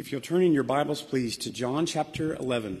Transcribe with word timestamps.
If 0.00 0.10
you'll 0.10 0.22
turn 0.22 0.40
in 0.40 0.54
your 0.54 0.62
Bibles, 0.62 1.02
please, 1.02 1.36
to 1.36 1.52
John 1.52 1.84
chapter 1.84 2.34
11. 2.36 2.80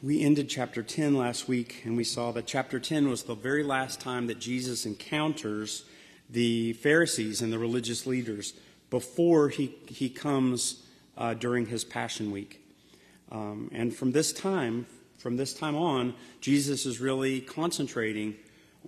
We 0.00 0.22
ended 0.22 0.48
chapter 0.48 0.82
10 0.82 1.14
last 1.14 1.46
week, 1.46 1.82
and 1.84 1.94
we 1.94 2.04
saw 2.04 2.32
that 2.32 2.46
chapter 2.46 2.80
10 2.80 3.06
was 3.10 3.24
the 3.24 3.34
very 3.34 3.62
last 3.62 4.00
time 4.00 4.28
that 4.28 4.38
Jesus 4.38 4.86
encounters 4.86 5.84
the 6.30 6.72
Pharisees 6.72 7.42
and 7.42 7.52
the 7.52 7.58
religious 7.58 8.06
leaders 8.06 8.54
before 8.88 9.50
he, 9.50 9.74
he 9.88 10.08
comes 10.08 10.86
uh, 11.18 11.34
during 11.34 11.66
his 11.66 11.84
Passion 11.84 12.30
Week. 12.30 12.62
Um, 13.30 13.70
and 13.74 13.94
from 13.94 14.12
this 14.12 14.32
time, 14.32 14.86
from 15.18 15.36
this 15.36 15.54
time 15.54 15.76
on, 15.76 16.14
Jesus 16.40 16.86
is 16.86 17.00
really 17.00 17.40
concentrating 17.40 18.36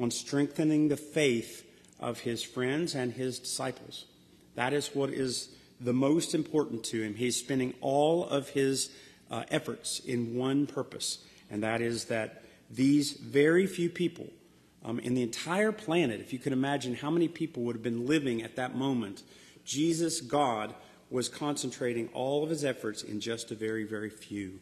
on 0.01 0.11
strengthening 0.11 0.89
the 0.89 0.97
faith 0.97 1.65
of 1.99 2.21
his 2.21 2.43
friends 2.43 2.95
and 2.95 3.13
his 3.13 3.39
disciples. 3.39 4.07
That 4.55 4.73
is 4.73 4.95
what 4.95 5.11
is 5.11 5.51
the 5.81 5.93
most 5.93 6.35
important 6.35 6.85
to 6.85 7.03
him. 7.03 7.15
He's 7.15 7.37
spending 7.37 7.75
all 7.81 8.25
of 8.29 8.51
his 8.51 8.91
uh, 9.31 9.45
efforts 9.51 10.01
in 10.01 10.35
one 10.37 10.67
purpose, 10.67 11.19
and 11.51 11.63
that 11.63 11.81
is 11.81 12.07
that 12.07 12.43
these 12.71 13.13
very 13.13 13.67
few 13.67 13.89
people 13.89 14.27
um, 14.85 14.99
in 15.01 15.15
the 15.15 15.23
entire 15.23 15.73
planet, 15.73 16.21
if 16.21 16.33
you 16.33 16.39
can 16.39 16.53
imagine 16.53 16.95
how 16.95 17.11
many 17.11 17.29
people 17.29 17.63
would 17.65 17.77
have 17.77 17.83
been 17.83 18.07
living 18.07 18.43
at 18.43 18.57
that 18.57 18.77
moment, 18.77 19.23
Jesus, 19.65 20.21
God, 20.21 20.75
was 21.11 21.29
concentrating 21.29 22.09
all 22.15 22.45
of 22.45 22.51
his 22.51 22.65
efforts 22.65 23.03
in 23.03 23.21
just 23.21 23.51
a 23.51 23.55
very, 23.55 23.85
very 23.85 24.11
few. 24.11 24.61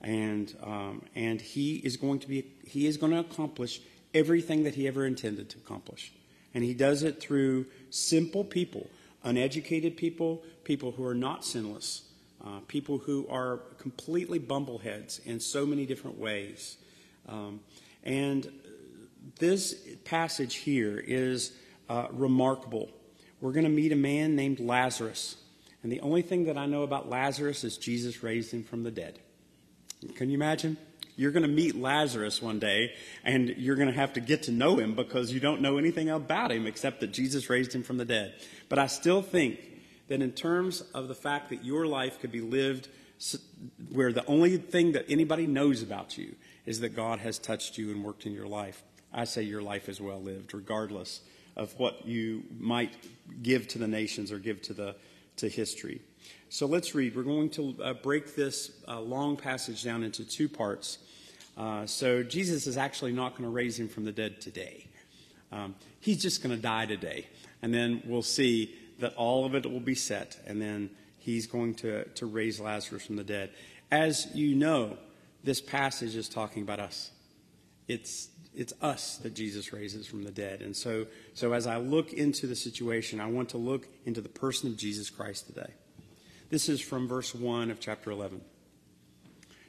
And, 0.00 0.54
um, 0.62 1.02
and 1.14 1.40
he 1.40 1.76
is 1.76 1.96
going 1.96 2.20
to 2.20 2.28
be, 2.28 2.46
he 2.64 2.86
is 2.86 2.96
going 2.96 3.12
to 3.12 3.18
accomplish 3.18 3.80
everything 4.14 4.64
that 4.64 4.74
he 4.74 4.86
ever 4.86 5.04
intended 5.04 5.48
to 5.50 5.58
accomplish. 5.58 6.12
And 6.54 6.64
he 6.64 6.74
does 6.74 7.02
it 7.02 7.20
through 7.20 7.66
simple 7.90 8.44
people, 8.44 8.88
uneducated 9.22 9.96
people, 9.96 10.42
people 10.64 10.92
who 10.92 11.04
are 11.04 11.14
not 11.14 11.44
sinless, 11.44 12.02
uh, 12.44 12.60
people 12.68 12.98
who 12.98 13.26
are 13.28 13.58
completely 13.78 14.38
bumbleheads 14.38 15.24
in 15.26 15.40
so 15.40 15.66
many 15.66 15.84
different 15.84 16.18
ways. 16.18 16.76
Um, 17.28 17.60
and 18.04 18.50
this 19.38 19.74
passage 20.04 20.56
here 20.56 20.98
is 20.98 21.52
uh, 21.88 22.06
remarkable. 22.10 22.90
We're 23.40 23.52
going 23.52 23.64
to 23.64 23.70
meet 23.70 23.92
a 23.92 23.96
man 23.96 24.36
named 24.36 24.60
Lazarus. 24.60 25.36
And 25.82 25.92
the 25.92 26.00
only 26.00 26.22
thing 26.22 26.44
that 26.44 26.56
I 26.56 26.66
know 26.66 26.82
about 26.82 27.08
Lazarus 27.08 27.64
is 27.64 27.76
Jesus 27.76 28.22
raised 28.22 28.52
him 28.52 28.64
from 28.64 28.82
the 28.82 28.90
dead. 28.90 29.18
Can 30.14 30.30
you 30.30 30.36
imagine? 30.36 30.76
You're 31.16 31.32
going 31.32 31.42
to 31.42 31.48
meet 31.48 31.74
Lazarus 31.74 32.40
one 32.40 32.60
day, 32.60 32.92
and 33.24 33.48
you're 33.48 33.74
going 33.74 33.88
to 33.88 33.94
have 33.94 34.12
to 34.12 34.20
get 34.20 34.44
to 34.44 34.52
know 34.52 34.78
him 34.78 34.94
because 34.94 35.32
you 35.32 35.40
don't 35.40 35.60
know 35.60 35.76
anything 35.76 36.08
about 36.08 36.52
him 36.52 36.66
except 36.66 37.00
that 37.00 37.12
Jesus 37.12 37.50
raised 37.50 37.74
him 37.74 37.82
from 37.82 37.96
the 37.96 38.04
dead. 38.04 38.34
But 38.68 38.78
I 38.78 38.86
still 38.86 39.20
think 39.20 39.58
that 40.06 40.22
in 40.22 40.32
terms 40.32 40.82
of 40.94 41.08
the 41.08 41.14
fact 41.14 41.50
that 41.50 41.64
your 41.64 41.86
life 41.86 42.20
could 42.20 42.30
be 42.30 42.40
lived 42.40 42.88
where 43.90 44.12
the 44.12 44.24
only 44.26 44.58
thing 44.58 44.92
that 44.92 45.06
anybody 45.08 45.46
knows 45.46 45.82
about 45.82 46.16
you 46.16 46.36
is 46.66 46.80
that 46.80 46.90
God 46.90 47.18
has 47.18 47.38
touched 47.38 47.76
you 47.78 47.90
and 47.90 48.04
worked 48.04 48.26
in 48.26 48.32
your 48.32 48.46
life, 48.46 48.84
I 49.12 49.24
say 49.24 49.42
your 49.42 49.62
life 49.62 49.88
is 49.88 50.00
well 50.00 50.22
lived, 50.22 50.54
regardless 50.54 51.22
of 51.56 51.76
what 51.78 52.06
you 52.06 52.44
might 52.56 52.94
give 53.42 53.66
to 53.68 53.78
the 53.78 53.88
nations 53.88 54.30
or 54.30 54.38
give 54.38 54.62
to 54.62 54.72
the 54.72 54.94
to 55.38 55.48
history. 55.48 56.00
So 56.48 56.66
let's 56.66 56.94
read. 56.94 57.14
We're 57.16 57.22
going 57.22 57.50
to 57.50 57.76
uh, 57.82 57.94
break 57.94 58.34
this 58.34 58.70
uh, 58.86 59.00
long 59.00 59.36
passage 59.36 59.84
down 59.84 60.02
into 60.02 60.24
two 60.24 60.48
parts. 60.48 60.98
Uh, 61.56 61.86
so 61.86 62.22
Jesus 62.22 62.66
is 62.66 62.76
actually 62.76 63.12
not 63.12 63.32
going 63.32 63.44
to 63.44 63.50
raise 63.50 63.78
him 63.78 63.88
from 63.88 64.04
the 64.04 64.12
dead 64.12 64.40
today. 64.40 64.86
Um, 65.50 65.74
he's 66.00 66.22
just 66.22 66.42
going 66.42 66.54
to 66.54 66.60
die 66.60 66.86
today. 66.86 67.26
And 67.62 67.74
then 67.74 68.02
we'll 68.06 68.22
see 68.22 68.74
that 69.00 69.14
all 69.14 69.44
of 69.44 69.54
it 69.54 69.70
will 69.70 69.80
be 69.80 69.94
set. 69.94 70.38
And 70.46 70.60
then 70.60 70.90
he's 71.18 71.46
going 71.46 71.74
to, 71.76 72.04
to 72.04 72.26
raise 72.26 72.60
Lazarus 72.60 73.04
from 73.06 73.16
the 73.16 73.24
dead. 73.24 73.50
As 73.90 74.28
you 74.34 74.54
know, 74.54 74.96
this 75.44 75.60
passage 75.60 76.16
is 76.16 76.28
talking 76.28 76.62
about 76.62 76.80
us. 76.80 77.10
It's, 77.88 78.28
it's 78.58 78.74
us 78.82 79.18
that 79.18 79.34
Jesus 79.34 79.72
raises 79.72 80.08
from 80.08 80.24
the 80.24 80.32
dead. 80.32 80.62
And 80.62 80.76
so, 80.76 81.06
so 81.32 81.52
as 81.52 81.68
I 81.68 81.76
look 81.76 82.12
into 82.12 82.48
the 82.48 82.56
situation, 82.56 83.20
I 83.20 83.26
want 83.26 83.50
to 83.50 83.56
look 83.56 83.86
into 84.04 84.20
the 84.20 84.28
person 84.28 84.68
of 84.68 84.76
Jesus 84.76 85.10
Christ 85.10 85.46
today. 85.46 85.70
This 86.50 86.68
is 86.68 86.80
from 86.80 87.06
verse 87.06 87.32
1 87.32 87.70
of 87.70 87.78
chapter 87.78 88.10
11. 88.10 88.40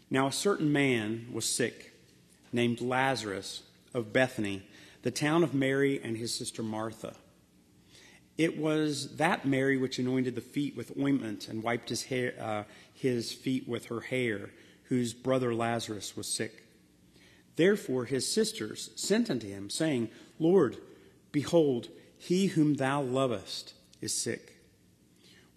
Now, 0.10 0.26
a 0.26 0.32
certain 0.32 0.74
man 0.74 1.28
was 1.32 1.46
sick, 1.46 1.94
named 2.52 2.82
Lazarus 2.82 3.62
of 3.94 4.12
Bethany, 4.12 4.64
the 5.04 5.12
town 5.12 5.44
of 5.44 5.54
Mary 5.54 6.02
and 6.04 6.18
his 6.18 6.34
sister 6.34 6.64
Martha. 6.64 7.14
It 8.40 8.58
was 8.58 9.18
that 9.18 9.46
Mary 9.46 9.78
which 9.78 10.00
anointed 10.00 10.34
the 10.34 10.42
feet 10.42 10.76
with 10.76 10.98
ointment 11.00 11.48
and 11.48 11.62
wiped 11.62 11.90
his, 11.90 12.04
hair, 12.04 12.34
uh, 12.42 12.64
his 12.92 13.32
feet 13.32 13.70
with 13.70 13.86
her 13.86 14.00
hair, 14.00 14.50
whose 14.86 15.14
brother 15.14 15.54
Lazarus 15.54 16.18
was 16.18 16.28
sick. 16.28 16.64
Therefore 17.60 18.06
his 18.06 18.26
sisters 18.26 18.90
sent 18.96 19.30
unto 19.30 19.46
him, 19.46 19.70
saying, 19.70 20.12
Lord, 20.40 20.78
behold, 21.34 21.90
he 22.18 22.48
whom 22.48 22.76
thou 22.76 23.02
lovest 23.02 23.74
is 24.00 24.14
sick. 24.14 24.62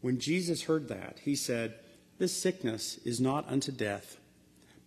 When 0.00 0.18
Jesus 0.18 0.64
heard 0.64 0.88
that, 0.88 1.20
he 1.22 1.36
said, 1.36 1.74
This 2.18 2.36
sickness 2.36 2.98
is 3.04 3.20
not 3.20 3.48
unto 3.48 3.70
death, 3.70 4.16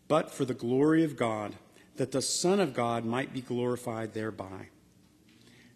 but 0.10 0.30
for 0.30 0.44
the 0.44 0.54
glory 0.54 1.06
of 1.06 1.16
God, 1.16 1.56
that 1.96 2.12
the 2.12 2.22
Son 2.22 2.60
of 2.60 2.74
God 2.74 3.06
might 3.06 3.32
be 3.32 3.40
glorified 3.40 4.14
thereby. 4.14 4.68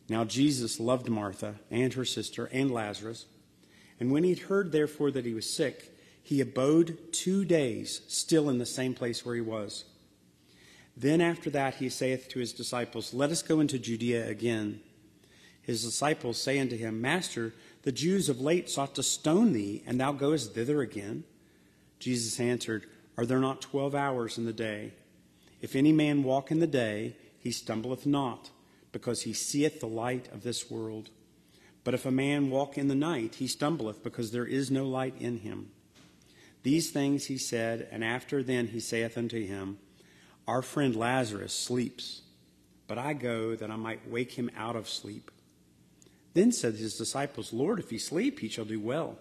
Now 0.09 0.25
Jesus 0.25 0.77
loved 0.77 1.07
Martha 1.07 1.55
and 1.71 1.93
her 1.93 2.03
sister 2.03 2.49
and 2.51 2.69
Lazarus. 2.69 3.27
And 3.97 4.11
when 4.11 4.25
he 4.25 4.31
had 4.31 4.49
heard, 4.49 4.73
therefore, 4.73 5.09
that 5.11 5.25
he 5.25 5.33
was 5.33 5.49
sick, 5.49 5.97
he 6.21 6.41
abode 6.41 7.13
two 7.13 7.45
days 7.45 8.01
still 8.09 8.49
in 8.49 8.57
the 8.57 8.65
same 8.65 8.93
place 8.93 9.25
where 9.25 9.35
he 9.35 9.41
was. 9.41 9.85
Then 10.99 11.21
after 11.21 11.49
that 11.51 11.75
he 11.75 11.87
saith 11.87 12.27
to 12.29 12.39
his 12.39 12.51
disciples, 12.51 13.13
Let 13.13 13.31
us 13.31 13.41
go 13.41 13.61
into 13.61 13.79
Judea 13.79 14.27
again. 14.27 14.81
His 15.61 15.83
disciples 15.83 16.41
say 16.41 16.59
unto 16.59 16.75
him, 16.75 16.99
Master, 16.99 17.53
the 17.83 17.93
Jews 17.93 18.27
of 18.27 18.41
late 18.41 18.69
sought 18.69 18.95
to 18.95 19.03
stone 19.03 19.53
thee, 19.53 19.81
and 19.87 19.97
thou 19.97 20.11
goest 20.11 20.53
thither 20.53 20.81
again? 20.81 21.23
Jesus 21.99 22.37
answered, 22.37 22.85
Are 23.17 23.25
there 23.25 23.39
not 23.39 23.61
twelve 23.61 23.95
hours 23.95 24.37
in 24.37 24.43
the 24.45 24.51
day? 24.51 24.91
If 25.61 25.73
any 25.73 25.93
man 25.93 26.23
walk 26.23 26.51
in 26.51 26.59
the 26.59 26.67
day, 26.67 27.15
he 27.37 27.51
stumbleth 27.51 28.05
not, 28.05 28.49
because 28.91 29.21
he 29.21 29.31
seeth 29.31 29.79
the 29.79 29.87
light 29.87 30.27
of 30.33 30.43
this 30.43 30.69
world. 30.69 31.09
But 31.85 31.93
if 31.93 32.05
a 32.05 32.11
man 32.11 32.49
walk 32.49 32.77
in 32.77 32.89
the 32.89 32.95
night, 32.95 33.35
he 33.35 33.47
stumbleth, 33.47 34.03
because 34.03 34.31
there 34.31 34.45
is 34.45 34.69
no 34.69 34.85
light 34.85 35.15
in 35.17 35.39
him. 35.39 35.71
These 36.63 36.91
things 36.91 37.27
he 37.27 37.37
said, 37.37 37.87
and 37.89 38.03
after 38.03 38.43
then 38.43 38.67
he 38.67 38.81
saith 38.81 39.17
unto 39.17 39.45
him, 39.45 39.77
Our 40.49 40.63
friend 40.63 40.95
Lazarus 40.95 41.53
sleeps, 41.53 42.23
but 42.87 42.97
I 42.97 43.13
go 43.13 43.55
that 43.55 43.69
I 43.69 43.75
might 43.75 44.09
wake 44.09 44.31
him 44.31 44.49
out 44.57 44.75
of 44.75 44.89
sleep. 44.89 45.29
Then 46.33 46.51
said 46.51 46.73
his 46.73 46.97
disciples, 46.97 47.53
Lord, 47.53 47.77
if 47.77 47.91
he 47.91 47.99
sleep, 47.99 48.39
he 48.39 48.49
shall 48.49 48.65
do 48.65 48.79
well. 48.79 49.19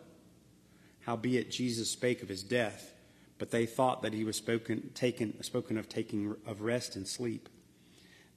Howbeit 1.05 1.50
Jesus 1.50 1.91
spake 1.91 2.22
of 2.22 2.31
his 2.31 2.43
death, 2.43 2.94
but 3.37 3.50
they 3.50 3.66
thought 3.66 4.00
that 4.00 4.15
he 4.15 4.25
was 4.25 4.37
spoken, 4.37 4.89
taken, 4.94 5.43
spoken 5.43 5.77
of 5.77 5.87
taking 5.87 6.34
of 6.47 6.62
rest 6.62 6.97
and 6.97 7.06
sleep. 7.06 7.50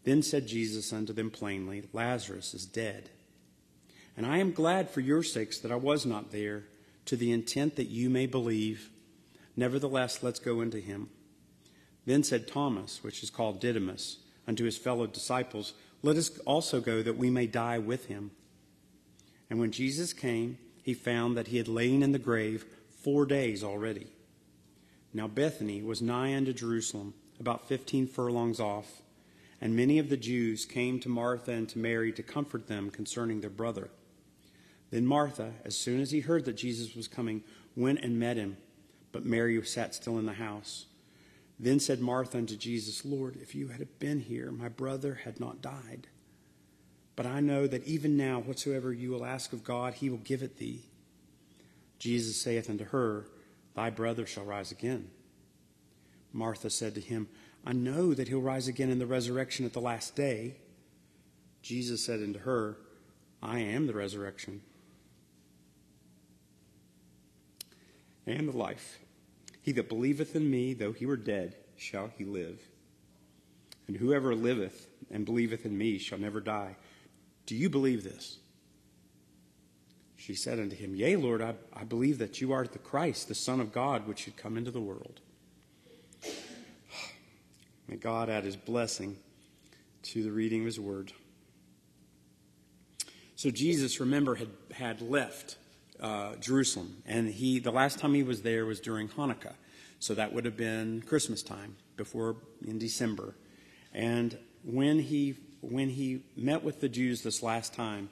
Then 0.04 0.22
said 0.22 0.46
Jesus 0.46 0.92
unto 0.92 1.14
them 1.14 1.32
plainly, 1.32 1.84
Lazarus 1.94 2.54
is 2.54 2.66
dead. 2.66 3.10
And 4.18 4.26
I 4.26 4.40
am 4.40 4.52
glad 4.52 4.90
for 4.90 5.00
your 5.00 5.24
sakes 5.24 5.58
that 5.60 5.72
I 5.72 5.78
was 5.78 6.06
not 6.06 6.34
there, 6.34 6.66
to 7.06 7.16
the 7.16 7.32
intent 7.32 7.78
that 7.78 7.88
you 7.88 8.10
may 8.10 8.26
believe. 8.26 8.90
Nevertheless, 9.56 10.22
let's 10.22 10.40
go 10.40 10.60
into 10.60 10.82
him. 10.82 11.10
Then 12.06 12.24
said 12.24 12.48
Thomas, 12.48 13.04
which 13.04 13.24
is 13.24 13.30
called 13.30 13.60
Didymus, 13.60 14.18
unto 14.48 14.64
his 14.64 14.78
fellow 14.78 15.08
disciples, 15.08 15.74
Let 16.02 16.18
us 16.18 16.38
also 16.40 16.82
go 16.82 17.04
that 17.04 17.18
we 17.18 17.30
may 17.30 17.48
die 17.48 17.78
with 17.78 18.08
him. 18.08 18.32
And 19.50 19.60
when 19.60 19.72
Jesus 19.72 20.14
came, 20.14 20.58
he 20.82 20.94
found 20.94 21.38
that 21.38 21.48
he 21.48 21.58
had 21.58 21.68
lain 21.68 22.02
in 22.02 22.12
the 22.12 22.20
grave 22.20 22.66
four 23.04 23.26
days 23.26 23.64
already. 23.64 24.08
Now 25.14 25.28
Bethany 25.28 25.82
was 25.82 26.02
nigh 26.02 26.36
unto 26.36 26.54
Jerusalem, 26.54 27.14
about 27.40 27.68
fifteen 27.68 28.08
furlongs 28.08 28.60
off, 28.60 29.02
and 29.60 29.76
many 29.76 30.00
of 30.00 30.10
the 30.10 30.18
Jews 30.18 30.66
came 30.66 31.00
to 31.02 31.10
Martha 31.10 31.52
and 31.52 31.68
to 31.70 31.80
Mary 31.80 32.12
to 32.14 32.24
comfort 32.24 32.68
them 32.68 32.90
concerning 32.90 33.42
their 33.42 33.50
brother. 33.50 33.90
Then 34.90 35.06
Martha, 35.06 35.54
as 35.64 35.78
soon 35.78 36.02
as 36.02 36.12
he 36.12 36.22
heard 36.22 36.46
that 36.46 36.58
Jesus 36.58 36.96
was 36.96 37.08
coming, 37.08 37.44
went 37.76 38.00
and 38.00 38.20
met 38.20 38.38
him, 38.38 38.58
but 39.12 39.26
Mary 39.26 39.64
sat 39.66 39.94
still 39.94 40.18
in 40.18 40.26
the 40.26 40.34
house. 40.34 40.86
Then 41.62 41.80
said 41.80 42.02
Martha 42.02 42.40
unto 42.40 42.58
Jesus, 42.58 43.06
Lord, 43.06 43.38
if 43.40 43.54
you 43.54 43.68
had 43.68 44.00
been 44.00 44.20
here, 44.22 44.52
my 44.52 44.68
brother 44.68 45.20
had 45.26 45.40
not 45.40 45.62
died. 45.62 46.08
But 47.16 47.28
I 47.28 47.40
know 47.40 47.68
that 47.68 47.86
even 47.86 48.18
now, 48.18 48.40
whatsoever 48.40 48.92
you 48.92 49.12
will 49.12 49.24
ask 49.24 49.54
of 49.54 49.64
God, 49.64 49.94
he 49.94 50.10
will 50.10 50.18
give 50.18 50.42
it 50.42 50.58
thee. 50.58 50.86
Jesus 52.00 52.42
saith 52.42 52.68
unto 52.68 52.86
her, 52.86 53.28
Thy 53.76 53.92
brother 53.92 54.26
shall 54.26 54.44
rise 54.44 54.72
again. 54.72 55.12
Martha 56.34 56.72
said 56.72 56.96
to 56.96 57.02
him, 57.02 57.28
I 57.64 57.74
know 57.74 58.16
that 58.16 58.28
he'll 58.28 58.42
rise 58.42 58.68
again 58.68 58.90
in 58.90 58.98
the 58.98 59.06
resurrection 59.06 59.64
at 59.64 59.74
the 59.74 59.80
last 59.80 60.16
day. 60.16 60.56
Jesus 61.62 62.04
said 62.04 62.22
unto 62.22 62.40
her, 62.40 62.78
I 63.44 63.60
am 63.60 63.86
the 63.86 63.94
resurrection 63.94 64.62
and 68.26 68.50
the 68.50 68.58
life. 68.58 69.01
He 69.62 69.72
that 69.74 69.90
believeth 69.90 70.36
in 70.36 70.50
me, 70.50 70.74
though 70.74 70.92
he 70.92 71.06
were 71.06 71.18
dead, 71.18 71.56
shall 71.78 72.12
he 72.18 72.26
live. 72.26 72.60
And 73.88 73.98
whoever 73.98 74.34
liveth 74.36 74.88
and 75.12 75.26
believeth 75.26 75.66
in 75.66 75.78
me 75.78 75.98
shall 75.98 76.18
never 76.18 76.40
die. 76.40 76.76
Do 77.46 77.56
you 77.56 77.70
believe 77.70 78.04
this? 78.04 78.38
She 80.16 80.36
said 80.36 80.60
unto 80.60 80.76
him, 80.76 80.96
Yea, 80.96 81.16
Lord, 81.16 81.42
I, 81.42 81.56
I 81.74 81.84
believe 81.84 82.20
that 82.20 82.42
you 82.42 82.52
are 82.52 82.66
the 82.66 82.80
Christ, 82.80 83.28
the 83.28 83.36
Son 83.36 83.60
of 83.60 83.72
God, 83.72 84.08
which 84.08 84.20
should 84.20 84.38
come 84.38 84.56
into 84.56 84.72
the 84.72 84.80
world. 84.80 85.20
May 87.88 87.96
God 87.96 88.30
add 88.30 88.44
his 88.44 88.56
blessing 88.56 89.18
to 90.04 90.24
the 90.24 90.32
reading 90.32 90.62
of 90.62 90.68
his 90.68 90.80
word. 90.80 91.12
So 93.36 93.50
Jesus, 93.50 94.00
remember, 94.00 94.36
had, 94.36 94.50
had 94.74 95.02
left 95.02 95.58
uh, 96.02 96.36
Jerusalem, 96.38 97.04
and 97.06 97.30
he 97.30 97.60
the 97.60 97.72
last 97.72 98.00
time 98.00 98.14
he 98.14 98.24
was 98.24 98.42
there 98.42 98.66
was 98.66 98.80
during 98.80 99.08
Hanukkah, 99.10 99.54
so 100.00 100.14
that 100.16 100.34
would 100.34 100.46
have 100.46 100.58
been 100.58 101.02
Christmas 101.02 101.44
time, 101.44 101.76
before 101.96 102.38
in 102.66 102.80
December. 102.80 103.36
And 103.94 104.38
when 104.64 105.00
he 105.00 105.36
when 105.62 105.90
he 105.90 106.24
met 106.36 106.64
with 106.64 106.82
the 106.82 106.90
Jews 106.90 107.22
this 107.22 107.44
last 107.44 107.74
time, 107.74 108.10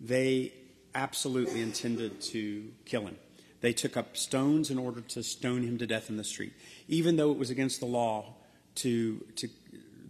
they 0.00 0.52
absolutely 0.94 1.60
intended 1.60 2.20
to 2.22 2.72
kill 2.86 3.02
him. 3.02 3.16
They 3.60 3.72
took 3.72 3.96
up 3.96 4.16
stones 4.16 4.70
in 4.70 4.78
order 4.78 5.00
to 5.00 5.22
stone 5.22 5.62
him 5.62 5.78
to 5.78 5.86
death 5.86 6.08
in 6.08 6.16
the 6.16 6.24
street, 6.24 6.52
even 6.88 7.16
though 7.16 7.32
it 7.32 7.38
was 7.38 7.50
against 7.50 7.80
the 7.80 7.86
law 7.86 8.34
to, 8.76 9.24
to 9.36 9.48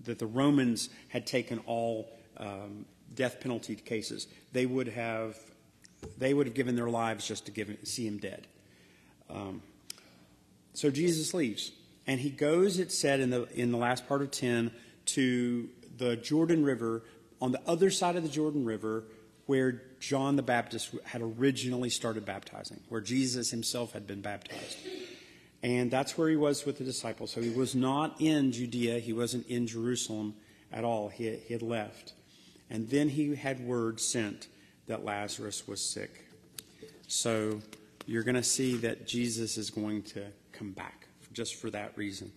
that 0.04 0.18
the 0.18 0.26
Romans 0.26 0.90
had 1.08 1.26
taken 1.26 1.58
all 1.66 2.08
um, 2.36 2.86
death 3.14 3.40
penalty 3.40 3.74
cases. 3.74 4.28
They 4.52 4.66
would 4.66 4.88
have 4.88 5.36
they 6.18 6.34
would 6.34 6.46
have 6.46 6.54
given 6.54 6.76
their 6.76 6.90
lives 6.90 7.26
just 7.26 7.46
to 7.46 7.52
give, 7.52 7.76
see 7.84 8.06
him 8.06 8.18
dead. 8.18 8.46
Um, 9.28 9.62
so 10.72 10.90
Jesus 10.90 11.34
leaves, 11.34 11.72
and 12.06 12.20
he 12.20 12.30
goes. 12.30 12.78
It 12.78 12.92
said 12.92 13.20
in 13.20 13.30
the 13.30 13.48
in 13.58 13.72
the 13.72 13.78
last 13.78 14.06
part 14.06 14.22
of 14.22 14.30
ten 14.30 14.70
to 15.06 15.68
the 15.96 16.16
Jordan 16.16 16.64
River 16.64 17.02
on 17.40 17.52
the 17.52 17.60
other 17.66 17.90
side 17.90 18.16
of 18.16 18.22
the 18.22 18.28
Jordan 18.28 18.64
River 18.64 19.04
where 19.46 19.82
John 20.00 20.36
the 20.36 20.42
Baptist 20.42 20.94
had 21.04 21.22
originally 21.22 21.88
started 21.88 22.24
baptizing, 22.24 22.80
where 22.88 23.00
Jesus 23.00 23.50
himself 23.50 23.92
had 23.92 24.06
been 24.06 24.20
baptized. 24.20 24.76
And 25.62 25.90
that's 25.90 26.18
where 26.18 26.28
he 26.28 26.36
was 26.36 26.66
with 26.66 26.78
the 26.78 26.84
disciples. 26.84 27.30
So 27.30 27.40
he 27.40 27.50
was 27.50 27.74
not 27.74 28.20
in 28.20 28.52
Judea, 28.52 28.98
he 28.98 29.12
wasn't 29.12 29.46
in 29.46 29.66
Jerusalem 29.66 30.34
at 30.72 30.84
all. 30.84 31.08
He, 31.08 31.30
he 31.30 31.54
had 31.54 31.62
left. 31.62 32.12
And 32.68 32.90
then 32.90 33.08
he 33.08 33.36
had 33.36 33.60
word 33.60 34.00
sent 34.00 34.48
that 34.86 35.04
Lazarus 35.04 35.66
was 35.66 35.80
sick. 35.80 36.26
So 37.08 37.60
you're 38.06 38.22
going 38.22 38.36
to 38.36 38.42
see 38.42 38.76
that 38.78 39.06
Jesus 39.06 39.58
is 39.58 39.70
going 39.70 40.02
to 40.02 40.24
come 40.52 40.72
back 40.72 41.08
just 41.32 41.56
for 41.56 41.70
that 41.70 41.96
reason. 41.96 42.32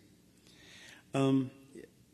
Um, 1.14 1.52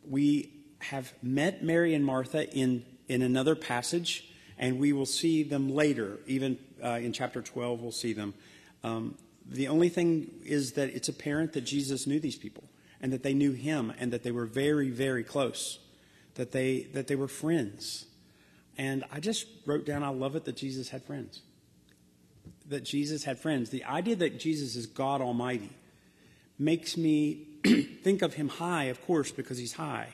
we 0.07 0.51
have 0.79 1.13
met 1.21 1.63
Mary 1.63 1.93
and 1.93 2.05
Martha 2.05 2.49
in, 2.53 2.85
in 3.07 3.21
another 3.21 3.55
passage 3.55 4.29
and 4.57 4.79
we 4.79 4.93
will 4.93 5.05
see 5.05 5.43
them 5.43 5.73
later. 5.73 6.19
Even 6.27 6.57
uh, 6.83 6.99
in 7.01 7.11
chapter 7.11 7.41
12, 7.41 7.81
we'll 7.81 7.91
see 7.91 8.13
them. 8.13 8.33
Um, 8.83 9.15
the 9.47 9.67
only 9.67 9.89
thing 9.89 10.31
is 10.43 10.73
that 10.73 10.89
it's 10.89 11.09
apparent 11.09 11.53
that 11.53 11.61
Jesus 11.61 12.07
knew 12.07 12.19
these 12.19 12.38
people 12.38 12.63
and 13.01 13.11
that 13.13 13.23
they 13.23 13.33
knew 13.33 13.51
him 13.51 13.93
and 13.99 14.11
that 14.13 14.23
they 14.23 14.31
were 14.31 14.45
very, 14.45 14.89
very 14.89 15.23
close, 15.23 15.79
that 16.35 16.51
they, 16.51 16.88
that 16.93 17.07
they 17.07 17.15
were 17.15 17.27
friends. 17.27 18.05
And 18.77 19.04
I 19.12 19.19
just 19.19 19.48
wrote 19.66 19.86
down, 19.86 20.04
I 20.04 20.10
love 20.10 20.36
it 20.36 20.45
that 20.45 20.57
Jesus 20.57 20.89
had 20.89 21.04
friends. 21.04 21.42
That 22.68 22.83
Jesus 22.83 23.24
had 23.24 23.39
friends. 23.39 23.69
The 23.69 23.86
idea 23.86 24.16
that 24.18 24.39
Jesus 24.39 24.75
is 24.75 24.86
God 24.86 25.22
Almighty 25.22 25.72
makes 26.57 26.98
me 26.98 27.48
think 28.04 28.22
of 28.22 28.33
him 28.33 28.50
high, 28.50 28.86
of 28.86 29.06
course, 29.06 29.31
because 29.31 29.57
he's 29.57 29.74
high. 29.74 30.10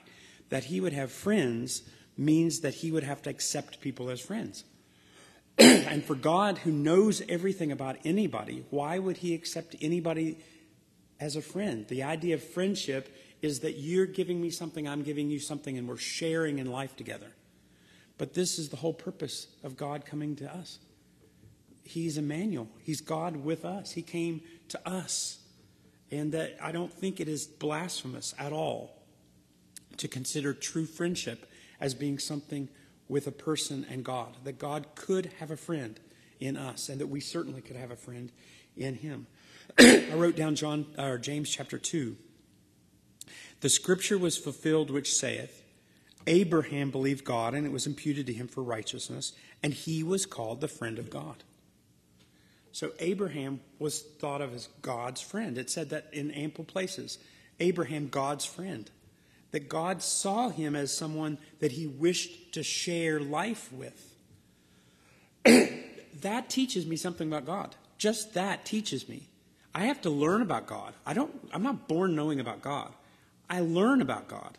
That 0.49 0.65
he 0.65 0.81
would 0.81 0.93
have 0.93 1.11
friends 1.11 1.83
means 2.17 2.59
that 2.61 2.75
he 2.75 2.91
would 2.91 3.03
have 3.03 3.21
to 3.23 3.29
accept 3.29 3.81
people 3.81 4.09
as 4.09 4.21
friends. 4.21 4.63
and 5.57 6.03
for 6.03 6.15
God, 6.15 6.59
who 6.59 6.71
knows 6.71 7.21
everything 7.27 7.71
about 7.71 7.97
anybody, 8.03 8.63
why 8.69 8.99
would 8.99 9.17
he 9.17 9.33
accept 9.33 9.75
anybody 9.81 10.37
as 11.19 11.35
a 11.35 11.41
friend? 11.41 11.87
The 11.87 12.03
idea 12.03 12.35
of 12.35 12.43
friendship 12.43 13.15
is 13.41 13.61
that 13.61 13.77
you're 13.77 14.05
giving 14.05 14.41
me 14.41 14.49
something, 14.49 14.87
I'm 14.87 15.03
giving 15.03 15.29
you 15.29 15.39
something, 15.39 15.77
and 15.77 15.87
we're 15.87 15.97
sharing 15.97 16.59
in 16.59 16.71
life 16.71 16.95
together. 16.95 17.31
But 18.21 18.35
this 18.35 18.59
is 18.59 18.69
the 18.69 18.75
whole 18.75 18.93
purpose 18.93 19.47
of 19.63 19.75
God 19.75 20.05
coming 20.05 20.35
to 20.35 20.55
us. 20.55 20.77
He's 21.81 22.19
Emmanuel, 22.19 22.67
He's 22.83 23.01
God 23.01 23.35
with 23.35 23.65
us. 23.65 23.93
He 23.93 24.03
came 24.03 24.41
to 24.69 24.87
us. 24.87 25.39
And 26.11 26.31
that 26.33 26.55
I 26.61 26.71
don't 26.71 26.93
think 26.93 27.19
it 27.19 27.27
is 27.27 27.47
blasphemous 27.47 28.35
at 28.37 28.53
all 28.53 29.01
to 29.97 30.07
consider 30.07 30.53
true 30.53 30.85
friendship 30.85 31.51
as 31.79 31.95
being 31.95 32.19
something 32.19 32.69
with 33.09 33.25
a 33.25 33.31
person 33.31 33.87
and 33.89 34.05
God, 34.05 34.37
that 34.43 34.59
God 34.59 34.93
could 34.93 35.31
have 35.39 35.49
a 35.49 35.57
friend 35.57 35.99
in 36.39 36.57
us, 36.57 36.89
and 36.89 37.01
that 37.01 37.07
we 37.07 37.21
certainly 37.21 37.61
could 37.61 37.75
have 37.75 37.89
a 37.89 37.95
friend 37.95 38.31
in 38.77 38.93
Him. 38.93 39.25
I 39.79 40.13
wrote 40.13 40.35
down 40.35 40.53
John 40.53 40.85
or 40.95 41.17
James 41.17 41.49
chapter 41.49 41.79
two. 41.79 42.17
The 43.61 43.69
scripture 43.69 44.19
was 44.19 44.37
fulfilled 44.37 44.91
which 44.91 45.11
saith, 45.11 45.60
Abraham 46.27 46.91
believed 46.91 47.25
God, 47.25 47.53
and 47.53 47.65
it 47.65 47.71
was 47.71 47.87
imputed 47.87 48.27
to 48.27 48.33
him 48.33 48.47
for 48.47 48.63
righteousness, 48.63 49.33
and 49.63 49.73
he 49.73 50.03
was 50.03 50.25
called 50.25 50.61
the 50.61 50.67
friend 50.67 50.99
of 50.99 51.09
God. 51.09 51.43
So 52.71 52.91
Abraham 52.99 53.59
was 53.79 54.01
thought 54.01 54.41
of 54.41 54.53
as 54.53 54.69
God's 54.81 55.21
friend. 55.21 55.57
It 55.57 55.69
said 55.69 55.89
that 55.89 56.07
in 56.13 56.31
ample 56.31 56.63
places. 56.63 57.17
Abraham, 57.59 58.07
God's 58.07 58.45
friend 58.45 58.89
that 59.51 59.67
God 59.67 60.01
saw 60.01 60.49
him 60.49 60.75
as 60.75 60.95
someone 60.95 61.37
that 61.59 61.73
he 61.73 61.85
wished 61.85 62.53
to 62.53 62.63
share 62.63 63.19
life 63.19 63.71
with. 63.71 64.15
that 66.21 66.49
teaches 66.49 66.85
me 66.85 66.95
something 66.95 67.27
about 67.27 67.45
God. 67.45 67.75
Just 67.97 68.33
that 68.33 68.65
teaches 68.65 69.07
me. 69.07 69.27
I 69.75 69.85
have 69.85 70.01
to 70.01 70.09
learn 70.09 70.41
about 70.41 70.67
God. 70.67 70.93
I 71.05 71.13
don't 71.13 71.31
I'm 71.53 71.63
not 71.63 71.87
born 71.87 72.15
knowing 72.15 72.39
about 72.39 72.61
God. 72.61 72.93
I 73.49 73.59
learn 73.61 74.01
about 74.01 74.27
God. 74.27 74.57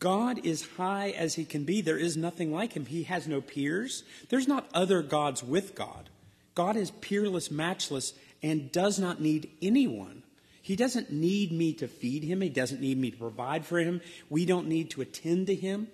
God 0.00 0.44
is 0.44 0.66
high 0.76 1.10
as 1.10 1.34
he 1.34 1.44
can 1.44 1.64
be. 1.64 1.82
There 1.82 1.98
is 1.98 2.16
nothing 2.16 2.52
like 2.52 2.72
him. 2.72 2.86
He 2.86 3.04
has 3.04 3.28
no 3.28 3.42
peers. 3.42 4.02
There's 4.30 4.48
not 4.48 4.68
other 4.72 5.02
gods 5.02 5.42
with 5.42 5.74
God. 5.74 6.08
God 6.54 6.76
is 6.76 6.90
peerless, 6.90 7.50
matchless, 7.50 8.14
and 8.42 8.72
does 8.72 8.98
not 8.98 9.20
need 9.20 9.50
anyone. 9.60 10.22
He 10.62 10.74
doesn't 10.74 11.12
need 11.12 11.52
me 11.52 11.74
to 11.74 11.86
feed 11.86 12.24
him. 12.24 12.40
He 12.40 12.48
doesn't 12.48 12.80
need 12.80 12.98
me 12.98 13.10
to 13.10 13.16
provide 13.16 13.66
for 13.66 13.78
him. 13.78 14.00
We 14.30 14.46
don't 14.46 14.68
need 14.68 14.90
to 14.90 15.02
attend 15.02 15.46
to 15.48 15.54
him. 15.54 15.88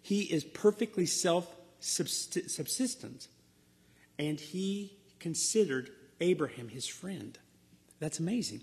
He 0.00 0.22
is 0.22 0.44
perfectly 0.44 1.06
self 1.06 1.52
subsistent. 1.80 3.28
And 4.18 4.38
he 4.38 4.96
considered 5.18 5.90
Abraham 6.20 6.68
his 6.68 6.86
friend. 6.86 7.36
That's 7.98 8.20
amazing. 8.20 8.60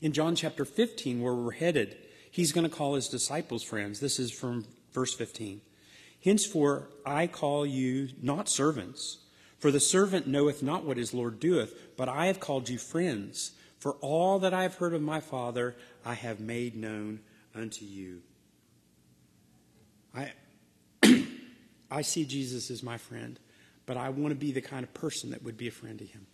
In 0.00 0.12
John 0.12 0.34
chapter 0.34 0.64
15, 0.64 1.20
where 1.20 1.34
we're 1.34 1.52
headed, 1.52 1.96
he's 2.30 2.52
going 2.52 2.68
to 2.68 2.74
call 2.74 2.94
his 2.94 3.08
disciples 3.08 3.62
friends. 3.62 4.00
This 4.00 4.18
is 4.18 4.30
from 4.30 4.64
verse 4.92 5.14
15. 5.14 5.60
Henceforth, 6.22 6.84
I 7.06 7.26
call 7.26 7.64
you 7.64 8.08
not 8.20 8.48
servants, 8.48 9.18
for 9.58 9.70
the 9.70 9.80
servant 9.80 10.26
knoweth 10.26 10.62
not 10.62 10.84
what 10.84 10.96
his 10.96 11.14
Lord 11.14 11.40
doeth, 11.40 11.96
but 11.96 12.08
I 12.08 12.26
have 12.26 12.40
called 12.40 12.68
you 12.68 12.78
friends. 12.78 13.52
For 13.78 13.92
all 14.00 14.40
that 14.40 14.52
I 14.52 14.62
have 14.62 14.76
heard 14.76 14.94
of 14.94 15.02
my 15.02 15.20
Father, 15.20 15.76
I 16.04 16.14
have 16.14 16.40
made 16.40 16.74
known 16.74 17.20
unto 17.54 17.84
you. 17.84 18.22
I, 20.14 20.32
I 21.90 22.02
see 22.02 22.24
Jesus 22.24 22.70
as 22.70 22.82
my 22.82 22.98
friend, 22.98 23.38
but 23.86 23.96
I 23.96 24.08
want 24.08 24.32
to 24.32 24.38
be 24.38 24.52
the 24.52 24.60
kind 24.60 24.82
of 24.82 24.92
person 24.94 25.30
that 25.30 25.42
would 25.44 25.56
be 25.56 25.68
a 25.68 25.72
friend 25.72 25.98
to 25.98 26.04
him. 26.04 26.26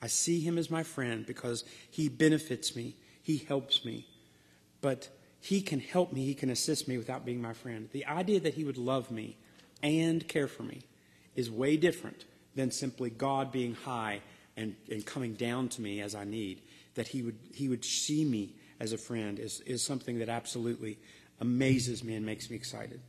I 0.00 0.06
see 0.06 0.40
him 0.40 0.58
as 0.58 0.70
my 0.70 0.82
friend 0.82 1.24
because 1.26 1.64
he 1.90 2.08
benefits 2.08 2.74
me, 2.74 2.96
he 3.22 3.38
helps 3.38 3.84
me. 3.84 4.06
But 4.82 5.08
he 5.40 5.62
can 5.62 5.80
help 5.80 6.12
me, 6.12 6.26
he 6.26 6.34
can 6.34 6.50
assist 6.50 6.86
me 6.86 6.98
without 6.98 7.24
being 7.24 7.40
my 7.40 7.54
friend. 7.54 7.88
The 7.92 8.04
idea 8.04 8.40
that 8.40 8.54
he 8.54 8.64
would 8.64 8.76
love 8.76 9.10
me 9.10 9.38
and 9.82 10.26
care 10.28 10.46
for 10.46 10.62
me 10.62 10.82
is 11.34 11.50
way 11.50 11.78
different 11.78 12.26
than 12.54 12.70
simply 12.70 13.08
God 13.08 13.50
being 13.50 13.74
high 13.74 14.20
and, 14.56 14.76
and 14.90 15.04
coming 15.04 15.32
down 15.32 15.68
to 15.70 15.80
me 15.80 16.00
as 16.00 16.14
I 16.14 16.24
need, 16.24 16.60
that 16.94 17.08
he 17.08 17.22
would, 17.22 17.38
he 17.54 17.68
would 17.68 17.84
see 17.84 18.24
me 18.24 18.54
as 18.78 18.92
a 18.92 18.98
friend 18.98 19.38
is, 19.38 19.60
is 19.60 19.82
something 19.82 20.18
that 20.18 20.28
absolutely 20.28 20.98
amazes 21.40 22.04
me 22.04 22.14
and 22.14 22.26
makes 22.26 22.50
me 22.50 22.56
excited. 22.56 23.00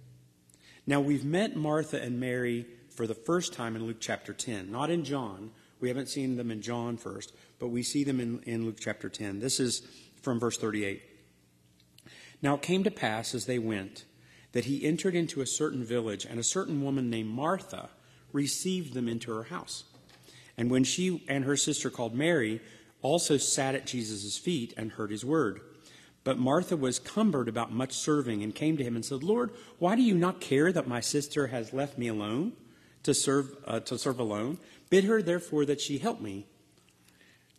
Now, 0.88 1.02
we've 1.02 1.26
met 1.26 1.56
Martha 1.56 2.02
and 2.02 2.20
Mary 2.20 2.66
for 2.90 3.08
the 3.08 3.14
first 3.14 3.54
time 3.54 3.76
in 3.76 3.86
Luke 3.86 3.98
chapter 4.00 4.34
10, 4.34 4.72
not 4.72 4.90
in 4.90 5.04
John. 5.04 5.52
We 5.80 5.88
haven't 5.88 6.10
seen 6.10 6.36
them 6.36 6.52
in 6.52 6.62
John 6.62 6.98
first, 6.98 7.34
but 7.60 7.68
we 7.68 7.84
see 7.84 8.04
them 8.04 8.20
in, 8.20 8.42
in 8.44 8.66
Luke 8.66 8.78
chapter 8.80 9.10
10. 9.10 9.40
This 9.40 9.60
is 9.60 9.82
from 10.22 10.40
verse 10.40 10.58
38. 10.58 11.02
Now 12.44 12.56
it 12.56 12.62
came 12.62 12.84
to 12.84 12.92
pass 12.92 13.34
as 13.34 13.46
they 13.46 13.58
went 13.58 14.06
that 14.52 14.66
he 14.66 14.86
entered 14.86 15.16
into 15.16 15.42
a 15.42 15.48
certain 15.48 15.84
village, 15.84 16.26
and 16.26 16.40
a 16.40 16.44
certain 16.44 16.84
woman 16.84 17.10
named 17.10 17.30
Martha 17.30 17.90
received 18.32 18.94
them 18.94 19.08
into 19.08 19.32
her 19.32 19.44
house. 19.44 19.86
And 20.56 20.70
when 20.70 20.84
she 20.84 21.24
and 21.28 21.46
her 21.46 21.58
sister 21.58 21.90
called 21.90 22.14
Mary 22.14 22.62
also 23.02 23.38
sat 23.38 23.74
at 23.74 23.88
Jesus' 23.88 24.38
feet 24.38 24.74
and 24.78 24.92
heard 24.92 25.10
his 25.10 25.26
word. 25.26 25.62
But 26.24 26.38
Martha 26.38 26.78
was 26.78 27.00
cumbered 27.00 27.50
about 27.50 27.72
much 27.72 27.94
serving 27.94 28.44
and 28.44 28.54
came 28.54 28.78
to 28.78 28.84
him 28.84 28.96
and 28.96 29.04
said, 29.04 29.24
Lord, 29.24 29.52
why 29.80 29.96
do 29.96 30.04
you 30.04 30.16
not 30.16 30.40
care 30.40 30.72
that 30.72 30.88
my 30.88 31.00
sister 31.02 31.48
has 31.48 31.74
left 31.74 31.98
me 31.98 32.08
alone 32.08 32.54
to 33.04 33.14
serve, 33.14 33.56
uh, 33.66 33.80
to 33.82 33.98
serve 33.98 34.20
alone? 34.20 34.58
Bid 34.90 35.04
her 35.06 35.22
therefore 35.22 35.66
that 35.66 35.82
she 35.82 35.98
help 35.98 36.22
me. 36.22 36.46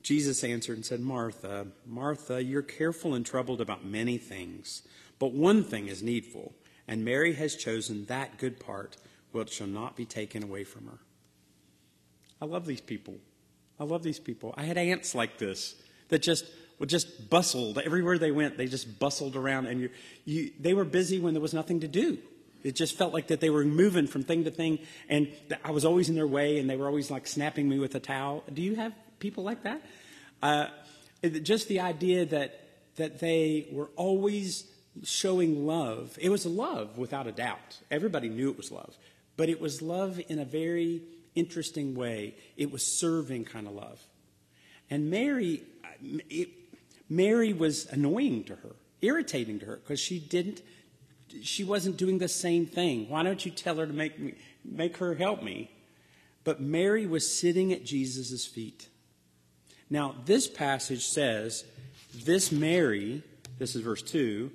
Jesus 0.04 0.44
answered 0.44 0.76
and 0.76 0.84
said, 0.84 1.00
Martha, 1.00 1.66
Martha, 1.86 2.44
you're 2.44 2.62
careful 2.62 3.14
and 3.14 3.24
troubled 3.24 3.62
about 3.62 3.86
many 3.86 4.18
things, 4.18 4.82
but 5.18 5.32
one 5.32 5.64
thing 5.64 5.88
is 5.88 6.02
needful, 6.02 6.52
and 6.86 7.04
Mary 7.04 7.32
has 7.32 7.56
chosen 7.56 8.04
that 8.04 8.36
good 8.38 8.60
part 8.60 8.98
which 9.32 9.50
shall 9.50 9.66
not 9.66 9.96
be 9.96 10.04
taken 10.04 10.44
away 10.44 10.62
from 10.62 10.86
her. 10.86 10.98
I 12.40 12.44
love 12.44 12.66
these 12.66 12.82
people. 12.82 13.14
I 13.80 13.84
love 13.84 14.02
these 14.02 14.20
people. 14.20 14.54
I 14.58 14.64
had 14.64 14.76
aunts 14.76 15.14
like 15.14 15.38
this 15.38 15.74
that 16.10 16.20
just 16.20 16.44
just 16.86 17.30
bustled 17.30 17.78
everywhere 17.78 18.18
they 18.18 18.30
went. 18.30 18.58
They 18.58 18.66
just 18.66 18.98
bustled 18.98 19.36
around, 19.36 19.66
and 19.66 19.80
you, 19.80 19.90
you, 20.26 20.50
they 20.60 20.74
were 20.74 20.84
busy 20.84 21.18
when 21.18 21.32
there 21.32 21.40
was 21.40 21.54
nothing 21.54 21.80
to 21.80 21.88
do. 21.88 22.18
It 22.62 22.74
just 22.74 22.98
felt 22.98 23.14
like 23.14 23.28
that 23.28 23.40
they 23.40 23.48
were 23.48 23.64
moving 23.64 24.06
from 24.06 24.22
thing 24.22 24.44
to 24.44 24.50
thing, 24.50 24.80
and 25.08 25.32
I 25.64 25.70
was 25.70 25.86
always 25.86 26.10
in 26.10 26.14
their 26.14 26.26
way, 26.26 26.58
and 26.58 26.68
they 26.68 26.76
were 26.76 26.86
always 26.86 27.10
like 27.10 27.26
snapping 27.26 27.66
me 27.70 27.78
with 27.78 27.94
a 27.94 28.00
towel. 28.00 28.44
Do 28.52 28.60
you 28.60 28.74
have 28.74 28.92
people 29.18 29.44
like 29.44 29.62
that? 29.62 29.82
Uh, 30.42 30.66
just 31.42 31.68
the 31.68 31.80
idea 31.80 32.26
that 32.26 32.60
that 32.96 33.18
they 33.18 33.66
were 33.72 33.90
always 33.96 34.70
showing 35.02 35.66
love. 35.66 36.16
It 36.20 36.28
was 36.28 36.46
love, 36.46 36.96
without 36.96 37.26
a 37.26 37.32
doubt. 37.32 37.80
Everybody 37.90 38.28
knew 38.28 38.50
it 38.50 38.56
was 38.56 38.70
love, 38.70 38.96
but 39.36 39.48
it 39.48 39.60
was 39.60 39.82
love 39.82 40.20
in 40.28 40.38
a 40.38 40.44
very 40.44 41.02
interesting 41.34 41.94
way. 41.94 42.36
It 42.56 42.70
was 42.70 42.86
serving 42.86 43.46
kind 43.46 43.66
of 43.66 43.74
love. 43.74 44.00
And 44.90 45.10
Mary, 45.10 45.64
it, 46.30 46.50
Mary 47.08 47.52
was 47.52 47.86
annoying 47.86 48.44
to 48.44 48.54
her, 48.56 48.76
irritating 49.02 49.58
to 49.60 49.66
her, 49.66 49.76
because 49.76 49.98
she 49.98 50.20
didn't, 50.20 50.62
she 51.42 51.64
wasn't 51.64 51.96
doing 51.96 52.18
the 52.18 52.28
same 52.28 52.66
thing. 52.66 53.08
Why 53.08 53.24
don't 53.24 53.44
you 53.44 53.50
tell 53.50 53.76
her 53.76 53.86
to 53.86 53.92
make 53.92 54.18
me, 54.18 54.34
make 54.64 54.98
her 54.98 55.14
help 55.14 55.42
me? 55.42 55.70
But 56.44 56.60
Mary 56.60 57.06
was 57.06 57.28
sitting 57.28 57.72
at 57.72 57.84
Jesus' 57.84 58.46
feet. 58.46 58.88
Now, 59.94 60.16
this 60.24 60.48
passage 60.48 61.06
says, 61.06 61.64
this 62.12 62.50
Mary, 62.50 63.22
this 63.60 63.76
is 63.76 63.82
verse 63.82 64.02
2, 64.02 64.50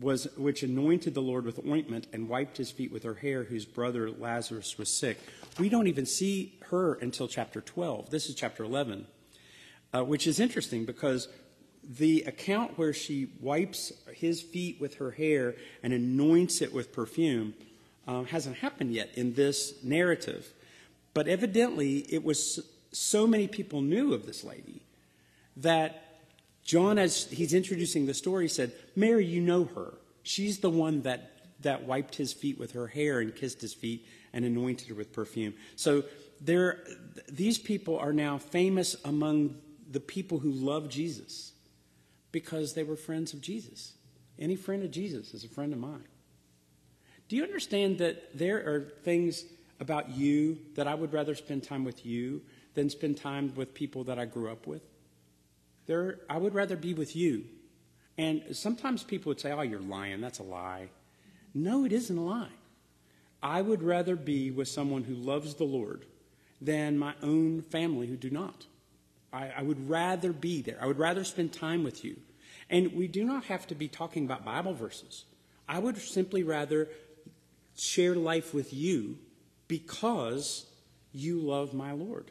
was 0.00 0.26
which 0.38 0.62
anointed 0.62 1.12
the 1.12 1.20
Lord 1.20 1.44
with 1.44 1.60
ointment 1.66 2.06
and 2.14 2.30
wiped 2.30 2.56
his 2.56 2.70
feet 2.70 2.90
with 2.90 3.02
her 3.02 3.12
hair, 3.12 3.44
whose 3.44 3.66
brother 3.66 4.10
Lazarus 4.10 4.78
was 4.78 4.88
sick. 4.88 5.18
We 5.58 5.68
don't 5.68 5.86
even 5.86 6.06
see 6.06 6.58
her 6.70 6.94
until 6.94 7.28
chapter 7.28 7.60
12. 7.60 8.08
This 8.08 8.30
is 8.30 8.34
chapter 8.34 8.64
11, 8.64 9.06
uh, 9.92 10.02
which 10.02 10.26
is 10.26 10.40
interesting 10.40 10.86
because 10.86 11.28
the 11.84 12.22
account 12.22 12.78
where 12.78 12.94
she 12.94 13.34
wipes 13.38 13.92
his 14.14 14.40
feet 14.40 14.80
with 14.80 14.94
her 14.94 15.10
hair 15.10 15.56
and 15.82 15.92
anoints 15.92 16.62
it 16.62 16.72
with 16.72 16.90
perfume 16.90 17.52
uh, 18.08 18.22
hasn't 18.22 18.56
happened 18.56 18.94
yet 18.94 19.10
in 19.14 19.34
this 19.34 19.74
narrative. 19.84 20.54
But 21.12 21.28
evidently, 21.28 21.98
it 22.08 22.24
was 22.24 22.60
so 22.92 23.26
many 23.26 23.46
people 23.46 23.82
knew 23.82 24.14
of 24.14 24.26
this 24.26 24.44
lady 24.44 24.82
that 25.58 26.10
John, 26.64 26.98
as 26.98 27.24
he's 27.24 27.54
introducing 27.54 28.06
the 28.06 28.14
story, 28.14 28.48
said, 28.48 28.72
Mary, 28.94 29.24
you 29.24 29.40
know 29.40 29.64
her. 29.64 29.94
She's 30.22 30.58
the 30.58 30.70
one 30.70 31.02
that, 31.02 31.32
that 31.60 31.84
wiped 31.84 32.16
his 32.16 32.32
feet 32.32 32.58
with 32.58 32.72
her 32.72 32.86
hair 32.86 33.20
and 33.20 33.34
kissed 33.34 33.60
his 33.60 33.74
feet 33.74 34.06
and 34.32 34.44
anointed 34.44 34.88
her 34.88 34.94
with 34.94 35.12
perfume. 35.12 35.54
So 35.76 36.04
there, 36.40 36.78
these 37.28 37.58
people 37.58 37.98
are 37.98 38.12
now 38.12 38.38
famous 38.38 38.96
among 39.04 39.56
the 39.90 40.00
people 40.00 40.38
who 40.38 40.52
love 40.52 40.88
Jesus 40.88 41.52
because 42.32 42.74
they 42.74 42.84
were 42.84 42.96
friends 42.96 43.32
of 43.32 43.40
Jesus. 43.40 43.94
Any 44.38 44.56
friend 44.56 44.82
of 44.84 44.90
Jesus 44.90 45.34
is 45.34 45.44
a 45.44 45.48
friend 45.48 45.72
of 45.72 45.78
mine. 45.78 46.04
Do 47.28 47.36
you 47.36 47.42
understand 47.42 47.98
that 47.98 48.36
there 48.36 48.58
are 48.58 48.92
things 49.04 49.44
about 49.78 50.10
you 50.10 50.58
that 50.74 50.86
I 50.86 50.94
would 50.94 51.12
rather 51.12 51.34
spend 51.34 51.62
time 51.64 51.84
with 51.84 52.04
you 52.04 52.42
than 52.74 52.90
spend 52.90 53.16
time 53.16 53.52
with 53.54 53.74
people 53.74 54.04
that 54.04 54.18
I 54.18 54.24
grew 54.24 54.50
up 54.50 54.66
with? 54.66 54.82
There, 55.86 56.20
I 56.28 56.38
would 56.38 56.54
rather 56.54 56.76
be 56.76 56.94
with 56.94 57.16
you. 57.16 57.44
And 58.16 58.42
sometimes 58.52 59.02
people 59.02 59.30
would 59.30 59.40
say, 59.40 59.52
Oh, 59.52 59.62
you're 59.62 59.80
lying. 59.80 60.20
That's 60.20 60.38
a 60.38 60.44
lie. 60.44 60.90
No, 61.54 61.84
it 61.84 61.92
isn't 61.92 62.16
a 62.16 62.22
lie. 62.22 62.52
I 63.42 63.62
would 63.62 63.82
rather 63.82 64.16
be 64.16 64.50
with 64.50 64.68
someone 64.68 65.04
who 65.04 65.14
loves 65.14 65.54
the 65.54 65.64
Lord 65.64 66.04
than 66.60 66.98
my 66.98 67.14
own 67.22 67.62
family 67.62 68.06
who 68.06 68.16
do 68.16 68.30
not. 68.30 68.66
I, 69.32 69.50
I, 69.58 69.62
would 69.62 69.88
rather 69.88 70.32
be 70.32 70.60
there. 70.60 70.76
I 70.80 70.86
would 70.86 70.98
rather 70.98 71.24
spend 71.24 71.52
time 71.52 71.82
with 71.82 72.04
you. 72.04 72.16
And 72.68 72.92
we 72.92 73.08
do 73.08 73.24
not 73.24 73.44
have 73.44 73.66
to 73.68 73.74
be 73.74 73.88
talking 73.88 74.24
about 74.24 74.44
Bible 74.44 74.74
verses. 74.74 75.24
I 75.68 75.78
would 75.78 75.96
simply 75.96 76.42
rather 76.42 76.88
share 77.76 78.14
life 78.14 78.52
with 78.52 78.74
you 78.74 79.18
because 79.68 80.66
you 81.12 81.40
love 81.40 81.72
my 81.72 81.92
Lord. 81.92 82.30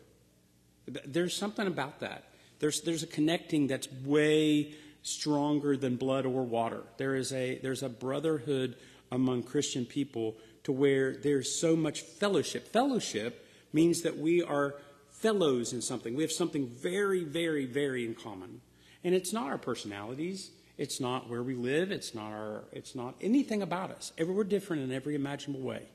There's 1.06 1.36
something 1.36 1.68
about 1.68 2.00
that. 2.00 2.24
There's, 2.60 2.82
there's 2.82 3.04
a 3.04 3.08
connecting 3.08 3.68
that's 3.68 3.92
way 4.04 4.74
stronger 5.02 5.78
than 5.78 5.96
blood 5.96 6.26
or 6.26 6.44
water. 6.44 6.84
There 6.98 7.16
is 7.16 7.32
a, 7.32 7.60
there's 7.60 7.84
a 7.84 7.90
brotherhood 7.90 8.76
among 9.12 9.44
Christian 9.44 9.86
people 9.86 10.36
to 10.64 10.72
where 10.72 11.16
there's 11.16 11.60
so 11.60 11.76
much 11.76 12.02
fellowship. 12.02 12.68
Fellowship 12.68 13.48
means 13.72 14.02
that 14.02 14.18
we 14.18 14.44
are 14.44 14.76
fellows 15.10 15.74
in 15.74 15.82
something. 15.82 16.16
We 16.16 16.24
have 16.24 16.32
something 16.32 16.68
very, 16.68 17.24
very, 17.24 17.66
very 17.66 18.06
in 18.06 18.16
common. 18.16 18.62
And 19.04 19.16
it's 19.16 19.34
not 19.34 19.48
our 19.48 19.58
personalities. 19.58 20.52
It's 20.78 21.00
not 21.00 21.30
where 21.30 21.44
we 21.44 21.56
live. 21.56 21.92
It's 21.92 22.14
not 22.14 22.32
our, 22.32 22.64
it's 22.72 22.96
not 22.96 23.16
anything 23.22 23.62
about 23.62 23.92
us. 23.92 24.12
We're 24.20 24.44
different 24.44 24.84
in 24.84 24.92
every 24.92 25.16
imaginable 25.16 25.62
way. 25.62 25.88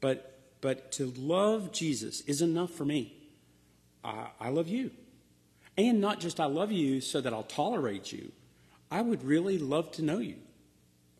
But, 0.00 0.38
but 0.60 0.92
to 0.92 1.12
love 1.16 1.72
Jesus 1.72 2.20
is 2.22 2.42
enough 2.42 2.70
for 2.70 2.84
me. 2.84 3.17
I, 4.08 4.26
I 4.40 4.48
love 4.48 4.68
you. 4.68 4.90
And 5.76 6.00
not 6.00 6.18
just 6.20 6.40
I 6.40 6.46
love 6.46 6.72
you 6.72 7.00
so 7.00 7.20
that 7.20 7.32
I'll 7.32 7.42
tolerate 7.42 8.12
you. 8.12 8.32
I 8.90 9.02
would 9.02 9.22
really 9.22 9.58
love 9.58 9.92
to 9.92 10.02
know 10.02 10.18
you. 10.18 10.36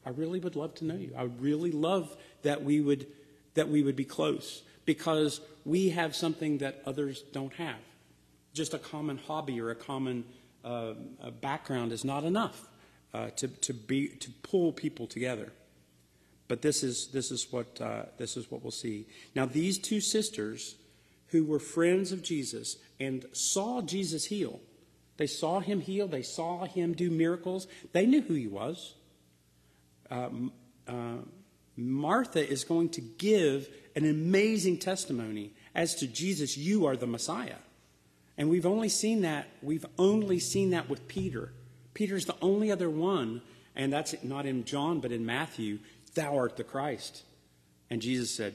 I 0.05 0.11
really 0.11 0.41
would 0.41 0.57
love 0.57 0.75
to 0.77 0.85
know 0.85 0.97
you. 0.97 1.13
I 1.17 1.23
would 1.23 1.41
really 1.41 1.71
love 1.71 2.17
that 2.43 2.65
we 2.65 2.81
would 2.81 3.07
that 3.55 3.69
we 3.69 3.83
would 3.83 3.97
be 3.97 4.05
close 4.05 4.63
because 4.85 5.41
we 5.65 5.91
have 5.91 6.15
something 6.15 6.59
that 6.59 6.81
others 6.87 7.23
don't 7.33 7.53
have. 7.55 7.81
Just 8.55 8.73
a 8.73 8.79
common 8.79 9.19
hobby 9.19 9.61
or 9.61 9.71
a 9.71 9.75
common 9.75 10.25
uh, 10.65 10.95
background 11.41 11.93
is 11.93 12.05
not 12.05 12.25
enough 12.25 12.69
uh, 13.13 13.31
to 13.31 13.49
to 13.49 13.75
be 13.75 14.09
to 14.09 14.31
pull 14.43 14.73
people 14.73 15.07
together. 15.07 15.53
But 16.47 16.63
this 16.63 16.83
is 16.83 17.09
this 17.09 17.31
is 17.31 17.53
what 17.53 17.81
uh, 17.81 18.05
this 18.17 18.37
is 18.37 18.51
what 18.51 18.63
we'll 18.63 18.71
see. 18.71 19.07
Now 19.35 19.45
these 19.45 19.79
two 19.79 20.01
sisters 20.01 20.77
who 21.29 21.45
were 21.45 21.59
friends 21.59 22.13
of 22.13 22.23
Jesus 22.23 22.77
and 22.99 23.25
saw 23.33 23.81
Jesus 23.81 24.27
heal. 24.27 24.61
They 25.17 25.27
saw 25.27 25.61
him 25.61 25.81
heal, 25.81 26.07
they 26.07 26.23
saw 26.23 26.65
him 26.65 26.95
do 26.95 27.11
miracles. 27.11 27.67
They 27.93 28.07
knew 28.07 28.23
who 28.23 28.35
he 28.35 28.47
was. 28.47 28.95
Um, 30.11 30.53
uh, 30.87 31.19
Martha 31.77 32.47
is 32.47 32.65
going 32.65 32.89
to 32.91 33.01
give 33.01 33.69
an 33.95 34.09
amazing 34.09 34.79
testimony 34.79 35.53
as 35.75 35.95
to 35.97 36.07
Jesus, 36.07 36.57
you 36.57 36.87
are 36.87 36.97
the 36.97 37.07
Messiah. 37.07 37.57
And 38.37 38.49
we've 38.49 38.67
only 38.67 38.89
seen 38.89 39.23
that, 39.23 39.49
we've 39.63 39.87
only 39.99 40.39
seen 40.39 40.71
that 40.71 40.89
with 40.89 41.09
Peter. 41.09 41.53
Peter's 41.95 42.25
the 42.25 42.37
only 42.41 42.71
other 42.71 42.89
one, 42.89 43.43
and 43.75 43.93
that's 43.93 44.15
not 44.23 44.47
in 44.47 44.65
John, 44.65 45.01
but 45.01 45.13
in 45.13 45.27
Matthew, 45.27 45.81
thou 46.15 46.37
art 46.37 46.57
the 46.57 46.65
Christ. 46.65 47.25
And 47.91 48.01
Jesus 48.01 48.35
said, 48.35 48.55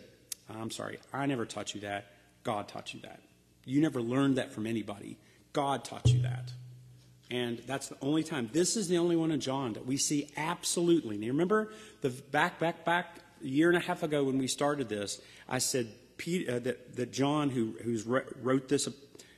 I'm 0.49 0.71
sorry, 0.71 0.99
I 1.11 1.25
never 1.25 1.45
taught 1.45 1.75
you 1.75 1.81
that. 1.81 2.12
God 2.43 2.67
taught 2.67 2.93
you 2.93 2.99
that. 3.01 3.21
You 3.65 3.81
never 3.81 4.01
learned 4.01 4.37
that 4.37 4.51
from 4.51 4.67
anybody. 4.67 5.17
God 5.53 5.83
taught 5.85 6.11
you 6.11 6.21
that. 6.23 6.51
And 7.31 7.59
that's 7.65 7.87
the 7.87 7.97
only 8.01 8.23
time. 8.23 8.49
This 8.51 8.75
is 8.75 8.87
the 8.87 8.97
only 8.97 9.15
one 9.15 9.31
in 9.31 9.39
John 9.39 9.73
that 9.73 9.85
we 9.85 9.97
see 9.97 10.29
absolutely. 10.35 11.17
Now, 11.17 11.25
you 11.25 11.31
remember 11.31 11.71
the 12.01 12.09
back, 12.09 12.59
back, 12.59 12.85
back 12.85 13.17
a 13.43 13.47
year 13.47 13.69
and 13.69 13.77
a 13.77 13.81
half 13.81 14.03
ago 14.03 14.23
when 14.23 14.37
we 14.37 14.47
started 14.47 14.89
this, 14.89 15.21
I 15.47 15.57
said 15.59 15.87
Peter, 16.17 16.55
uh, 16.55 16.59
that, 16.59 16.95
that 16.95 17.11
John, 17.11 17.49
who 17.49 17.75
who's 17.83 18.05
wrote 18.05 18.67
this, 18.69 18.87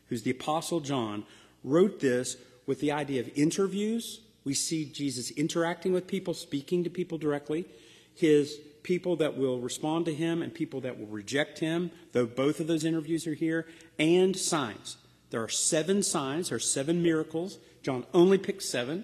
who's 0.08 0.24
the 0.24 0.32
Apostle 0.32 0.80
John, 0.80 1.24
wrote 1.64 2.00
this 2.00 2.38
with 2.66 2.80
the 2.80 2.92
idea 2.92 3.22
of 3.22 3.30
interviews. 3.36 4.22
We 4.44 4.54
see 4.54 4.86
Jesus 4.86 5.32
interacting 5.32 5.94
with 5.94 6.06
people, 6.08 6.34
speaking 6.34 6.84
to 6.84 6.90
people 6.90 7.18
directly. 7.18 7.66
His 8.14 8.60
people 8.86 9.16
that 9.16 9.36
will 9.36 9.60
respond 9.60 10.06
to 10.06 10.14
him 10.14 10.44
and 10.44 10.54
people 10.54 10.80
that 10.82 11.00
will 11.00 11.08
reject 11.08 11.58
him, 11.58 11.90
though 12.12 12.28
both 12.28 12.60
of 12.60 12.68
those 12.68 12.86
interviews 12.86 13.26
are 13.26 13.34
here, 13.34 13.66
and 13.98 14.38
signs. 14.38 14.98
There 15.32 15.42
are 15.42 15.50
seven 15.50 16.04
signs, 16.04 16.50
there 16.50 16.58
are 16.58 16.60
seven 16.60 17.02
miracles. 17.02 17.58
John 17.82 18.06
only 18.14 18.38
picked 18.38 18.62
seven. 18.62 19.04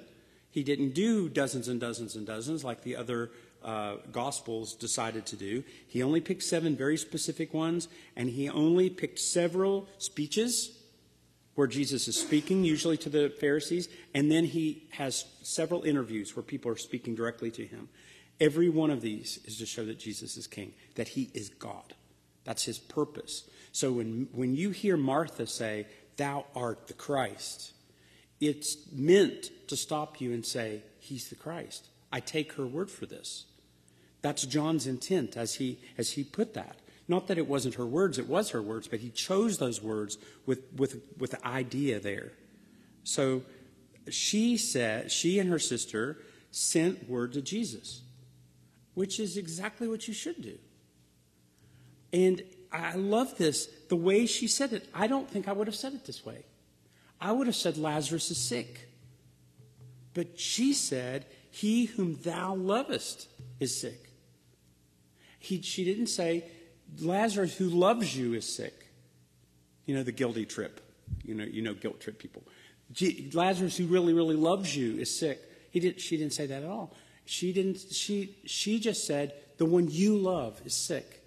He 0.52 0.62
didn't 0.62 0.94
do 0.94 1.28
dozens 1.28 1.68
and 1.68 1.80
dozens 1.82 2.16
and 2.16 2.28
dozens 2.28 2.64
like 2.64 2.84
the 2.84 2.96
other 2.96 3.32
uh, 3.64 3.96
Gospels 4.12 4.76
decided 4.76 5.26
to 5.26 5.36
do. 5.36 5.64
He 5.88 6.04
only 6.04 6.22
picked 6.22 6.44
seven 6.44 6.76
very 6.76 6.98
specific 6.98 7.52
ones, 7.52 7.88
and 8.16 8.30
he 8.30 8.50
only 8.50 8.92
picked 8.92 9.18
several 9.18 9.88
speeches 9.98 10.78
where 11.56 11.68
Jesus 11.68 12.08
is 12.08 12.20
speaking, 12.20 12.64
usually 12.64 12.98
to 12.98 13.10
the 13.10 13.34
Pharisees, 13.40 13.90
and 14.14 14.32
then 14.32 14.46
he 14.46 14.84
has 14.92 15.26
several 15.42 15.82
interviews 15.84 16.36
where 16.36 16.44
people 16.44 16.72
are 16.72 16.78
speaking 16.78 17.16
directly 17.16 17.50
to 17.52 17.66
him. 17.66 17.90
Every 18.42 18.68
one 18.68 18.90
of 18.90 19.02
these 19.02 19.40
is 19.46 19.58
to 19.60 19.66
show 19.66 19.86
that 19.86 20.00
Jesus 20.00 20.36
is 20.36 20.48
king, 20.48 20.74
that 20.96 21.10
he 21.10 21.30
is 21.34 21.50
God. 21.50 21.94
That's 22.44 22.66
his 22.66 22.80
purpose. 22.80 23.48
So 23.72 23.94
when, 23.94 24.28
when 24.34 24.56
you 24.56 24.72
hear 24.72 24.98
Martha 24.98 25.48
say, 25.48 25.88
Thou 26.18 26.46
art 26.56 26.88
the 26.88 26.94
Christ, 26.94 27.72
it's 28.42 28.78
meant 28.92 29.52
to 29.68 29.78
stop 29.78 30.20
you 30.20 30.34
and 30.34 30.46
say, 30.46 30.82
He's 31.00 31.30
the 31.30 31.36
Christ. 31.36 31.88
I 32.12 32.20
take 32.20 32.54
her 32.54 32.68
word 32.68 32.92
for 32.92 33.06
this. 33.06 33.46
That's 34.22 34.46
John's 34.46 34.88
intent 34.88 35.38
as 35.38 35.56
he, 35.56 35.80
as 35.98 36.12
he 36.12 36.24
put 36.24 36.54
that. 36.56 36.78
Not 37.08 37.28
that 37.28 37.38
it 37.38 37.48
wasn't 37.48 37.76
her 37.76 37.86
words, 37.86 38.18
it 38.18 38.28
was 38.28 38.52
her 38.52 38.62
words, 38.62 38.88
but 38.88 39.00
he 39.00 39.10
chose 39.10 39.58
those 39.58 39.82
words 39.82 40.18
with, 40.46 40.62
with, 40.76 41.02
with 41.18 41.32
the 41.32 41.46
idea 41.46 42.00
there. 42.00 42.32
So 43.04 43.44
she 44.10 44.58
said, 44.58 45.12
she 45.12 45.40
and 45.40 45.50
her 45.50 45.60
sister 45.60 46.18
sent 46.52 47.10
word 47.10 47.34
to 47.34 47.42
Jesus, 47.42 48.02
which 48.94 49.20
is 49.20 49.38
exactly 49.38 49.88
what 49.88 50.08
you 50.08 50.14
should 50.14 50.42
do. 50.42 50.58
And 52.14 52.44
I 52.72 52.96
love 52.96 53.38
this, 53.38 53.68
the 53.90 53.96
way 53.96 54.26
she 54.26 54.48
said 54.48 54.74
it. 54.74 54.88
I 54.94 55.08
don't 55.08 55.30
think 55.30 55.48
I 55.48 55.54
would 55.54 55.68
have 55.68 55.76
said 55.76 55.94
it 55.94 56.06
this 56.06 56.26
way. 56.26 56.44
I 57.20 57.32
would 57.32 57.48
have 57.48 57.56
said 57.56 57.78
Lazarus 57.78 58.32
is 58.32 58.38
sick. 58.38 58.90
But 60.14 60.40
she 60.40 60.74
said, 60.74 61.26
He 61.50 61.86
whom 61.86 62.18
thou 62.24 62.56
lovest 62.56 63.28
is 63.60 63.80
sick. 63.80 64.10
He, 65.40 65.62
she 65.62 65.86
didn't 65.86 66.08
say, 66.08 66.46
Lazarus 67.00 67.56
who 67.58 67.70
loves 67.70 68.16
you 68.16 68.34
is 68.34 68.48
sick. 68.48 68.88
You 69.86 69.96
know, 69.96 70.04
the 70.04 70.12
guilty 70.12 70.46
trip. 70.46 70.82
You 71.24 71.36
know, 71.36 71.44
you 71.44 71.62
know 71.62 71.74
guilt 71.74 72.00
trip 72.00 72.20
people. 72.20 72.44
Lazarus 73.34 73.78
who 73.78 73.86
really, 73.86 74.14
really 74.14 74.36
loves 74.36 74.76
you 74.76 74.98
is 74.98 75.18
sick. 75.18 75.40
He 75.72 75.80
didn't, 75.80 76.02
she 76.02 76.18
didn't 76.18 76.34
say 76.34 76.46
that 76.48 76.64
at 76.64 76.70
all. 76.70 76.94
She 77.26 77.54
didn't, 77.54 77.80
she, 77.92 78.36
she 78.46 78.80
just 78.80 79.06
said, 79.06 79.34
the 79.58 79.66
one 79.66 79.88
you 79.90 80.18
love 80.18 80.62
is 80.66 80.74
sick. 80.74 81.24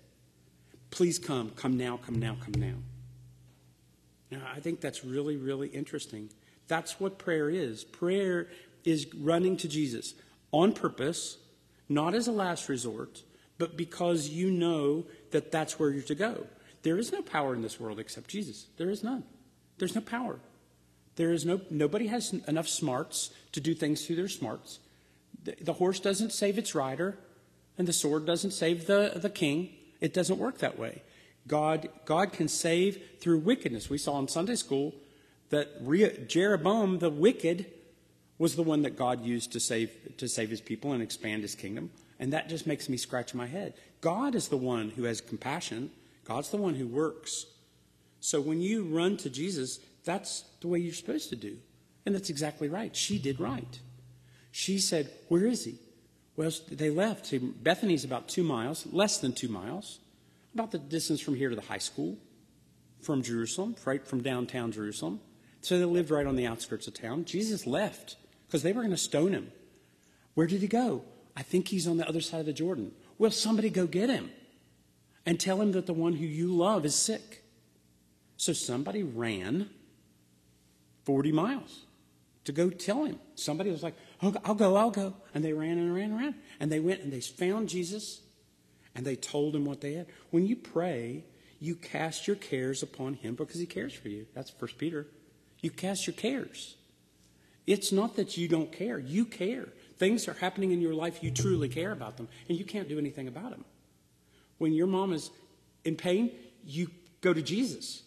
Please 0.90 1.18
come, 1.18 1.50
come 1.50 1.76
now, 1.76 1.98
come 2.04 2.18
now, 2.18 2.36
come 2.40 2.60
now. 2.60 2.76
Now, 4.30 4.42
I 4.54 4.60
think 4.60 4.80
that's 4.80 5.04
really, 5.04 5.36
really 5.36 5.68
interesting. 5.68 6.30
That's 6.68 6.98
what 6.98 7.18
prayer 7.18 7.50
is. 7.50 7.84
Prayer 7.84 8.48
is 8.84 9.06
running 9.14 9.56
to 9.58 9.68
Jesus 9.68 10.14
on 10.52 10.72
purpose, 10.72 11.38
not 11.88 12.14
as 12.14 12.28
a 12.28 12.32
last 12.32 12.68
resort, 12.68 13.22
but 13.58 13.76
because 13.76 14.28
you 14.28 14.50
know 14.50 15.06
that 15.30 15.52
that's 15.52 15.78
where 15.78 15.90
you're 15.90 16.02
to 16.02 16.14
go. 16.14 16.46
There 16.82 16.98
is 16.98 17.12
no 17.12 17.22
power 17.22 17.54
in 17.54 17.62
this 17.62 17.80
world 17.80 17.98
except 17.98 18.28
Jesus. 18.28 18.66
There 18.76 18.90
is 18.90 19.02
none. 19.02 19.24
There's 19.78 19.94
no 19.94 20.00
power. 20.00 20.38
There 21.16 21.32
is 21.32 21.46
no 21.46 21.60
nobody 21.70 22.08
has 22.08 22.32
enough 22.48 22.68
smarts 22.68 23.30
to 23.52 23.60
do 23.60 23.74
things 23.74 24.04
through 24.04 24.16
their 24.16 24.28
smarts. 24.28 24.80
The, 25.44 25.74
horse 25.74 26.00
doesn't 26.00 26.32
save 26.32 26.58
its 26.58 26.74
rider, 26.74 27.18
and 27.76 27.86
the 27.86 27.92
sword 27.92 28.26
doesn't 28.26 28.52
save 28.52 28.86
the, 28.86 29.12
the 29.14 29.30
king. 29.30 29.70
It 30.00 30.14
doesn't 30.14 30.38
work 30.38 30.58
that 30.58 30.78
way. 30.78 31.02
God, 31.46 31.88
God 32.04 32.32
can 32.32 32.48
save 32.48 33.02
through 33.20 33.38
wickedness. 33.40 33.90
We 33.90 33.98
saw 33.98 34.18
in 34.18 34.28
Sunday 34.28 34.54
school 34.54 34.94
that 35.50 35.68
Re- 35.80 36.24
Jeroboam, 36.26 36.98
the 36.98 37.10
wicked, 37.10 37.66
was 38.38 38.56
the 38.56 38.62
one 38.62 38.82
that 38.82 38.96
God 38.96 39.24
used 39.24 39.52
to 39.52 39.60
save, 39.60 40.16
to 40.16 40.28
save 40.28 40.50
his 40.50 40.60
people 40.60 40.92
and 40.92 41.02
expand 41.02 41.42
his 41.42 41.54
kingdom. 41.54 41.90
And 42.18 42.32
that 42.32 42.48
just 42.48 42.66
makes 42.66 42.88
me 42.88 42.96
scratch 42.96 43.34
my 43.34 43.46
head. 43.46 43.74
God 44.00 44.34
is 44.34 44.48
the 44.48 44.56
one 44.56 44.90
who 44.90 45.04
has 45.04 45.20
compassion, 45.20 45.90
God's 46.24 46.50
the 46.50 46.56
one 46.56 46.74
who 46.74 46.86
works. 46.86 47.46
So 48.20 48.40
when 48.40 48.60
you 48.60 48.84
run 48.84 49.16
to 49.18 49.30
Jesus, 49.30 49.80
that's 50.04 50.44
the 50.60 50.68
way 50.68 50.78
you're 50.78 50.94
supposed 50.94 51.28
to 51.30 51.36
do. 51.36 51.58
And 52.06 52.14
that's 52.14 52.30
exactly 52.30 52.68
right. 52.68 52.94
She 52.94 53.18
did 53.18 53.40
right. 53.40 53.80
She 54.56 54.78
said, 54.78 55.10
Where 55.26 55.46
is 55.46 55.64
he? 55.64 55.80
Well, 56.36 56.52
they 56.70 56.88
left. 56.88 57.34
Bethany's 57.64 58.04
about 58.04 58.28
two 58.28 58.44
miles, 58.44 58.86
less 58.92 59.18
than 59.18 59.32
two 59.32 59.48
miles 59.48 59.98
about 60.54 60.70
the 60.70 60.78
distance 60.78 61.20
from 61.20 61.34
here 61.34 61.50
to 61.50 61.56
the 61.56 61.62
high 61.62 61.78
school 61.78 62.16
from 63.00 63.20
Jerusalem, 63.20 63.74
right 63.84 64.06
from 64.06 64.22
downtown 64.22 64.70
Jerusalem. 64.70 65.18
So 65.60 65.76
they 65.76 65.84
lived 65.84 66.12
right 66.12 66.24
on 66.24 66.36
the 66.36 66.46
outskirts 66.46 66.86
of 66.86 66.94
town. 66.94 67.24
Jesus 67.24 67.66
left 67.66 68.14
because 68.46 68.62
they 68.62 68.72
were 68.72 68.82
going 68.82 68.92
to 68.92 68.96
stone 68.96 69.32
him. 69.32 69.50
Where 70.34 70.46
did 70.46 70.60
he 70.60 70.68
go? 70.68 71.02
I 71.36 71.42
think 71.42 71.66
he's 71.66 71.88
on 71.88 71.96
the 71.96 72.08
other 72.08 72.20
side 72.20 72.38
of 72.38 72.46
the 72.46 72.52
Jordan. 72.52 72.92
Well, 73.18 73.32
somebody 73.32 73.70
go 73.70 73.88
get 73.88 74.08
him 74.08 74.30
and 75.26 75.40
tell 75.40 75.60
him 75.60 75.72
that 75.72 75.86
the 75.86 75.92
one 75.92 76.12
who 76.12 76.26
you 76.26 76.54
love 76.54 76.84
is 76.84 76.94
sick. 76.94 77.42
So 78.36 78.52
somebody 78.52 79.02
ran 79.02 79.68
40 81.06 81.32
miles 81.32 81.86
to 82.44 82.52
go 82.52 82.70
tell 82.70 83.04
him. 83.04 83.18
Somebody 83.34 83.70
was 83.70 83.82
like, 83.82 83.94
oh, 84.22 84.34
I'll 84.44 84.54
go, 84.54 84.76
I'll 84.76 84.90
go. 84.90 85.14
And 85.34 85.44
they 85.44 85.52
ran 85.52 85.78
and 85.78 85.94
ran 85.94 86.10
and 86.10 86.18
ran. 86.18 86.34
And 86.60 86.70
they 86.70 86.80
went 86.80 87.00
and 87.00 87.12
they 87.12 87.20
found 87.20 87.68
Jesus 87.68 88.20
and 88.94 89.04
they 89.04 89.16
told 89.16 89.56
him 89.56 89.64
what 89.64 89.80
they 89.80 89.94
had. 89.94 90.06
When 90.30 90.46
you 90.46 90.56
pray, 90.56 91.24
you 91.60 91.74
cast 91.74 92.26
your 92.26 92.36
cares 92.36 92.82
upon 92.82 93.14
him 93.14 93.34
because 93.34 93.58
he 93.58 93.66
cares 93.66 93.94
for 93.94 94.08
you. 94.08 94.26
That's 94.34 94.50
First 94.50 94.78
Peter. 94.78 95.06
You 95.60 95.70
cast 95.70 96.06
your 96.06 96.14
cares. 96.14 96.76
It's 97.66 97.92
not 97.92 98.16
that 98.16 98.36
you 98.36 98.48
don't 98.48 98.70
care. 98.70 98.98
You 98.98 99.24
care. 99.24 99.68
Things 99.98 100.28
are 100.28 100.34
happening 100.34 100.72
in 100.72 100.80
your 100.80 100.94
life, 100.94 101.22
you 101.22 101.30
truly 101.30 101.68
care 101.68 101.92
about 101.92 102.16
them, 102.16 102.28
and 102.48 102.58
you 102.58 102.64
can't 102.64 102.88
do 102.88 102.98
anything 102.98 103.28
about 103.28 103.50
them. 103.50 103.64
When 104.58 104.72
your 104.72 104.86
mom 104.86 105.12
is 105.12 105.30
in 105.84 105.96
pain, 105.96 106.32
you 106.64 106.90
go 107.20 107.32
to 107.32 107.42
Jesus. 107.42 108.02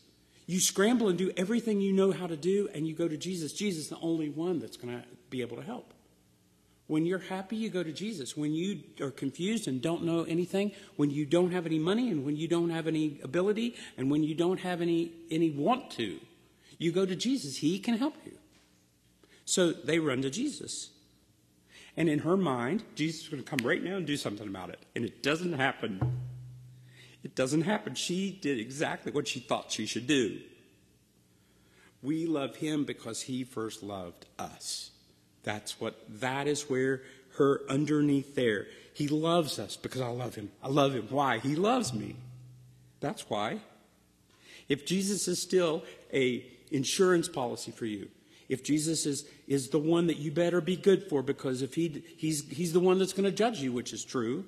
You 0.48 0.62
scramble 0.62 1.10
and 1.10 1.18
do 1.18 1.32
everything 1.36 1.82
you 1.82 1.92
know 1.94 2.12
how 2.12 2.26
to 2.26 2.38
do, 2.38 2.70
and 2.74 2.88
you 2.88 2.96
go 2.96 3.08
to 3.08 3.18
Jesus. 3.18 3.52
Jesus 3.52 3.84
is 3.84 3.90
the 3.90 4.00
only 4.00 4.30
one 4.30 4.60
that's 4.60 4.78
going 4.78 4.98
to 4.98 5.06
be 5.30 5.42
able 5.42 5.58
to 5.58 5.64
help. 5.64 5.94
When 6.88 7.06
you're 7.06 7.20
happy, 7.20 7.58
you 7.58 7.70
go 7.70 7.84
to 7.84 7.92
Jesus. 7.92 8.38
When 8.38 8.54
you 8.54 8.80
are 9.02 9.12
confused 9.12 9.68
and 9.68 9.82
don't 9.82 10.04
know 10.04 10.24
anything, 10.24 10.72
when 10.96 11.12
you 11.12 11.26
don't 11.26 11.52
have 11.52 11.66
any 11.66 11.80
money 11.80 12.10
and 12.10 12.26
when 12.26 12.38
you 12.38 12.48
don't 12.48 12.70
have 12.70 12.88
any 12.88 13.20
ability 13.24 13.76
and 13.98 14.10
when 14.10 14.24
you 14.24 14.34
don't 14.34 14.62
have 14.62 14.82
any, 14.82 15.12
any 15.30 15.52
want 15.52 15.92
to, 15.92 16.18
you 16.78 16.94
go 16.94 17.06
to 17.06 17.16
Jesus. 17.16 17.58
He 17.58 17.78
can 17.78 17.98
help 17.98 18.16
you. 18.26 18.38
So 19.44 19.74
they 19.74 20.00
run 20.00 20.22
to 20.22 20.30
Jesus. 20.30 20.92
And 21.98 22.08
in 22.08 22.20
her 22.20 22.38
mind, 22.38 22.84
Jesus 22.96 23.24
is 23.24 23.28
going 23.28 23.44
to 23.44 23.50
come 23.50 23.68
right 23.68 23.84
now 23.84 23.98
and 23.98 24.06
do 24.06 24.16
something 24.16 24.48
about 24.48 24.70
it. 24.70 24.80
And 24.96 25.04
it 25.04 25.22
doesn't 25.22 25.54
happen. 25.54 26.00
It 27.24 27.36
doesn't 27.36 27.64
happen. 27.64 27.96
She 27.96 28.32
did 28.32 28.60
exactly 28.60 29.12
what 29.12 29.28
she 29.28 29.40
thought 29.40 29.72
she 29.72 29.86
should 29.86 30.08
do. 30.08 30.40
We 32.02 32.26
love 32.26 32.58
him 32.58 32.86
because 32.86 33.24
he 33.24 33.44
first 33.44 33.84
loved 33.84 34.26
us. 34.38 34.92
That's 35.44 35.80
what, 35.80 36.00
that 36.22 36.48
is 36.48 36.70
where 36.70 37.02
her 37.38 37.62
underneath 37.70 38.36
there. 38.36 38.68
He 38.94 39.08
loves 39.08 39.60
us 39.60 39.78
because 39.78 40.02
I 40.02 40.10
love 40.10 40.36
him. 40.36 40.52
I 40.62 40.70
love 40.70 40.94
him. 40.94 41.08
Why? 41.10 41.40
He 41.40 41.56
loves 41.56 41.94
me. 41.94 42.16
That's 43.00 43.30
why. 43.30 43.60
If 44.70 44.86
Jesus 44.86 45.28
is 45.28 45.42
still 45.42 45.84
a 46.14 46.46
insurance 46.72 47.30
policy 47.30 47.72
for 47.72 47.86
you, 47.86 48.10
if 48.50 48.64
Jesus 48.64 49.06
is, 49.06 49.26
is 49.48 49.70
the 49.70 49.80
one 49.80 50.08
that 50.08 50.18
you 50.18 50.32
better 50.32 50.62
be 50.62 50.76
good 50.76 51.10
for 51.10 51.22
because 51.22 51.62
if 51.62 51.76
he, 51.76 52.04
he's, 52.18 52.50
he's 52.50 52.74
the 52.74 52.80
one 52.80 53.00
that's 53.00 53.14
going 53.14 53.30
to 53.30 53.36
judge 53.36 53.60
you, 53.60 53.72
which 53.72 53.94
is 53.94 54.04
true, 54.04 54.46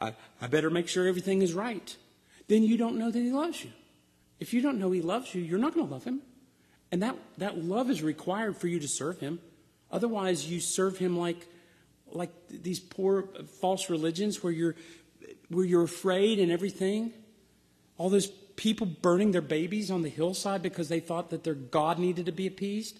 I, 0.00 0.14
I 0.40 0.46
better 0.46 0.70
make 0.70 0.88
sure 0.88 1.06
everything 1.06 1.42
is 1.42 1.52
right, 1.52 1.96
then 2.48 2.62
you 2.62 2.76
don't 2.76 2.98
know 2.98 3.10
that 3.10 3.18
he 3.18 3.30
loves 3.30 3.64
you. 3.64 3.70
If 4.40 4.52
you 4.52 4.60
don't 4.60 4.78
know 4.78 4.90
he 4.90 5.00
loves 5.00 5.34
you, 5.34 5.42
you're 5.42 5.58
not 5.58 5.74
going 5.74 5.86
to 5.86 5.92
love 5.92 6.04
him. 6.04 6.20
And 6.92 7.02
that, 7.02 7.16
that 7.38 7.64
love 7.64 7.90
is 7.90 8.02
required 8.02 8.56
for 8.56 8.68
you 8.68 8.78
to 8.80 8.88
serve 8.88 9.20
him. 9.20 9.40
Otherwise, 9.90 10.50
you 10.50 10.60
serve 10.60 10.98
him 10.98 11.16
like, 11.16 11.46
like 12.10 12.30
these 12.48 12.80
poor 12.80 13.28
uh, 13.38 13.44
false 13.44 13.88
religions 13.88 14.42
where 14.42 14.52
you're, 14.52 14.74
where 15.48 15.64
you're 15.64 15.84
afraid 15.84 16.38
and 16.38 16.50
everything. 16.52 17.12
All 17.96 18.10
those 18.10 18.26
people 18.26 18.86
burning 18.86 19.32
their 19.32 19.40
babies 19.40 19.90
on 19.90 20.02
the 20.02 20.08
hillside 20.08 20.62
because 20.62 20.88
they 20.88 21.00
thought 21.00 21.30
that 21.30 21.44
their 21.44 21.54
God 21.54 21.98
needed 21.98 22.26
to 22.26 22.32
be 22.32 22.46
appeased. 22.46 22.98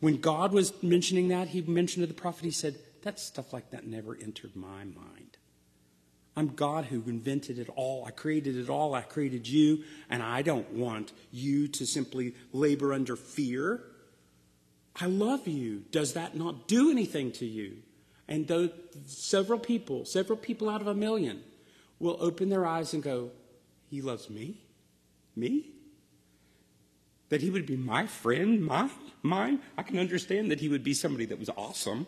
When 0.00 0.18
God 0.18 0.52
was 0.52 0.72
mentioning 0.82 1.28
that, 1.28 1.48
he 1.48 1.60
mentioned 1.62 2.02
to 2.02 2.06
the 2.06 2.18
prophet, 2.18 2.44
he 2.44 2.50
said, 2.50 2.76
That 3.02 3.18
stuff 3.18 3.52
like 3.52 3.70
that 3.70 3.86
never 3.86 4.16
entered 4.16 4.56
my 4.56 4.84
mind. 4.84 5.29
I'm 6.40 6.48
God 6.48 6.86
who 6.86 7.04
invented 7.06 7.60
it 7.60 7.68
all. 7.76 8.04
I 8.04 8.10
created 8.10 8.56
it 8.56 8.68
all. 8.68 8.94
I 8.94 9.02
created 9.02 9.46
you, 9.46 9.84
and 10.08 10.22
I 10.22 10.42
don't 10.42 10.72
want 10.72 11.12
you 11.30 11.68
to 11.68 11.86
simply 11.86 12.34
labor 12.52 12.92
under 12.92 13.14
fear 13.14 13.84
I 15.00 15.06
love 15.06 15.46
you. 15.48 15.84
Does 15.90 16.12
that 16.14 16.36
not 16.36 16.68
do 16.68 16.90
anything 16.90 17.32
to 17.32 17.46
you? 17.46 17.78
And 18.28 18.46
though 18.46 18.70
several 19.06 19.58
people, 19.58 20.04
several 20.04 20.38
people 20.38 20.68
out 20.68 20.80
of 20.80 20.86
a 20.86 20.94
million, 20.94 21.42
will 21.98 22.16
open 22.20 22.48
their 22.48 22.66
eyes 22.66 22.94
and 22.94 23.02
go, 23.02 23.30
He 23.88 24.02
loves 24.02 24.30
me? 24.30 24.60
Me? 25.34 25.70
That 27.28 27.40
he 27.40 27.50
would 27.50 27.66
be 27.66 27.76
my 27.76 28.06
friend, 28.06 28.64
mine, 28.64 28.90
mine? 29.22 29.60
I 29.78 29.82
can 29.82 29.98
understand 29.98 30.50
that 30.50 30.60
he 30.60 30.68
would 30.68 30.82
be 30.82 30.94
somebody 30.94 31.26
that 31.26 31.38
was 31.38 31.48
awesome, 31.50 32.06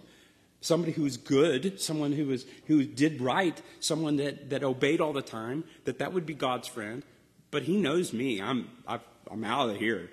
somebody 0.62 0.92
who 0.92 1.02
was 1.02 1.18
good, 1.18 1.78
someone 1.80 2.12
who 2.12 2.26
was 2.26 2.46
who 2.66 2.84
did 2.84 3.20
right, 3.20 3.60
someone 3.80 4.16
that, 4.16 4.48
that 4.48 4.64
obeyed 4.64 5.02
all 5.02 5.12
the 5.12 5.20
time, 5.20 5.64
that 5.84 5.98
that 5.98 6.14
would 6.14 6.24
be 6.24 6.32
God's 6.32 6.68
friend. 6.68 7.02
But 7.50 7.64
he 7.64 7.76
knows 7.76 8.14
me. 8.14 8.40
I'm 8.40 8.70
i 8.88 8.98
am 9.30 9.44
out 9.44 9.68
of 9.68 9.76
here. 9.76 10.08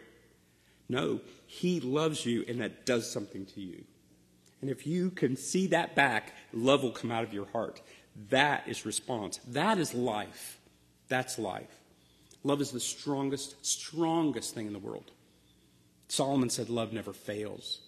No, 0.90 1.22
he 1.46 1.80
loves 1.80 2.26
you, 2.26 2.44
and 2.48 2.60
that 2.60 2.86
does 2.86 3.10
something 3.10 3.46
to 3.46 3.62
you. 3.62 3.86
And 4.62 4.70
if 4.70 4.86
you 4.86 5.12
can 5.12 5.38
see 5.38 5.68
that 5.68 5.96
back, 5.96 6.34
love 6.52 6.84
will 6.84 6.92
come 6.92 7.12
out 7.12 7.24
of 7.24 7.34
your 7.34 7.46
heart. 7.46 7.82
That 8.30 8.68
is 8.68 8.86
response. 8.86 9.40
That 9.48 9.78
is 9.78 9.94
life. 9.94 10.60
That's 11.08 11.40
life. 11.40 11.80
Love 12.44 12.60
is 12.60 12.72
the 12.72 12.80
strongest, 12.80 13.66
strongest 13.66 14.54
thing 14.54 14.68
in 14.68 14.74
the 14.74 14.80
world. 14.80 15.12
Solomon 16.08 16.50
said, 16.50 16.70
Love 16.70 16.92
never 16.92 17.14
fails. 17.14 17.82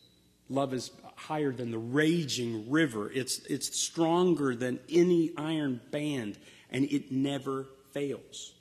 Love 0.51 0.73
is 0.73 0.91
higher 1.15 1.53
than 1.53 1.71
the 1.71 1.79
raging 1.79 2.69
river. 2.69 3.09
It's, 3.09 3.39
it's 3.45 3.79
stronger 3.79 4.53
than 4.53 4.79
any 4.89 5.31
iron 5.37 5.79
band, 5.91 6.37
and 6.69 6.83
it 6.85 7.09
never 7.09 7.67
fails. 7.93 8.53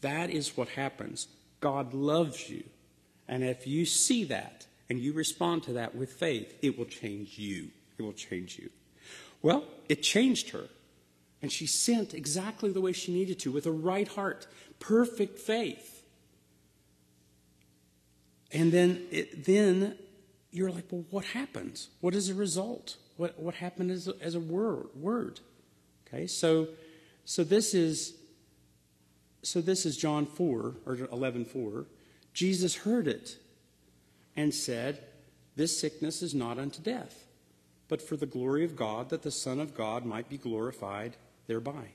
That 0.00 0.30
is 0.30 0.56
what 0.56 0.68
happens. 0.70 1.28
God 1.60 1.94
loves 1.94 2.50
you. 2.50 2.64
And 3.28 3.44
if 3.44 3.66
you 3.68 3.86
see 3.86 4.24
that 4.24 4.66
and 4.90 4.98
you 4.98 5.12
respond 5.12 5.62
to 5.64 5.74
that 5.74 5.94
with 5.94 6.12
faith, 6.12 6.58
it 6.60 6.76
will 6.76 6.86
change 6.86 7.38
you. 7.38 7.68
It 7.98 8.02
will 8.02 8.12
change 8.12 8.58
you. 8.58 8.70
Well, 9.42 9.64
it 9.88 10.02
changed 10.02 10.50
her. 10.50 10.68
And 11.40 11.52
she 11.52 11.66
sent 11.66 12.14
exactly 12.14 12.72
the 12.72 12.80
way 12.80 12.92
she 12.92 13.12
needed 13.12 13.38
to 13.40 13.52
with 13.52 13.66
a 13.66 13.72
right 13.72 14.08
heart, 14.08 14.48
perfect 14.80 15.38
faith. 15.38 16.04
And 18.50 18.72
then, 18.72 19.06
it, 19.10 19.44
then 19.44 19.96
you're 20.56 20.70
like, 20.70 20.86
well, 20.90 21.04
what 21.10 21.24
happens? 21.26 21.88
What 22.00 22.14
is 22.14 22.28
the 22.28 22.34
result? 22.34 22.96
What, 23.16 23.38
what 23.38 23.54
happened 23.54 23.90
as 23.90 24.08
a, 24.08 24.14
as 24.22 24.34
a 24.34 24.40
word, 24.40 24.86
word? 24.94 25.40
Okay, 26.06 26.26
so, 26.26 26.68
so 27.24 27.44
this 27.44 27.74
is, 27.74 28.14
so 29.42 29.60
this 29.60 29.84
is 29.84 29.96
John 29.96 30.24
4, 30.24 30.74
or 30.86 30.98
11 31.12 31.44
4. 31.44 31.84
Jesus 32.32 32.76
heard 32.76 33.06
it 33.06 33.36
and 34.34 34.54
said, 34.54 35.02
This 35.56 35.78
sickness 35.78 36.22
is 36.22 36.34
not 36.34 36.58
unto 36.58 36.80
death, 36.80 37.26
but 37.88 38.00
for 38.00 38.16
the 38.16 38.26
glory 38.26 38.64
of 38.64 38.76
God, 38.76 39.10
that 39.10 39.22
the 39.22 39.30
Son 39.30 39.60
of 39.60 39.74
God 39.74 40.06
might 40.06 40.28
be 40.28 40.38
glorified 40.38 41.16
thereby. 41.46 41.92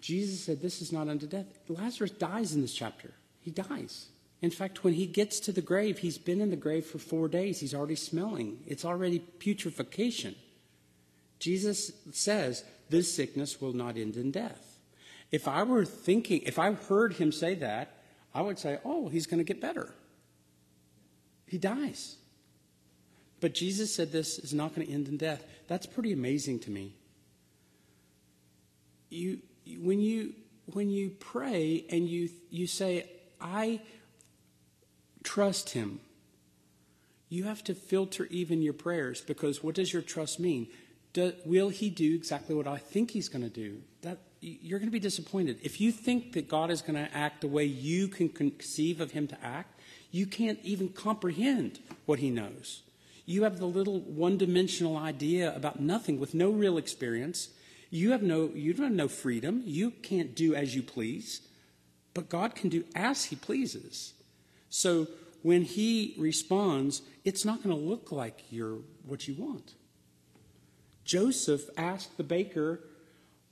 Jesus 0.00 0.44
said, 0.44 0.60
This 0.60 0.80
is 0.80 0.92
not 0.92 1.08
unto 1.08 1.26
death. 1.26 1.46
Lazarus 1.68 2.10
dies 2.12 2.54
in 2.54 2.60
this 2.60 2.74
chapter. 2.74 3.10
He 3.40 3.50
dies. 3.50 4.10
In 4.44 4.50
fact, 4.50 4.84
when 4.84 4.92
he 4.92 5.06
gets 5.06 5.40
to 5.40 5.52
the 5.52 5.62
grave, 5.62 6.00
he's 6.00 6.18
been 6.18 6.42
in 6.42 6.50
the 6.50 6.56
grave 6.56 6.84
for 6.84 6.98
four 6.98 7.28
days. 7.28 7.60
He's 7.60 7.72
already 7.72 7.94
smelling, 7.94 8.62
it's 8.66 8.84
already 8.84 9.20
putrefaction. 9.20 10.34
Jesus 11.38 11.92
says, 12.12 12.62
This 12.90 13.10
sickness 13.10 13.58
will 13.58 13.72
not 13.72 13.96
end 13.96 14.16
in 14.18 14.30
death. 14.30 14.78
If 15.32 15.48
I 15.48 15.62
were 15.62 15.86
thinking, 15.86 16.42
if 16.42 16.58
I 16.58 16.72
heard 16.72 17.14
him 17.14 17.32
say 17.32 17.54
that, 17.54 18.02
I 18.34 18.42
would 18.42 18.58
say, 18.58 18.80
Oh, 18.84 19.08
he's 19.08 19.26
going 19.26 19.38
to 19.38 19.44
get 19.44 19.62
better. 19.62 19.94
He 21.46 21.56
dies. 21.56 22.16
But 23.40 23.54
Jesus 23.54 23.94
said 23.94 24.12
this 24.12 24.38
is 24.38 24.52
not 24.52 24.74
going 24.74 24.86
to 24.86 24.92
end 24.92 25.08
in 25.08 25.16
death. 25.16 25.42
That's 25.68 25.86
pretty 25.86 26.12
amazing 26.12 26.58
to 26.60 26.70
me. 26.70 26.92
You, 29.08 29.38
when 29.78 30.00
you 30.00 30.34
when 30.66 30.90
you 30.90 31.08
pray 31.18 31.86
and 31.88 32.06
you 32.06 32.28
you 32.50 32.66
say, 32.66 33.08
"I 33.40 33.80
trust 35.24 35.70
Him," 35.70 35.98
you 37.28 37.44
have 37.44 37.64
to 37.64 37.74
filter 37.74 38.26
even 38.30 38.62
your 38.62 38.72
prayers 38.72 39.20
because 39.20 39.64
what 39.64 39.74
does 39.74 39.92
your 39.92 40.02
trust 40.02 40.38
mean? 40.38 40.68
Do, 41.12 41.32
will 41.44 41.70
He 41.70 41.90
do 41.90 42.14
exactly 42.14 42.54
what 42.54 42.68
I 42.68 42.76
think 42.76 43.10
He's 43.10 43.28
going 43.28 43.42
to 43.42 43.50
do? 43.50 43.80
That 44.02 44.18
you're 44.40 44.78
going 44.78 44.88
to 44.88 44.92
be 44.92 45.00
disappointed 45.00 45.58
if 45.62 45.80
you 45.80 45.90
think 45.90 46.34
that 46.34 46.48
God 46.48 46.70
is 46.70 46.82
going 46.82 47.02
to 47.02 47.16
act 47.16 47.40
the 47.40 47.48
way 47.48 47.64
you 47.64 48.08
can 48.08 48.28
conceive 48.28 49.00
of 49.00 49.12
Him 49.12 49.26
to 49.28 49.44
act. 49.44 49.80
You 50.10 50.26
can't 50.26 50.60
even 50.62 50.90
comprehend 50.90 51.80
what 52.06 52.20
He 52.20 52.30
knows. 52.30 52.82
You 53.26 53.44
have 53.44 53.58
the 53.58 53.66
little 53.66 54.00
one 54.00 54.36
dimensional 54.36 54.96
idea 54.96 55.54
about 55.56 55.80
nothing 55.80 56.20
with 56.20 56.34
no 56.34 56.50
real 56.50 56.76
experience. 56.76 57.48
You 57.90 58.12
have 58.12 58.22
no, 58.22 58.50
you 58.54 58.74
don't 58.74 58.86
have 58.86 58.92
no 58.92 59.08
freedom. 59.08 59.62
You 59.64 59.90
can't 59.90 60.34
do 60.34 60.54
as 60.54 60.74
you 60.74 60.82
please. 60.82 61.40
But 62.12 62.28
God 62.28 62.54
can 62.54 62.68
do 62.68 62.84
as 62.94 63.24
He 63.24 63.36
pleases. 63.36 64.12
So 64.74 65.06
when 65.42 65.62
He 65.62 66.16
responds, 66.18 67.02
it's 67.24 67.44
not 67.44 67.62
going 67.62 67.76
to 67.76 67.80
look 67.80 68.10
like 68.10 68.42
you're 68.50 68.78
what 69.06 69.28
you 69.28 69.34
want. 69.34 69.74
Joseph 71.04 71.70
asked 71.76 72.16
the 72.16 72.24
baker, 72.24 72.80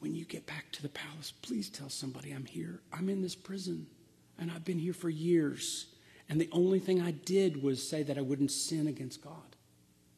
When 0.01 0.17
you 0.17 0.25
get 0.25 0.47
back 0.49 0.73
to 0.73 0.83
the 0.83 0.89
palace, 0.89 1.33
please 1.41 1.71
tell 1.71 1.89
somebody 1.89 2.33
I'm 2.33 2.47
here. 2.47 2.81
I'm 2.93 3.09
in 3.09 3.23
this 3.23 3.37
prison, 3.37 3.87
and 4.37 4.51
I've 4.51 4.65
been 4.65 4.81
here 4.81 4.93
for 4.93 5.09
years. 5.09 5.87
And 6.29 6.41
the 6.41 6.49
only 6.51 6.81
thing 6.81 7.01
I 7.01 7.13
did 7.13 7.63
was 7.63 7.89
say 7.89 8.03
that 8.03 8.19
I 8.19 8.23
wouldn't 8.23 8.51
sin 8.51 8.89
against 8.89 9.23
God. 9.23 9.55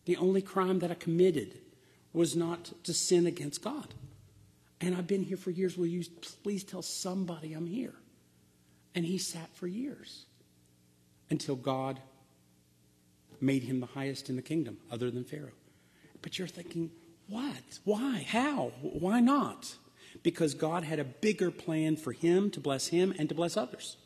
The 0.06 0.16
only 0.16 0.40
crime 0.40 0.78
that 0.78 0.90
I 0.90 0.94
committed 0.94 1.58
was 2.14 2.34
not 2.34 2.72
to 2.84 2.94
sin 2.94 3.26
against 3.26 3.62
God. 3.62 3.92
And 4.80 4.96
I've 4.96 5.06
been 5.06 5.24
here 5.24 5.36
for 5.36 5.50
years. 5.50 5.76
Will 5.76 5.84
you 5.84 6.04
please 6.42 6.64
tell 6.64 6.80
somebody 6.80 7.52
I'm 7.52 7.66
here? 7.66 7.94
And 8.94 9.04
he 9.04 9.18
sat 9.18 9.54
for 9.54 9.66
years 9.66 10.24
until 11.34 11.56
God 11.56 11.98
made 13.40 13.64
him 13.64 13.80
the 13.80 13.86
highest 13.86 14.30
in 14.30 14.36
the 14.36 14.42
kingdom, 14.42 14.78
other 14.88 15.10
than 15.10 15.24
Pharaoh. 15.24 15.58
But 16.22 16.38
you're 16.38 16.46
thinking, 16.46 16.92
what? 17.28 17.80
Why? 17.82 18.24
How? 18.28 18.70
Why 18.80 19.18
not? 19.18 19.74
Because 20.22 20.54
God 20.54 20.84
had 20.84 21.00
a 21.00 21.04
bigger 21.04 21.50
plan 21.50 21.96
for 21.96 22.12
him 22.12 22.52
to 22.52 22.60
bless 22.60 22.86
him 22.86 23.12
and 23.18 23.28
to 23.28 23.34
bless 23.34 23.56
others. 23.56 23.96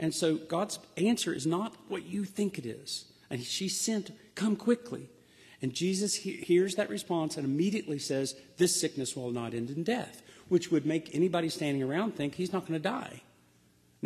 And 0.00 0.12
so 0.12 0.34
God's 0.34 0.80
answer 0.96 1.32
is 1.32 1.46
not 1.46 1.76
what 1.86 2.04
you 2.04 2.24
think 2.24 2.58
it 2.58 2.66
is. 2.66 3.04
And 3.30 3.40
she 3.40 3.68
sent, 3.68 4.10
Come 4.34 4.56
quickly. 4.56 5.08
And 5.62 5.72
Jesus 5.72 6.16
he- 6.16 6.32
hears 6.32 6.74
that 6.74 6.90
response 6.90 7.36
and 7.36 7.46
immediately 7.46 8.00
says, 8.00 8.34
This 8.56 8.78
sickness 8.78 9.14
will 9.14 9.30
not 9.30 9.54
end 9.54 9.70
in 9.70 9.84
death, 9.84 10.22
which 10.48 10.72
would 10.72 10.86
make 10.86 11.14
anybody 11.14 11.48
standing 11.50 11.84
around 11.84 12.16
think 12.16 12.34
he's 12.34 12.52
not 12.52 12.66
going 12.66 12.82
to 12.82 12.88
die. 12.88 13.22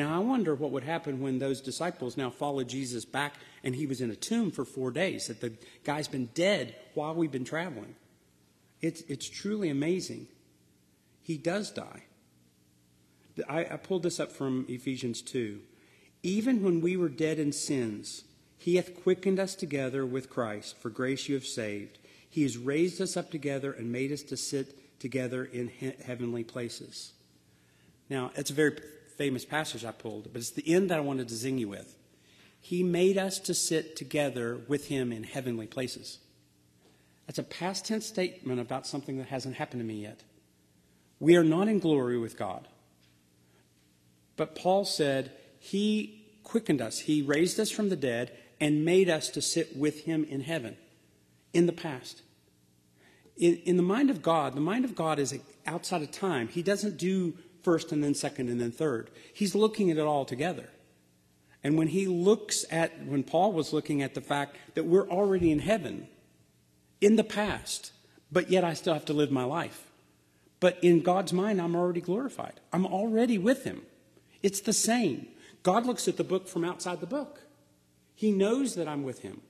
Now, 0.01 0.15
I 0.15 0.19
wonder 0.21 0.55
what 0.55 0.71
would 0.71 0.85
happen 0.85 1.21
when 1.21 1.41
those 1.41 1.61
disciples 1.61 2.17
now 2.17 2.31
followed 2.31 2.71
Jesus 2.71 3.05
back 3.05 3.35
and 3.63 3.75
he 3.75 3.85
was 3.85 4.01
in 4.01 4.11
a 4.11 4.17
tomb 4.17 4.51
for 4.51 4.65
four 4.65 4.91
days, 4.91 5.27
that 5.27 5.43
the 5.43 5.53
guy's 5.85 6.09
been 6.09 6.31
dead 6.33 6.75
while 6.95 7.15
we've 7.15 7.31
been 7.31 7.45
traveling. 7.45 7.95
It's, 8.81 9.03
it's 9.03 9.29
truly 9.29 9.69
amazing. 9.69 10.27
He 11.21 11.37
does 11.37 11.71
die. 11.71 12.05
I, 13.47 13.67
I 13.73 13.77
pulled 13.77 14.05
this 14.05 14.19
up 14.19 14.33
from 14.33 14.65
Ephesians 14.71 15.21
2. 15.21 15.61
Even 16.23 16.63
when 16.63 16.81
we 16.81 16.97
were 16.97 17.11
dead 17.11 17.39
in 17.39 17.53
sins, 17.53 18.25
he 18.57 18.77
hath 18.77 19.03
quickened 19.03 19.39
us 19.39 19.55
together 19.55 20.07
with 20.07 20.31
Christ. 20.31 20.79
For 20.79 20.89
grace 20.89 21.29
you 21.29 21.35
have 21.35 21.45
saved. 21.45 21.99
He 22.27 22.43
has 22.45 22.57
raised 22.57 23.03
us 23.03 23.19
up 23.19 23.31
together 23.31 23.71
and 23.71 23.93
made 23.93 24.13
us 24.13 24.23
to 24.23 24.39
sit 24.39 24.99
together 24.99 25.45
in 25.45 25.69
he- 25.69 25.93
heavenly 26.03 26.43
places. 26.43 27.13
Now, 28.09 28.31
it's 28.35 28.51
a 28.51 28.55
very 28.55 28.79
famous 29.21 29.45
passage 29.45 29.85
I 29.85 29.93
pulled, 29.93 30.33
but 30.33 30.41
it's 30.41 30.53
the 30.53 30.67
end 30.67 30.89
that 30.89 30.97
I 30.97 31.03
wanted 31.03 31.29
to 31.29 31.35
zing 31.35 31.59
you 31.59 31.69
with. 31.69 31.95
He 32.59 32.83
made 32.83 33.19
us 33.19 33.39
to 33.41 33.53
sit 33.53 33.95
together 33.95 34.63
with 34.67 34.89
him 34.89 35.13
in 35.13 35.25
heavenly 35.25 35.67
places. 35.67 36.21
That's 37.27 37.39
a 37.39 37.43
past 37.43 37.85
tense 37.85 38.07
statement 38.07 38.61
about 38.61 38.87
something 38.87 39.19
that 39.19 39.27
hasn't 39.27 39.57
happened 39.57 39.81
to 39.81 39.85
me 39.85 40.01
yet. 40.01 40.23
We 41.19 41.37
are 41.37 41.45
not 41.45 41.69
in 41.69 41.81
glory 41.81 42.19
with 42.19 42.39
God. 42.39 42.67
But 44.39 44.55
Paul 44.55 44.87
said, 44.87 45.33
He 45.59 46.25
quickened 46.43 46.81
us, 46.81 47.01
He 47.01 47.21
raised 47.21 47.61
us 47.61 47.71
from 47.71 47.91
the 47.91 47.97
dead, 47.97 48.35
and 48.59 48.87
made 48.87 49.11
us 49.11 49.29
to 49.33 49.43
sit 49.43 49.77
with 49.77 50.05
him 50.05 50.25
in 50.25 50.41
heaven 50.41 50.79
in 51.53 51.67
the 51.67 51.75
past. 51.75 52.23
In, 53.37 53.57
in, 53.67 53.77
the 53.77 53.83
mind 53.83 54.09
of 54.09 54.23
God, 54.23 54.55
the 54.55 54.63
mind 54.63 54.87
of 54.87 54.95
God 54.95 55.19
is 55.19 55.39
outside 55.67 56.01
of 56.01 56.11
time. 56.11 56.49
He 56.49 56.63
doesn't 56.63 56.97
do 56.97 57.35
first 57.63 57.93
and 57.93 58.03
then 58.03 58.15
second 58.15 58.49
and 58.49 58.61
then 58.61 58.73
third. 58.73 59.11
He's 59.33 59.55
looking 59.55 59.91
at 59.91 59.97
it 59.97 60.05
all 60.05 60.25
together. 60.25 60.69
And 61.63 61.77
when 61.77 61.89
he 61.89 62.07
looks 62.07 62.65
at, 62.71 63.05
when 63.07 63.23
Paul 63.23 63.53
was 63.53 63.73
looking 63.73 64.03
at 64.03 64.15
the 64.15 64.21
fact 64.21 64.57
that 64.75 64.87
we're 64.87 65.09
already 65.09 65.51
in 65.51 65.59
heaven 65.59 66.09
in 67.01 67.17
the 67.17 67.25
past, 67.25 67.93
but 68.33 68.51
yet 68.51 68.65
I 68.65 68.75
still 68.75 68.95
have 68.95 69.05
to 69.07 69.13
live 69.13 69.31
my 69.31 69.45
life. 69.45 69.91
But 70.59 70.79
in 70.83 71.01
God's 71.01 71.33
mind, 71.33 71.61
I'm 71.61 71.77
already 71.77 72.01
glorified. 72.01 72.61
I'm 72.73 72.87
already 72.87 73.39
with 73.39 73.65
him. 73.65 73.83
It's 74.43 74.61
the 74.61 74.73
same. 74.73 75.27
God 75.63 75.87
looks 75.87 76.09
at 76.09 76.17
the 76.17 76.25
book 76.25 76.49
from 76.49 76.65
outside 76.65 77.01
the 77.01 77.07
book. 77.07 77.41
He 78.15 78.31
knows 78.31 78.75
that 78.75 78.89
I'm 78.89 79.03
with 79.03 79.21
him. 79.21 79.41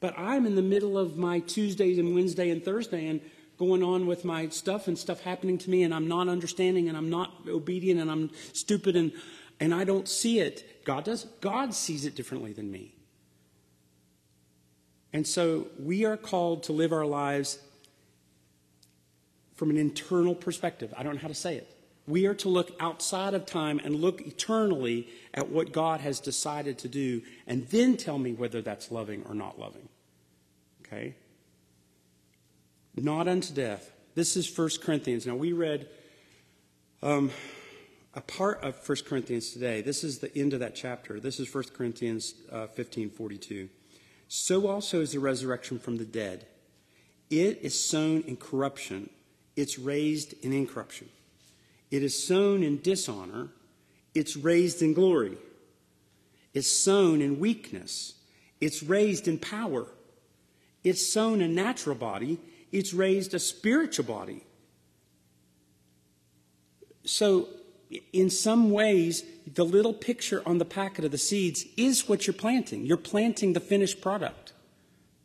But 0.00 0.18
I'm 0.18 0.44
in 0.46 0.54
the 0.54 0.62
middle 0.62 0.98
of 0.98 1.16
my 1.16 1.40
Tuesdays 1.40 1.98
and 1.98 2.14
Wednesday 2.14 2.50
and 2.50 2.62
Thursday 2.62 3.06
and 3.06 3.20
going 3.58 3.82
on 3.82 4.06
with 4.06 4.24
my 4.24 4.48
stuff 4.48 4.88
and 4.88 4.98
stuff 4.98 5.20
happening 5.20 5.58
to 5.58 5.70
me 5.70 5.82
and 5.82 5.94
I'm 5.94 6.08
not 6.08 6.28
understanding 6.28 6.88
and 6.88 6.96
I'm 6.96 7.10
not 7.10 7.32
obedient 7.48 8.00
and 8.00 8.10
I'm 8.10 8.30
stupid 8.52 8.96
and 8.96 9.12
and 9.60 9.74
I 9.74 9.84
don't 9.84 10.08
see 10.08 10.40
it. 10.40 10.84
God 10.84 11.04
does. 11.04 11.24
God 11.40 11.74
sees 11.74 12.04
it 12.04 12.14
differently 12.14 12.52
than 12.52 12.70
me. 12.70 12.94
And 15.12 15.26
so 15.26 15.68
we 15.78 16.04
are 16.04 16.16
called 16.16 16.64
to 16.64 16.72
live 16.72 16.92
our 16.92 17.06
lives 17.06 17.58
from 19.54 19.70
an 19.70 19.76
internal 19.76 20.34
perspective. 20.34 20.92
I 20.96 21.04
don't 21.04 21.14
know 21.14 21.20
how 21.20 21.28
to 21.28 21.34
say 21.34 21.56
it. 21.56 21.70
We 22.06 22.26
are 22.26 22.34
to 22.34 22.48
look 22.48 22.72
outside 22.80 23.32
of 23.32 23.46
time 23.46 23.80
and 23.82 23.94
look 23.94 24.20
eternally 24.20 25.08
at 25.32 25.48
what 25.48 25.72
God 25.72 26.00
has 26.00 26.20
decided 26.20 26.78
to 26.78 26.88
do 26.88 27.22
and 27.46 27.66
then 27.68 27.96
tell 27.96 28.18
me 28.18 28.32
whether 28.32 28.60
that's 28.60 28.90
loving 28.90 29.24
or 29.26 29.34
not 29.34 29.58
loving. 29.58 29.88
Okay? 30.84 31.14
Not 32.96 33.26
unto 33.28 33.52
death. 33.52 33.90
This 34.14 34.36
is 34.36 34.56
1 34.56 34.70
Corinthians. 34.82 35.26
Now, 35.26 35.34
we 35.34 35.52
read 35.52 35.88
um, 37.02 37.30
a 38.14 38.20
part 38.20 38.62
of 38.62 38.76
1 38.88 38.98
Corinthians 39.06 39.50
today. 39.50 39.82
This 39.82 40.04
is 40.04 40.20
the 40.20 40.36
end 40.36 40.52
of 40.52 40.60
that 40.60 40.74
chapter. 40.76 41.18
This 41.18 41.40
is 41.40 41.52
1 41.52 41.64
Corinthians 41.76 42.34
uh, 42.52 42.66
15 42.68 43.10
42. 43.10 43.68
So 44.28 44.68
also 44.68 45.00
is 45.00 45.12
the 45.12 45.18
resurrection 45.18 45.78
from 45.78 45.96
the 45.96 46.04
dead. 46.04 46.46
It 47.30 47.58
is 47.62 47.78
sown 47.78 48.22
in 48.22 48.36
corruption, 48.36 49.10
it's 49.56 49.78
raised 49.78 50.34
in 50.44 50.52
incorruption. 50.52 51.08
It 51.90 52.02
is 52.02 52.26
sown 52.26 52.62
in 52.62 52.80
dishonor, 52.80 53.48
it's 54.14 54.36
raised 54.36 54.82
in 54.82 54.94
glory. 54.94 55.36
It's 56.52 56.70
sown 56.70 57.20
in 57.20 57.40
weakness, 57.40 58.14
it's 58.60 58.82
raised 58.82 59.26
in 59.26 59.38
power. 59.38 59.86
It's 60.84 61.04
sown 61.04 61.40
a 61.40 61.48
natural 61.48 61.96
body, 61.96 62.38
it's 62.74 62.92
raised 62.92 63.32
a 63.34 63.38
spiritual 63.38 64.04
body. 64.04 64.44
So, 67.04 67.48
in 68.12 68.30
some 68.30 68.72
ways, 68.72 69.22
the 69.46 69.64
little 69.64 69.94
picture 69.94 70.42
on 70.44 70.58
the 70.58 70.64
packet 70.64 71.04
of 71.04 71.12
the 71.12 71.18
seeds 71.18 71.64
is 71.76 72.08
what 72.08 72.26
you're 72.26 72.34
planting. 72.34 72.84
You're 72.84 72.96
planting 72.96 73.52
the 73.52 73.60
finished 73.60 74.00
product. 74.00 74.52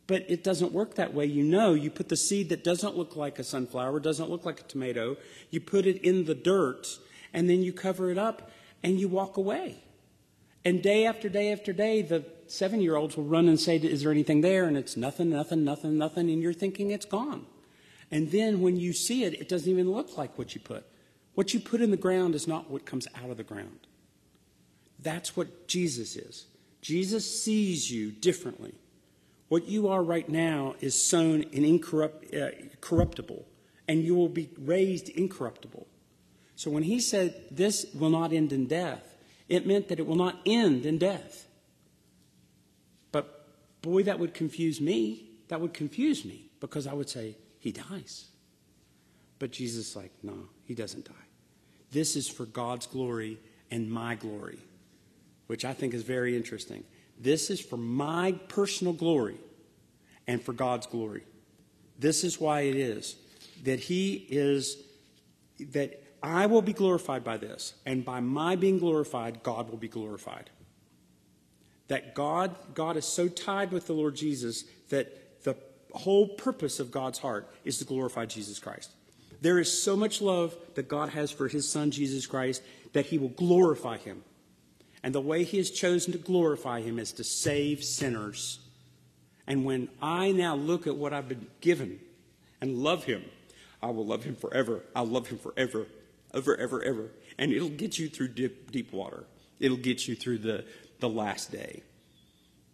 But 0.06 0.26
it 0.28 0.44
doesn't 0.44 0.72
work 0.72 0.94
that 0.94 1.12
way. 1.12 1.24
You 1.24 1.42
know, 1.42 1.74
you 1.74 1.90
put 1.90 2.08
the 2.08 2.16
seed 2.16 2.50
that 2.50 2.62
doesn't 2.62 2.96
look 2.96 3.16
like 3.16 3.40
a 3.40 3.44
sunflower, 3.44 3.98
doesn't 3.98 4.30
look 4.30 4.44
like 4.44 4.60
a 4.60 4.64
tomato, 4.64 5.16
you 5.50 5.60
put 5.60 5.86
it 5.86 6.00
in 6.02 6.26
the 6.26 6.34
dirt, 6.36 6.86
and 7.32 7.50
then 7.50 7.62
you 7.64 7.72
cover 7.72 8.12
it 8.12 8.18
up 8.18 8.50
and 8.84 9.00
you 9.00 9.08
walk 9.08 9.36
away. 9.36 9.82
And 10.64 10.82
day 10.82 11.04
after 11.04 11.28
day 11.28 11.50
after 11.50 11.72
day, 11.72 12.02
the 12.02 12.24
seven 12.50 12.80
year 12.80 12.96
olds 12.96 13.16
will 13.16 13.24
run 13.24 13.48
and 13.48 13.58
say, 13.58 13.76
Is 13.76 14.02
there 14.02 14.12
anything 14.12 14.40
there? 14.40 14.66
And 14.66 14.76
it's 14.76 14.96
nothing, 14.96 15.30
nothing, 15.30 15.64
nothing, 15.64 15.96
nothing. 15.96 16.30
And 16.30 16.42
you're 16.42 16.52
thinking 16.52 16.90
it's 16.90 17.06
gone. 17.06 17.46
And 18.10 18.30
then 18.30 18.60
when 18.60 18.76
you 18.76 18.92
see 18.92 19.24
it, 19.24 19.34
it 19.34 19.48
doesn't 19.48 19.70
even 19.70 19.90
look 19.90 20.18
like 20.18 20.36
what 20.36 20.54
you 20.54 20.60
put. 20.60 20.84
What 21.34 21.54
you 21.54 21.60
put 21.60 21.80
in 21.80 21.90
the 21.90 21.96
ground 21.96 22.34
is 22.34 22.48
not 22.48 22.70
what 22.70 22.84
comes 22.84 23.06
out 23.14 23.30
of 23.30 23.36
the 23.36 23.44
ground. 23.44 23.86
That's 24.98 25.36
what 25.36 25.68
Jesus 25.68 26.16
is. 26.16 26.46
Jesus 26.82 27.42
sees 27.42 27.90
you 27.90 28.10
differently. 28.10 28.74
What 29.48 29.66
you 29.66 29.88
are 29.88 30.02
right 30.02 30.28
now 30.28 30.74
is 30.80 31.00
sown 31.00 31.42
in 31.42 31.64
incorruptible, 31.64 33.38
uh, 33.38 33.88
and 33.88 34.04
you 34.04 34.14
will 34.14 34.28
be 34.28 34.50
raised 34.58 35.08
incorruptible. 35.08 35.86
So 36.56 36.70
when 36.70 36.82
he 36.82 37.00
said, 37.00 37.44
This 37.50 37.86
will 37.94 38.10
not 38.10 38.32
end 38.32 38.52
in 38.52 38.66
death, 38.66 39.16
it 39.48 39.66
meant 39.66 39.88
that 39.88 39.98
it 39.98 40.06
will 40.06 40.16
not 40.16 40.38
end 40.46 40.86
in 40.86 40.98
death. 40.98 41.46
Boy, 43.82 44.02
that 44.04 44.18
would 44.18 44.34
confuse 44.34 44.80
me. 44.80 45.30
That 45.48 45.60
would 45.60 45.74
confuse 45.74 46.24
me 46.24 46.50
because 46.60 46.86
I 46.86 46.92
would 46.92 47.08
say, 47.08 47.36
He 47.58 47.72
dies. 47.72 48.26
But 49.38 49.50
Jesus 49.50 49.90
is 49.90 49.96
like, 49.96 50.12
No, 50.22 50.48
he 50.64 50.74
doesn't 50.74 51.06
die. 51.06 51.26
This 51.90 52.14
is 52.14 52.28
for 52.28 52.46
God's 52.46 52.86
glory 52.86 53.38
and 53.70 53.90
my 53.90 54.14
glory, 54.14 54.58
which 55.48 55.64
I 55.64 55.72
think 55.72 55.94
is 55.94 56.02
very 56.02 56.36
interesting. 56.36 56.84
This 57.18 57.50
is 57.50 57.60
for 57.60 57.76
my 57.76 58.32
personal 58.48 58.92
glory 58.92 59.38
and 60.26 60.40
for 60.40 60.52
God's 60.52 60.86
glory. 60.86 61.24
This 61.98 62.22
is 62.22 62.40
why 62.40 62.60
it 62.60 62.76
is 62.76 63.16
that 63.64 63.80
He 63.80 64.26
is, 64.28 64.76
that 65.58 66.02
I 66.22 66.46
will 66.46 66.62
be 66.62 66.72
glorified 66.72 67.24
by 67.24 67.36
this, 67.36 67.74
and 67.86 68.04
by 68.04 68.20
my 68.20 68.56
being 68.56 68.78
glorified, 68.78 69.42
God 69.42 69.70
will 69.70 69.78
be 69.78 69.88
glorified. 69.88 70.50
That 71.90 72.14
God, 72.14 72.54
God 72.72 72.96
is 72.96 73.04
so 73.04 73.26
tied 73.26 73.72
with 73.72 73.88
the 73.88 73.94
Lord 73.94 74.14
Jesus 74.14 74.64
that 74.90 75.42
the 75.42 75.56
whole 75.92 76.28
purpose 76.28 76.78
of 76.78 76.92
God's 76.92 77.18
heart 77.18 77.52
is 77.64 77.78
to 77.78 77.84
glorify 77.84 78.26
Jesus 78.26 78.60
Christ. 78.60 78.92
There 79.40 79.58
is 79.58 79.82
so 79.82 79.96
much 79.96 80.20
love 80.20 80.56
that 80.74 80.86
God 80.86 81.08
has 81.08 81.32
for 81.32 81.48
his 81.48 81.68
son 81.68 81.90
Jesus 81.90 82.28
Christ 82.28 82.62
that 82.92 83.06
he 83.06 83.18
will 83.18 83.30
glorify 83.30 83.96
him. 83.96 84.22
And 85.02 85.12
the 85.12 85.20
way 85.20 85.42
he 85.42 85.56
has 85.56 85.72
chosen 85.72 86.12
to 86.12 86.18
glorify 86.18 86.80
him 86.80 87.00
is 87.00 87.10
to 87.12 87.24
save 87.24 87.82
sinners. 87.82 88.60
And 89.48 89.64
when 89.64 89.88
I 90.00 90.30
now 90.30 90.54
look 90.54 90.86
at 90.86 90.94
what 90.94 91.12
I've 91.12 91.28
been 91.28 91.48
given 91.60 91.98
and 92.60 92.78
love 92.78 93.02
him, 93.02 93.24
I 93.82 93.90
will 93.90 94.06
love 94.06 94.22
him 94.22 94.36
forever. 94.36 94.82
I'll 94.94 95.06
love 95.06 95.26
him 95.26 95.38
forever, 95.38 95.88
ever, 96.32 96.56
ever, 96.56 96.84
ever. 96.84 97.10
And 97.36 97.50
it'll 97.52 97.68
get 97.68 97.98
you 97.98 98.08
through 98.08 98.28
deep, 98.28 98.70
deep 98.70 98.92
water. 98.92 99.24
It'll 99.60 99.76
get 99.76 100.08
you 100.08 100.16
through 100.16 100.38
the, 100.38 100.64
the 101.00 101.08
last 101.08 101.50
day. 101.52 101.82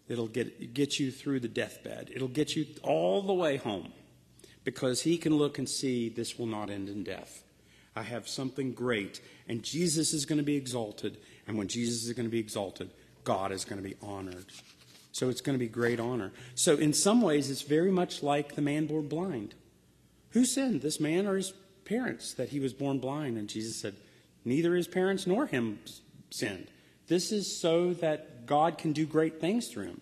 It'll 0.09 0.29
get, 0.29 0.73
get 0.75 1.01
you 1.01 1.11
through 1.11 1.41
the 1.41 1.49
deathbed. 1.49 2.11
It'll 2.15 2.29
get 2.29 2.55
you 2.55 2.67
all 2.83 3.23
the 3.23 3.35
way 3.35 3.57
home 3.57 3.93
because 4.65 5.03
he 5.03 5.19
can 5.19 5.35
look 5.35 5.59
and 5.59 5.69
see 5.69 6.09
this 6.09 6.39
will 6.39 6.47
not 6.47 6.71
end 6.71 6.89
in 6.89 7.03
death. 7.03 7.43
I 7.97 8.03
have 8.03 8.29
something 8.29 8.73
great, 8.73 9.21
and 9.49 9.63
Jesus 9.63 10.13
is 10.13 10.27
going 10.27 10.39
to 10.39 10.45
be 10.45 10.57
exalted. 10.57 11.17
And 11.47 11.57
when 11.57 11.67
Jesus 11.67 12.05
is 12.05 12.13
going 12.13 12.27
to 12.27 12.31
be 12.31 12.39
exalted, 12.39 12.91
God 13.25 13.53
is 13.53 13.65
going 13.65 13.83
to 13.83 13.89
be 13.89 13.97
honored. 14.03 14.45
So 15.13 15.31
it's 15.31 15.41
going 15.41 15.59
to 15.59 15.65
be 15.65 15.69
great 15.69 15.99
honor. 15.99 16.33
So, 16.55 16.75
in 16.75 16.93
some 16.93 17.23
ways, 17.23 17.51
it's 17.51 17.63
very 17.63 17.91
much 17.91 18.23
like 18.23 18.55
the 18.55 18.61
man 18.61 18.87
born 18.87 19.09
blind. 19.09 19.55
Who 20.31 20.45
sinned, 20.45 20.83
this 20.83 21.01
man 21.01 21.27
or 21.27 21.37
his 21.37 21.55
parents, 21.87 22.35
that 22.35 22.51
he 22.51 22.61
was 22.61 22.75
born 22.75 22.99
blind? 22.99 23.39
And 23.39 23.49
Jesus 23.49 23.77
said, 23.77 23.95
Neither 24.45 24.75
his 24.75 24.89
parents 24.89 25.27
nor 25.27 25.47
him 25.47 25.79
sinned. 26.31 26.69
This 27.09 27.33
is 27.33 27.59
so 27.61 27.93
that 27.95 28.47
God 28.47 28.79
can 28.79 28.93
do 28.93 29.07
great 29.07 29.41
things 29.41 29.69
through 29.69 29.87
him. 29.87 30.01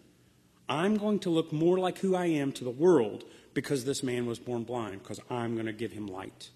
I'm 0.68 0.96
going 0.96 1.18
to 1.20 1.30
look 1.30 1.52
more 1.52 1.78
like 1.78 1.98
who 1.98 2.14
I 2.16 2.26
am 2.26 2.52
to 2.52 2.64
the 2.64 2.70
world 2.70 3.24
because 3.52 3.84
this 3.84 4.02
man 4.02 4.26
was 4.26 4.38
born 4.38 4.64
blind, 4.64 5.02
because 5.02 5.20
I'm 5.30 5.54
going 5.54 5.66
to 5.66 5.72
give 5.72 5.92
him 5.92 6.06
light. 6.06 6.50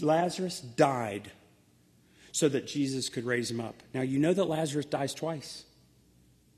Lazarus 0.00 0.60
died 0.60 1.30
so 2.32 2.48
that 2.48 2.66
Jesus 2.66 3.08
could 3.08 3.24
raise 3.24 3.50
him 3.50 3.60
up. 3.60 3.82
Now, 3.94 4.02
you 4.02 4.18
know 4.18 4.34
that 4.34 4.44
Lazarus 4.44 4.86
dies 4.86 5.14
twice. 5.14 5.64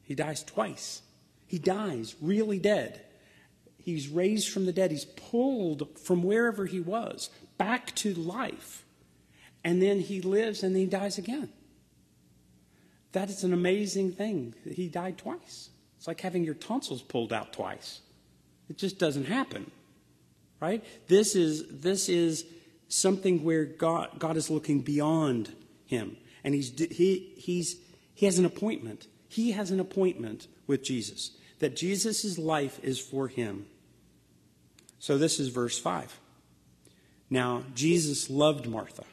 He 0.03 0.15
dies 0.15 0.43
twice. 0.43 1.03
He 1.47 1.59
dies 1.59 2.17
really 2.21 2.59
dead. 2.59 3.03
He's 3.79 4.09
raised 4.09 4.49
from 4.49 4.67
the 4.67 4.73
dead. 4.73 4.91
He's 4.91 5.05
pulled 5.05 5.99
from 5.99 6.23
wherever 6.23 6.67
he 6.67 6.81
was 6.81 7.31
back 7.59 7.95
to 7.97 8.15
life. 8.15 8.85
And 9.63 9.81
then 9.81 10.01
he 10.01 10.21
lives 10.23 10.63
and 10.63 10.75
then 10.75 10.83
he 10.83 10.89
dies 10.89 11.19
again. 11.19 11.51
That 13.13 13.29
is 13.29 13.45
an 13.45 13.53
amazing 13.53 14.13
thing. 14.13 14.55
He 14.65 14.89
died 14.89 15.19
twice. 15.19 15.71
It's 15.97 16.07
like 16.07 16.21
having 16.21 16.45
your 16.45 16.55
tonsils 16.55 17.03
pulled 17.03 17.33
out 17.33 17.53
twice. 17.53 18.01
It 18.69 18.79
just 18.79 18.99
doesn't 18.99 19.25
happen. 19.25 19.71
Right? 20.61 20.85
This 21.09 21.35
is 21.35 21.65
this 21.69 22.09
is 22.09 22.45
something 22.89 23.43
where 23.43 23.65
God 23.65 24.19
God 24.19 24.37
is 24.37 24.51
looking 24.51 24.81
beyond 24.81 25.55
him. 25.87 26.17
And 26.45 26.55
he's 26.55 26.71
he 26.79 27.35
he's 27.37 27.77
he 28.15 28.27
has 28.27 28.39
an 28.39 28.45
appointment. 28.45 29.09
He 29.29 29.53
has 29.53 29.71
an 29.71 29.81
appointment 29.81 30.47
with 30.67 30.83
Jesus. 30.83 31.33
That 31.59 31.77
Jesus' 31.77 32.39
life 32.39 32.81
is 32.83 32.99
for 32.99 33.29
him. 33.29 33.67
So 34.99 35.19
this 35.19 35.41
is 35.41 35.49
verse 35.49 35.79
5. 35.79 36.21
Now, 37.31 37.63
Jesus 37.75 38.29
loved 38.29 38.67
Martha 38.67 39.05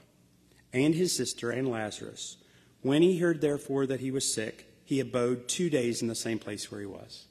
and 0.73 0.95
his 0.95 1.15
sister 1.15 1.51
and 1.51 1.69
Lazarus. 1.69 2.37
When 2.81 3.01
he 3.01 3.19
heard, 3.19 3.41
therefore, 3.41 3.85
that 3.87 3.99
he 3.99 4.11
was 4.11 4.33
sick, 4.33 4.71
he 4.85 4.99
abode 4.99 5.47
two 5.47 5.69
days 5.69 6.01
in 6.01 6.07
the 6.07 6.15
same 6.15 6.39
place 6.39 6.71
where 6.71 6.79
he 6.79 6.85
was 6.85 7.25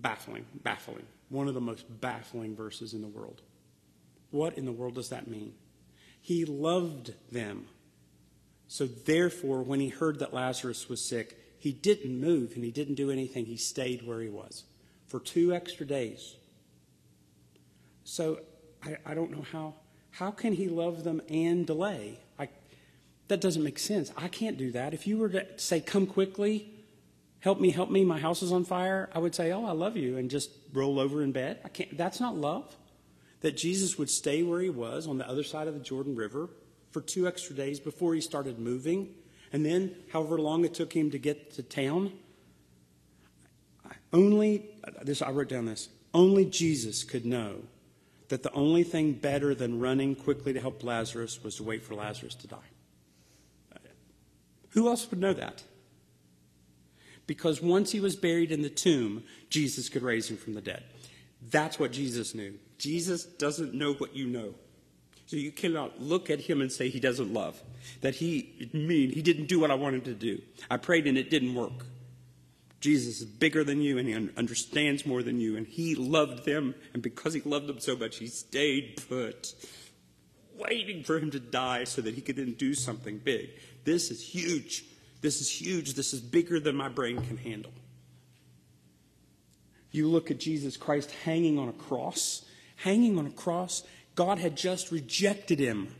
baffling, 0.00 0.46
baffling. 0.62 1.06
One 1.28 1.48
of 1.48 1.54
the 1.54 1.60
most 1.60 2.00
baffling 2.00 2.56
verses 2.56 2.94
in 2.94 3.02
the 3.02 3.08
world. 3.08 3.40
What 4.30 4.56
in 4.58 4.64
the 4.64 4.72
world 4.72 4.94
does 4.94 5.10
that 5.10 5.28
mean? 5.28 5.54
He 6.20 6.44
loved 6.44 7.14
them. 7.30 7.66
So, 8.68 8.86
therefore, 8.86 9.62
when 9.62 9.80
he 9.80 9.88
heard 9.88 10.20
that 10.20 10.32
Lazarus 10.32 10.88
was 10.88 11.04
sick, 11.04 11.36
he 11.58 11.72
didn't 11.72 12.20
move 12.20 12.52
and 12.54 12.64
he 12.64 12.70
didn't 12.70 12.94
do 12.94 13.10
anything. 13.10 13.46
He 13.46 13.56
stayed 13.56 14.06
where 14.06 14.20
he 14.20 14.28
was 14.28 14.64
for 15.06 15.18
two 15.18 15.52
extra 15.52 15.86
days. 15.86 16.36
So, 18.04 18.40
I, 18.82 18.96
I 19.04 19.14
don't 19.14 19.30
know 19.30 19.44
how. 19.52 19.74
How 20.12 20.30
can 20.32 20.52
he 20.52 20.68
love 20.68 21.04
them 21.04 21.22
and 21.28 21.66
delay? 21.66 22.18
I, 22.38 22.48
that 23.30 23.40
doesn't 23.40 23.64
make 23.64 23.78
sense. 23.78 24.12
I 24.16 24.28
can't 24.28 24.58
do 24.58 24.72
that. 24.72 24.92
If 24.92 25.06
you 25.06 25.16
were 25.16 25.28
to 25.30 25.46
say, 25.56 25.80
come 25.80 26.06
quickly, 26.06 26.70
help 27.38 27.60
me, 27.60 27.70
help 27.70 27.90
me, 27.90 28.04
my 28.04 28.18
house 28.18 28.42
is 28.42 28.52
on 28.52 28.64
fire, 28.64 29.08
I 29.14 29.18
would 29.18 29.34
say, 29.34 29.50
oh, 29.52 29.64
I 29.64 29.72
love 29.72 29.96
you, 29.96 30.18
and 30.18 30.28
just 30.30 30.50
roll 30.72 31.00
over 31.00 31.22
in 31.22 31.32
bed. 31.32 31.60
I 31.64 31.68
can't, 31.68 31.96
that's 31.96 32.20
not 32.20 32.36
love. 32.36 32.76
That 33.40 33.56
Jesus 33.56 33.96
would 33.96 34.10
stay 34.10 34.42
where 34.42 34.60
he 34.60 34.68
was 34.68 35.06
on 35.06 35.16
the 35.16 35.28
other 35.28 35.42
side 35.44 35.66
of 35.66 35.74
the 35.74 35.80
Jordan 35.80 36.14
River 36.14 36.50
for 36.90 37.00
two 37.00 37.26
extra 37.26 37.56
days 37.56 37.80
before 37.80 38.14
he 38.14 38.20
started 38.20 38.58
moving, 38.58 39.14
and 39.52 39.64
then 39.64 39.94
however 40.12 40.38
long 40.38 40.64
it 40.64 40.74
took 40.74 40.92
him 40.92 41.10
to 41.12 41.18
get 41.18 41.52
to 41.54 41.62
town. 41.62 42.12
Only, 44.12 44.66
this, 45.02 45.22
I 45.22 45.30
wrote 45.30 45.48
down 45.48 45.66
this, 45.66 45.88
only 46.12 46.44
Jesus 46.44 47.04
could 47.04 47.24
know 47.24 47.62
that 48.28 48.42
the 48.42 48.52
only 48.52 48.82
thing 48.82 49.12
better 49.12 49.54
than 49.54 49.78
running 49.78 50.16
quickly 50.16 50.52
to 50.52 50.60
help 50.60 50.82
Lazarus 50.82 51.42
was 51.44 51.56
to 51.56 51.62
wait 51.62 51.84
for 51.84 51.94
Lazarus 51.94 52.34
to 52.34 52.48
die. 52.48 52.58
Who 54.70 54.88
else 54.88 55.10
would 55.10 55.20
know 55.20 55.32
that? 55.34 55.62
Because 57.26 57.62
once 57.62 57.92
he 57.92 58.00
was 58.00 58.16
buried 58.16 58.50
in 58.50 58.62
the 58.62 58.70
tomb, 58.70 59.22
Jesus 59.50 59.88
could 59.88 60.02
raise 60.02 60.28
him 60.28 60.36
from 60.36 60.54
the 60.54 60.60
dead. 60.60 60.82
That's 61.50 61.78
what 61.78 61.92
Jesus 61.92 62.34
knew. 62.34 62.54
Jesus 62.78 63.24
doesn't 63.24 63.74
know 63.74 63.94
what 63.94 64.16
you 64.16 64.26
know. 64.26 64.54
So 65.26 65.36
you 65.36 65.52
cannot 65.52 66.00
look 66.02 66.28
at 66.28 66.40
him 66.40 66.60
and 66.60 66.72
say 66.72 66.88
he 66.88 66.98
doesn't 66.98 67.32
love. 67.32 67.62
That 68.00 68.16
he 68.16 68.68
mean 68.72 69.12
he 69.12 69.22
didn't 69.22 69.46
do 69.46 69.60
what 69.60 69.70
I 69.70 69.74
wanted 69.74 70.04
to 70.06 70.14
do. 70.14 70.42
I 70.68 70.76
prayed 70.76 71.06
and 71.06 71.16
it 71.16 71.30
didn't 71.30 71.54
work. 71.54 71.86
Jesus 72.80 73.20
is 73.20 73.26
bigger 73.26 73.62
than 73.62 73.80
you 73.80 73.98
and 73.98 74.08
he 74.08 74.30
understands 74.36 75.06
more 75.06 75.22
than 75.22 75.38
you 75.38 75.56
and 75.56 75.66
he 75.66 75.94
loved 75.94 76.46
them 76.46 76.74
and 76.94 77.02
because 77.02 77.34
he 77.34 77.42
loved 77.42 77.66
them 77.66 77.78
so 77.78 77.94
much 77.94 78.16
he 78.16 78.26
stayed 78.26 79.00
put 79.08 79.54
waiting 80.58 81.02
for 81.02 81.18
him 81.18 81.30
to 81.30 81.40
die 81.40 81.84
so 81.84 82.02
that 82.02 82.14
he 82.14 82.20
could 82.20 82.36
then 82.36 82.52
do 82.52 82.74
something 82.74 83.18
big. 83.18 83.50
This 83.84 84.10
is 84.10 84.22
huge. 84.22 84.84
This 85.20 85.40
is 85.40 85.50
huge. 85.50 85.94
This 85.94 86.12
is 86.12 86.20
bigger 86.20 86.60
than 86.60 86.76
my 86.76 86.88
brain 86.88 87.20
can 87.22 87.36
handle. 87.36 87.72
You 89.90 90.08
look 90.08 90.30
at 90.30 90.38
Jesus 90.38 90.76
Christ 90.76 91.10
hanging 91.24 91.58
on 91.58 91.68
a 91.68 91.72
cross, 91.72 92.44
hanging 92.76 93.18
on 93.18 93.26
a 93.26 93.30
cross. 93.30 93.82
God 94.14 94.38
had 94.38 94.56
just 94.56 94.92
rejected 94.92 95.58
him. 95.58 95.94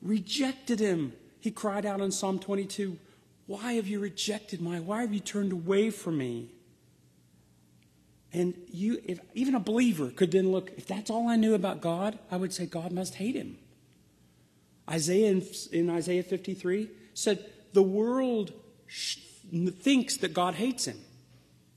Rejected 0.00 0.80
him. 0.80 1.12
He 1.40 1.50
cried 1.50 1.86
out 1.86 2.00
in 2.00 2.10
Psalm 2.10 2.38
22, 2.38 2.98
Why 3.46 3.74
have 3.74 3.86
you 3.86 4.00
rejected 4.00 4.60
my? 4.60 4.80
Why 4.80 5.02
have 5.02 5.14
you 5.14 5.20
turned 5.20 5.52
away 5.52 5.90
from 5.90 6.18
me? 6.18 6.50
And 8.32 8.54
you, 8.68 9.00
if 9.04 9.20
even 9.34 9.54
a 9.54 9.60
believer 9.60 10.08
could 10.10 10.32
then 10.32 10.50
look, 10.50 10.72
if 10.76 10.86
that's 10.86 11.10
all 11.10 11.28
I 11.28 11.36
knew 11.36 11.54
about 11.54 11.80
God, 11.80 12.18
I 12.30 12.36
would 12.38 12.52
say 12.52 12.66
God 12.66 12.90
must 12.90 13.16
hate 13.16 13.36
him. 13.36 13.58
Isaiah 14.88 15.30
in, 15.30 15.44
in 15.70 15.90
Isaiah 15.90 16.22
53 16.22 16.88
said, 17.14 17.44
The 17.72 17.82
world 17.82 18.52
thinks 18.88 20.16
that 20.18 20.34
God 20.34 20.54
hates 20.54 20.86
him 20.86 20.98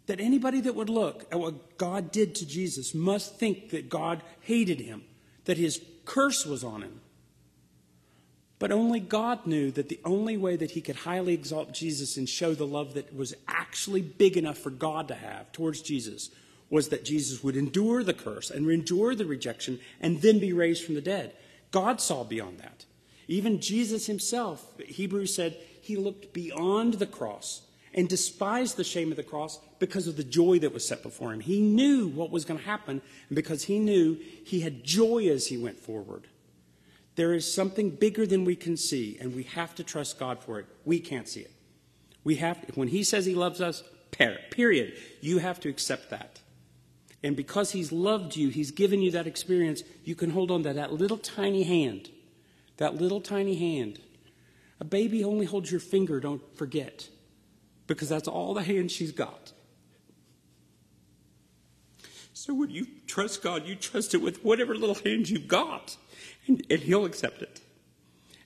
that 0.07 0.19
anybody 0.19 0.61
that 0.61 0.75
would 0.75 0.89
look 0.89 1.25
at 1.31 1.39
what 1.39 1.77
God 1.77 2.11
did 2.11 2.35
to 2.35 2.45
Jesus 2.45 2.93
must 2.93 3.37
think 3.37 3.69
that 3.71 3.89
God 3.89 4.21
hated 4.41 4.79
him, 4.79 5.03
that 5.45 5.57
his 5.57 5.81
curse 6.05 6.45
was 6.45 6.63
on 6.63 6.81
him. 6.81 7.01
But 8.59 8.71
only 8.71 8.99
God 8.99 9.45
knew 9.45 9.71
that 9.71 9.89
the 9.89 9.99
only 10.05 10.37
way 10.37 10.55
that 10.55 10.71
he 10.71 10.81
could 10.81 10.95
highly 10.97 11.33
exalt 11.33 11.73
Jesus 11.73 12.17
and 12.17 12.29
show 12.29 12.53
the 12.53 12.65
love 12.67 12.93
that 12.93 13.15
was 13.15 13.35
actually 13.47 14.01
big 14.01 14.37
enough 14.37 14.57
for 14.57 14.69
God 14.69 15.07
to 15.09 15.15
have 15.15 15.51
towards 15.51 15.81
Jesus 15.81 16.29
was 16.69 16.89
that 16.89 17.05
Jesus 17.05 17.43
would 17.43 17.57
endure 17.57 18.03
the 18.03 18.13
curse 18.13 18.49
and 18.49 18.69
endure 18.69 19.13
the 19.13 19.25
rejection 19.25 19.79
and 19.99 20.21
then 20.21 20.39
be 20.39 20.53
raised 20.53 20.83
from 20.83 20.95
the 20.95 21.01
dead. 21.01 21.33
God 21.71 21.99
saw 21.99 22.23
beyond 22.23 22.59
that. 22.59 22.85
Even 23.27 23.59
Jesus 23.59 24.05
himself, 24.07 24.65
Hebrews 24.79 25.33
said, 25.33 25.57
he 25.81 25.95
looked 25.95 26.33
beyond 26.33 26.95
the 26.95 27.05
cross 27.05 27.61
and 27.93 28.09
despised 28.09 28.75
the 28.75 28.83
shame 28.83 29.11
of 29.11 29.17
the 29.17 29.23
cross 29.23 29.59
because 29.79 30.07
of 30.07 30.17
the 30.17 30.23
joy 30.23 30.59
that 30.59 30.73
was 30.73 30.87
set 30.87 31.01
before 31.01 31.31
him. 31.31 31.39
He 31.39 31.61
knew 31.61 32.07
what 32.07 32.31
was 32.31 32.43
going 32.43 32.59
to 32.59 32.65
happen, 32.65 33.01
and 33.29 33.35
because 33.35 33.63
he 33.63 33.79
knew 33.79 34.17
he 34.45 34.61
had 34.61 34.83
joy 34.83 35.27
as 35.27 35.47
he 35.47 35.57
went 35.57 35.79
forward. 35.79 36.27
There 37.15 37.33
is 37.33 37.51
something 37.51 37.91
bigger 37.91 38.25
than 38.25 38.43
we 38.43 38.55
can 38.55 38.75
see, 38.75 39.17
and 39.21 39.33
we 39.33 39.43
have 39.43 39.73
to 39.75 39.83
trust 39.83 40.19
God 40.19 40.39
for 40.39 40.59
it. 40.59 40.65
We 40.83 40.99
can't 40.99 41.29
see 41.29 41.41
it. 41.41 41.51
We 42.23 42.35
have 42.35 42.57
when 42.73 42.89
he 42.89 43.03
says 43.03 43.25
he 43.25 43.35
loves 43.35 43.61
us, 43.61 43.83
period. 44.11 44.97
You 45.21 45.37
have 45.37 45.59
to 45.61 45.69
accept 45.69 46.09
that. 46.09 46.41
And 47.23 47.35
because 47.35 47.71
he's 47.71 47.91
loved 47.91 48.35
you, 48.35 48.49
he's 48.49 48.71
given 48.71 49.01
you 49.01 49.11
that 49.11 49.27
experience, 49.27 49.83
you 50.03 50.15
can 50.15 50.31
hold 50.31 50.51
on 50.51 50.63
to 50.63 50.73
that 50.73 50.91
little 50.91 51.17
tiny 51.17 51.63
hand. 51.63 52.09
That 52.77 52.95
little 52.95 53.21
tiny 53.21 53.55
hand. 53.55 53.99
A 54.79 54.85
baby 54.85 55.23
only 55.23 55.45
holds 55.45 55.71
your 55.71 55.79
finger, 55.79 56.19
don't 56.19 56.41
forget 56.57 57.09
because 57.87 58.09
that's 58.09 58.27
all 58.27 58.53
the 58.53 58.63
hand 58.63 58.91
she's 58.91 59.11
got. 59.11 59.51
So 62.33 62.53
when 62.53 62.69
you 62.69 62.87
trust 63.07 63.41
God, 63.41 63.65
you 63.65 63.75
trust 63.75 64.13
it 64.13 64.21
with 64.21 64.43
whatever 64.43 64.75
little 64.75 64.95
hand 64.95 65.29
you've 65.29 65.47
got, 65.47 65.97
and, 66.47 66.65
and 66.69 66.81
He'll 66.81 67.05
accept 67.05 67.41
it. 67.41 67.61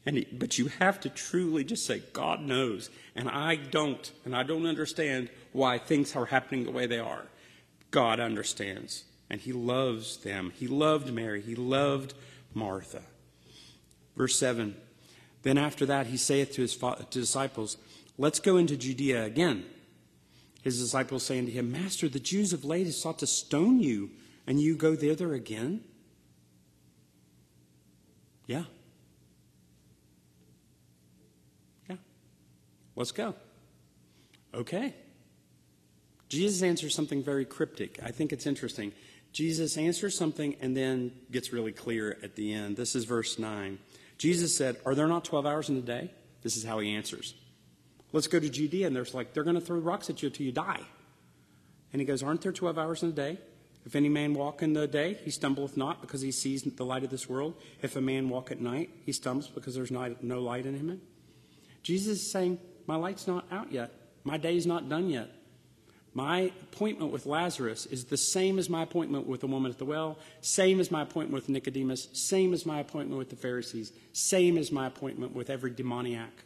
And 0.05 0.17
he, 0.17 0.27
but 0.31 0.57
you 0.57 0.67
have 0.67 0.99
to 1.01 1.09
truly 1.09 1.63
just 1.63 1.85
say, 1.85 2.01
God 2.13 2.41
knows, 2.41 2.89
and 3.15 3.29
I 3.29 3.55
don't, 3.55 4.11
and 4.23 4.35
I 4.35 4.43
don't 4.43 4.65
understand 4.65 5.29
why 5.51 5.77
things 5.77 6.15
are 6.15 6.25
happening 6.25 6.63
the 6.63 6.71
way 6.71 6.85
they 6.85 6.99
are. 6.99 7.25
God 7.91 8.19
understands, 8.19 9.03
and 9.29 9.41
He 9.41 9.51
loves 9.51 10.17
them. 10.17 10.53
He 10.55 10.67
loved 10.67 11.11
Mary. 11.11 11.41
He 11.41 11.55
loved 11.55 12.13
Martha. 12.53 13.01
Verse 14.19 14.36
seven. 14.38 14.75
Then 15.43 15.58
after 15.58 15.86
that, 15.86 16.08
He 16.08 16.17
saith 16.17 16.51
to 16.51 16.62
His 16.62 16.77
disciples, 17.10 17.77
Let's 18.17 18.41
go 18.41 18.58
into 18.58 18.75
Judea 18.75 19.23
again. 19.23 19.63
His 20.62 20.77
disciples 20.77 21.23
saying 21.23 21.45
to 21.45 21.53
him, 21.53 21.71
Master, 21.71 22.10
the 22.10 22.19
Jews 22.19 22.51
of 22.51 22.65
late 22.65 22.86
have 22.86 22.95
sought 22.95 23.19
to 23.19 23.27
stone 23.27 23.79
you, 23.79 24.10
and 24.45 24.60
you 24.60 24.75
go 24.75 24.93
thither 24.93 25.34
again? 25.34 25.86
Yeah. 28.45 28.65
Yeah. 31.89 31.95
Let's 32.97 33.13
go. 33.13 33.36
Okay. 34.53 34.93
Jesus 36.27 36.62
answers 36.62 36.93
something 36.93 37.23
very 37.23 37.45
cryptic. 37.45 37.99
I 38.03 38.12
think 38.12 38.34
it's 38.34 38.45
interesting. 38.45 38.91
Jesus 39.32 39.77
answers 39.77 40.17
something 40.17 40.58
and 40.60 40.75
then 40.75 41.13
gets 41.32 41.53
really 41.53 41.71
clear 41.71 42.17
at 42.21 42.36
the 42.36 42.53
end. 42.53 42.75
This 42.75 42.95
is 42.95 43.05
verse 43.05 43.39
9. 43.39 43.79
Jesus 44.19 44.55
said, 44.55 44.77
Are 44.86 44.93
there 44.93 45.08
not 45.08 45.25
12 45.25 45.47
hours 45.47 45.69
in 45.69 45.77
a 45.77 45.82
day? 45.82 46.12
This 46.43 46.55
is 46.55 46.63
how 46.63 46.77
he 46.77 46.93
answers. 46.95 47.34
Let's 48.12 48.27
go 48.27 48.39
to 48.39 48.49
Judea. 48.49 48.86
And 48.86 48.95
there's 48.95 49.15
like, 49.15 49.34
they're 49.34 49.43
going 49.43 49.55
to 49.55 49.62
throw 49.62 49.79
rocks 49.79 50.10
at 50.10 50.21
you 50.21 50.27
until 50.27 50.45
you 50.45 50.51
die. 50.51 50.82
And 51.91 51.99
he 51.99 52.05
goes, 52.05 52.21
Aren't 52.21 52.41
there 52.41 52.51
12 52.51 52.77
hours 52.77 53.01
in 53.01 53.10
a 53.10 53.13
day? 53.13 53.39
If 53.86 53.95
any 53.95 54.10
man 54.10 54.34
walk 54.34 54.62
in 54.62 54.73
the 54.73 54.88
day, 54.88 55.17
he 55.23 55.32
stumbleth 55.32 55.77
not 55.77 56.01
because 56.01 56.21
he 56.21 56.32
sees 56.32 56.63
the 56.63 56.86
light 56.86 57.03
of 57.03 57.10
this 57.10 57.29
world. 57.29 57.55
If 57.82 57.95
a 57.95 58.01
man 58.01 58.29
walk 58.29 58.51
at 58.51 58.60
night, 58.60 58.89
he 59.05 59.13
stumbles 59.13 59.47
because 59.47 59.73
there's 59.73 59.89
no 59.89 60.41
light 60.41 60.65
in 60.65 60.75
him. 60.75 61.01
Jesus 61.82 62.19
is 62.19 62.32
saying, 62.32 62.60
My 62.86 62.97
light's 62.97 63.25
not 63.25 63.45
out 63.51 63.71
yet. 63.71 63.91
My 64.25 64.38
day's 64.38 64.67
not 64.67 64.89
done 64.89 65.10
yet. 65.10 65.32
My 66.13 66.52
appointment 66.63 67.12
with 67.12 67.26
Lazarus 67.26 67.86
is 67.86 68.06
the 68.06 68.17
same 68.17 68.58
as 68.58 68.69
my 68.69 68.84
appointment 68.84 69.28
with 69.28 69.41
the 69.41 69.48
woman 69.48 69.72
at 69.72 69.78
the 69.78 69.86
well, 69.86 70.17
same 70.41 70.80
as 70.80 70.89
my 70.89 71.04
appointment 71.04 71.34
with 71.34 71.50
Nicodemus, 71.50 72.08
same 72.13 72.54
as 72.54 72.65
my 72.65 72.80
appointment 72.80 73.17
with 73.17 73.30
the 73.30 73.36
Pharisees, 73.36 73.93
same 74.12 74.58
as 74.58 74.72
my 74.72 74.88
appointment 74.88 75.36
with 75.36 75.50
every 75.50 75.72
demoniac. 75.72 76.43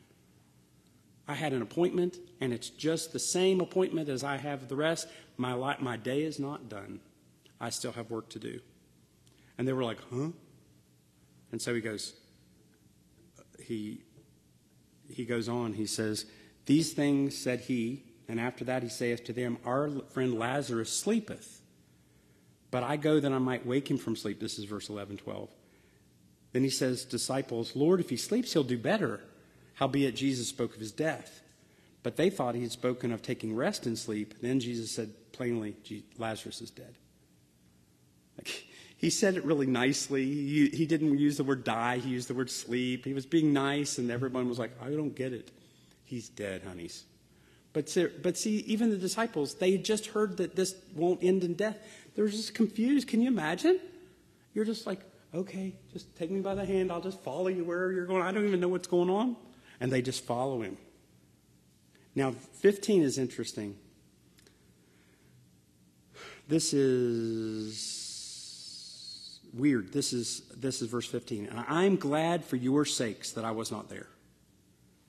I 1.28 1.36
had 1.36 1.54
an 1.54 1.62
appointment, 1.62 2.18
and 2.42 2.52
it's 2.52 2.70
just 2.70 3.14
the 3.14 3.20
same 3.20 3.62
appointment 3.62 4.10
as 4.10 4.24
I 4.24 4.36
have 4.38 4.68
the 4.68 4.76
rest. 4.76 5.08
My, 5.38 5.54
life, 5.54 5.80
my 5.80 5.96
day 5.96 6.24
is 6.24 6.40
not 6.40 6.68
done. 6.68 7.00
I 7.62 7.70
still 7.70 7.94
have 7.94 8.12
work 8.12 8.30
to 8.30 8.40
do. 8.40 8.60
And 9.58 9.66
they 9.66 9.74
were 9.74 9.86
like, 9.86 10.00
huh? 10.12 10.30
And 11.54 11.62
so 11.62 11.74
he 11.74 11.80
goes, 11.80 12.14
he, 13.64 14.02
he 15.08 15.24
goes 15.24 15.48
on, 15.48 15.74
he 15.74 15.86
says, 15.86 16.26
These 16.66 16.94
things 16.94 17.38
said 17.38 17.62
he, 17.62 18.04
and 18.34 18.40
after 18.40 18.66
that 18.66 18.82
he 18.82 18.90
saith 18.90 19.26
to 19.26 19.32
them, 19.32 19.60
Our 19.64 19.92
friend 20.10 20.40
Lazarus 20.40 20.90
sleepeth. 20.92 21.62
But 22.72 22.82
I 22.82 22.98
go 22.98 23.20
that 23.20 23.32
I 23.32 23.38
might 23.38 23.64
wake 23.64 23.92
him 23.92 24.00
from 24.00 24.16
sleep. 24.16 24.40
This 24.40 24.58
is 24.58 24.66
verse 24.66 24.90
11, 24.90 25.18
12. 25.18 25.52
Then 26.52 26.64
he 26.64 26.72
says, 26.72 27.06
Disciples, 27.06 27.76
Lord, 27.76 28.00
if 28.00 28.10
he 28.10 28.18
sleeps, 28.18 28.52
he'll 28.52 28.64
do 28.64 28.80
better. 28.80 29.22
Howbeit, 29.76 30.16
Jesus 30.16 30.48
spoke 30.48 30.74
of 30.74 30.80
his 30.80 30.92
death. 30.92 31.44
But 32.02 32.16
they 32.16 32.32
thought 32.32 32.56
he 32.56 32.64
had 32.64 32.72
spoken 32.72 33.12
of 33.12 33.22
taking 33.22 33.56
rest 33.56 33.86
in 33.86 33.96
sleep. 33.96 34.34
Then 34.42 34.60
Jesus 34.60 34.90
said 34.90 35.12
plainly, 35.32 35.76
Lazarus 36.18 36.60
is 36.60 36.72
dead. 36.72 36.96
Like, 38.36 38.66
he 38.98 39.12
said 39.12 39.36
it 39.36 39.46
really 39.46 39.68
nicely. 39.68 40.26
He, 40.26 40.70
he 40.70 40.88
didn't 40.88 41.20
use 41.20 41.38
the 41.38 41.44
word 41.44 41.64
die, 41.64 42.00
he 42.00 42.10
used 42.10 42.30
the 42.30 42.34
word 42.34 42.50
sleep. 42.50 43.06
He 43.06 43.14
was 43.14 43.28
being 43.28 43.54
nice, 43.54 44.00
and 44.00 44.10
everyone 44.10 44.50
was 44.50 44.58
like, 44.58 44.72
I 44.82 44.90
don't 44.90 45.16
get 45.16 45.34
it. 45.34 45.52
He's 46.04 46.30
dead, 46.30 46.64
honeys. 46.66 47.06
But, 47.74 47.96
but 48.22 48.38
see, 48.38 48.58
even 48.60 48.92
the 48.92 48.98
disciples, 48.98 49.56
they 49.56 49.72
had 49.72 49.84
just 49.84 50.08
heard 50.08 50.38
that 50.38 50.56
this 50.56 50.76
won't 50.96 51.24
end 51.24 51.44
in 51.44 51.56
death. 51.56 51.78
They're 52.16 52.28
just 52.28 52.54
confused. 52.54 53.08
Can 53.08 53.22
you 53.22 53.28
imagine? 53.28 53.80
You're 54.54 54.66
just 54.66 54.86
like, 54.86 55.02
okay, 55.34 55.74
just 55.92 56.16
take 56.16 56.30
me 56.30 56.40
by 56.40 56.54
the 56.54 56.66
hand. 56.66 56.92
I'll 56.92 57.02
just 57.02 57.20
follow 57.22 57.48
you 57.48 57.64
wherever 57.64 57.92
you're 57.92 58.06
going. 58.06 58.22
I 58.22 58.32
don't 58.32 58.46
even 58.48 58.60
know 58.60 58.68
what's 58.68 58.88
going 58.88 59.10
on 59.10 59.36
and 59.80 59.92
they 59.92 60.04
just 60.04 60.24
follow 60.24 60.62
him. 60.62 60.78
Now, 62.16 62.32
15 62.32 63.02
is 63.02 63.18
interesting. 63.18 63.76
This 66.48 66.74
is 66.74 68.20
weird. 69.54 69.92
This 69.92 70.14
is, 70.14 70.42
this 70.56 70.82
is 70.82 70.90
verse 70.90 71.08
15. 71.08 71.50
I'm 71.68 71.96
glad 71.96 72.46
for 72.46 72.56
your 72.56 72.86
sakes 72.86 73.32
that 73.32 73.44
I 73.44 73.52
was 73.52 73.72
not 73.72 73.90
there. 73.90 74.08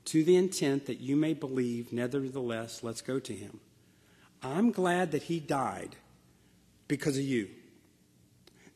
To 0.06 0.22
the 0.22 0.36
intent 0.36 0.86
that 0.86 1.00
you 1.00 1.16
may 1.16 1.32
believe, 1.34 1.92
nevertheless, 1.92 2.82
let's 2.82 3.00
go 3.00 3.18
to 3.18 3.32
him. 3.32 3.60
I'm 4.42 4.70
glad 4.70 5.12
that 5.12 5.24
he 5.24 5.40
died 5.40 5.96
because 6.88 7.16
of 7.16 7.24
you. 7.24 7.48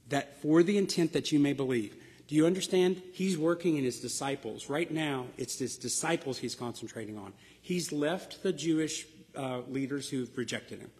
That 0.08 0.40
for 0.40 0.62
the 0.62 0.78
intent 0.78 1.12
that 1.12 1.30
you 1.30 1.38
may 1.38 1.52
believe. 1.52 1.94
Do 2.26 2.34
you 2.34 2.46
understand? 2.46 3.02
He's 3.12 3.38
working 3.38 3.76
in 3.76 3.84
his 3.84 4.00
disciples. 4.00 4.68
Right 4.68 4.90
now, 4.90 5.26
it's 5.36 5.58
his 5.58 5.76
disciples 5.76 6.38
he's 6.38 6.54
concentrating 6.54 7.18
on. 7.18 7.32
He's 7.60 7.92
left 7.92 8.42
the 8.42 8.52
Jewish 8.52 9.06
uh, 9.36 9.60
leaders 9.68 10.08
who've 10.08 10.36
rejected 10.36 10.80
him. 10.80 10.90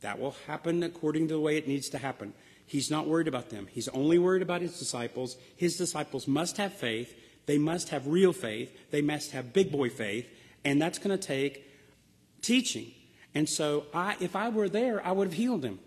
That 0.00 0.18
will 0.18 0.34
happen 0.46 0.82
according 0.82 1.28
to 1.28 1.34
the 1.34 1.40
way 1.40 1.56
it 1.56 1.68
needs 1.68 1.88
to 1.90 1.98
happen. 1.98 2.34
He's 2.66 2.90
not 2.90 3.06
worried 3.06 3.28
about 3.28 3.50
them. 3.50 3.66
He's 3.70 3.88
only 3.88 4.18
worried 4.18 4.42
about 4.42 4.62
his 4.62 4.78
disciples. 4.78 5.36
His 5.56 5.76
disciples 5.76 6.26
must 6.26 6.56
have 6.56 6.72
faith. 6.72 7.14
They 7.46 7.58
must 7.58 7.88
have 7.90 8.06
real 8.06 8.32
faith. 8.32 8.76
They 8.90 9.02
must 9.02 9.32
have 9.32 9.52
big 9.52 9.72
boy 9.72 9.90
faith. 9.90 10.28
And 10.64 10.80
that's 10.80 10.98
going 10.98 11.16
to 11.16 11.26
take 11.26 11.68
teaching. 12.40 12.92
And 13.34 13.48
so 13.48 13.86
I, 13.92 14.16
if 14.20 14.36
I 14.36 14.48
were 14.48 14.68
there, 14.68 15.04
I 15.04 15.12
would 15.12 15.28
have 15.28 15.36
healed 15.36 15.64
him. 15.64 15.78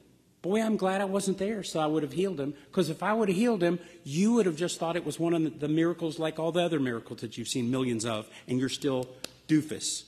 Boy, 0.41 0.61
I'm 0.61 0.77
glad 0.77 1.01
I 1.01 1.05
wasn't 1.05 1.39
there, 1.39 1.63
so 1.63 1.79
I 1.79 1.87
would 1.87 2.03
have 2.03 2.13
healed 2.13 2.39
him. 2.39 2.53
Because 2.67 2.89
if 2.91 3.01
I 3.01 3.13
would 3.13 3.29
have 3.29 3.37
healed 3.37 3.63
him, 3.63 3.79
you 4.03 4.33
would 4.33 4.45
have 4.45 4.55
just 4.55 4.79
thought 4.79 4.95
it 4.95 5.05
was 5.05 5.19
one 5.19 5.33
of 5.33 5.59
the 5.59 5.67
miracles 5.67 6.19
like 6.19 6.37
all 6.37 6.51
the 6.51 6.61
other 6.61 6.79
miracles 6.79 7.21
that 7.21 7.37
you've 7.37 7.47
seen 7.47 7.71
millions 7.71 8.05
of, 8.05 8.29
and 8.47 8.59
you're 8.59 8.69
still 8.69 9.07
doofus. 9.47 10.03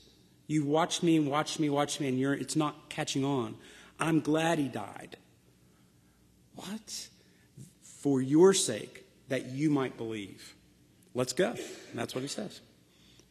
You 0.46 0.64
watched 0.64 1.02
me 1.02 1.18
and 1.18 1.28
watched 1.28 1.60
me, 1.60 1.70
watched 1.70 2.00
me, 2.00 2.08
and 2.08 2.20
you're, 2.20 2.36
it's 2.36 2.56
not 2.56 2.88
catching 2.90 3.26
on. 3.26 3.56
I'm 4.00 4.20
glad 4.20 4.60
he 4.60 4.68
died. 4.68 5.18
What? 6.54 7.10
For 7.82 8.22
your 8.22 8.54
sake, 8.54 9.06
that 9.30 9.48
you 9.48 9.70
might 9.70 9.98
believe. 9.98 10.56
Let's 11.18 11.34
go. 11.34 11.50
And 11.50 11.96
that's 11.96 12.14
what 12.14 12.22
he 12.22 12.28
says. 12.28 12.62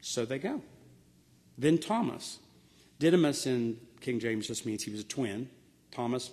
So 0.01 0.25
they 0.25 0.41
go. 0.41 0.61
Then 1.57 1.79
Thomas. 1.79 2.41
Didymus 2.99 3.47
in 3.47 3.79
King 4.01 4.19
James 4.19 4.49
just 4.49 4.67
means 4.67 4.83
he 4.83 4.91
was 4.91 5.03
a 5.03 5.05
twin. 5.05 5.49
Thomas, 5.93 6.33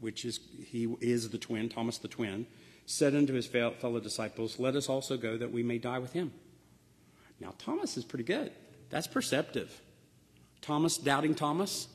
which 0.00 0.24
is 0.24 0.40
he 0.66 0.92
is 1.00 1.30
the 1.30 1.38
twin, 1.38 1.68
Thomas 1.68 1.98
the 1.98 2.08
twin, 2.08 2.44
said 2.86 3.14
unto 3.14 3.34
his 3.34 3.46
fellow 3.46 4.00
disciples, 4.00 4.58
Let 4.58 4.74
us 4.74 4.88
also 4.88 5.16
go 5.16 5.36
that 5.36 5.52
we 5.52 5.62
may 5.62 5.78
die 5.78 6.00
with 6.00 6.12
him. 6.12 6.32
Now, 7.38 7.54
Thomas 7.56 7.96
is 7.96 8.04
pretty 8.04 8.24
good. 8.24 8.50
That's 8.90 9.06
perceptive. 9.06 9.80
Thomas, 10.60 10.98
doubting 10.98 11.36
Thomas, 11.36 11.86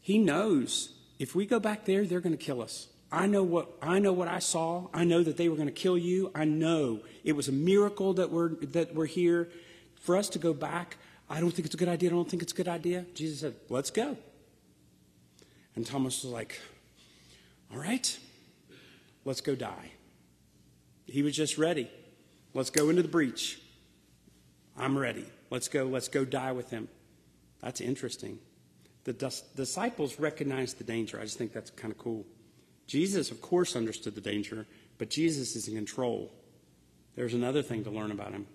he 0.00 0.18
knows 0.18 0.94
if 1.20 1.36
we 1.36 1.46
go 1.46 1.60
back 1.60 1.84
there, 1.84 2.04
they're 2.04 2.20
going 2.20 2.36
to 2.36 2.44
kill 2.44 2.60
us. 2.60 2.88
I 3.14 3.26
know 3.26 3.44
what 3.44 3.70
I 3.80 4.00
know 4.00 4.12
what 4.12 4.26
I 4.26 4.40
saw. 4.40 4.88
I 4.92 5.04
know 5.04 5.22
that 5.22 5.36
they 5.36 5.48
were 5.48 5.54
going 5.54 5.68
to 5.68 5.72
kill 5.72 5.96
you. 5.96 6.32
I 6.34 6.44
know 6.44 7.00
it 7.22 7.36
was 7.36 7.46
a 7.46 7.52
miracle 7.52 8.14
that 8.14 8.30
we're 8.30 8.48
that 8.48 8.92
we're 8.92 9.06
here. 9.06 9.50
For 10.00 10.16
us 10.16 10.28
to 10.30 10.38
go 10.40 10.52
back, 10.52 10.96
I 11.30 11.40
don't 11.40 11.52
think 11.52 11.64
it's 11.64 11.76
a 11.76 11.78
good 11.78 11.88
idea. 11.88 12.10
I 12.10 12.12
don't 12.12 12.28
think 12.28 12.42
it's 12.42 12.52
a 12.52 12.56
good 12.56 12.68
idea. 12.68 13.06
Jesus 13.14 13.40
said, 13.40 13.54
"Let's 13.68 13.90
go." 13.90 14.18
And 15.76 15.86
Thomas 15.86 16.24
was 16.24 16.32
like, 16.32 16.60
"All 17.72 17.78
right, 17.78 18.18
let's 19.24 19.40
go 19.40 19.54
die." 19.54 19.92
He 21.06 21.22
was 21.22 21.36
just 21.36 21.56
ready. 21.56 21.88
Let's 22.52 22.70
go 22.70 22.90
into 22.90 23.02
the 23.02 23.08
breach. 23.08 23.60
I'm 24.76 24.98
ready. 24.98 25.26
Let's 25.50 25.68
go. 25.68 25.84
Let's 25.84 26.08
go 26.08 26.24
die 26.24 26.50
with 26.50 26.70
him. 26.70 26.88
That's 27.60 27.80
interesting. 27.80 28.40
The 29.04 29.12
disciples 29.54 30.18
recognized 30.18 30.78
the 30.78 30.84
danger. 30.84 31.20
I 31.20 31.22
just 31.22 31.38
think 31.38 31.52
that's 31.52 31.70
kind 31.70 31.92
of 31.92 31.98
cool. 31.98 32.26
Jesus, 32.86 33.30
of 33.30 33.40
course, 33.40 33.76
understood 33.76 34.14
the 34.14 34.20
danger, 34.20 34.66
but 34.98 35.10
Jesus 35.10 35.56
is 35.56 35.68
in 35.68 35.74
control. 35.74 36.32
There's 37.16 37.34
another 37.34 37.62
thing 37.62 37.84
to 37.84 37.90
learn 37.90 38.10
about 38.10 38.32
him. 38.32 38.46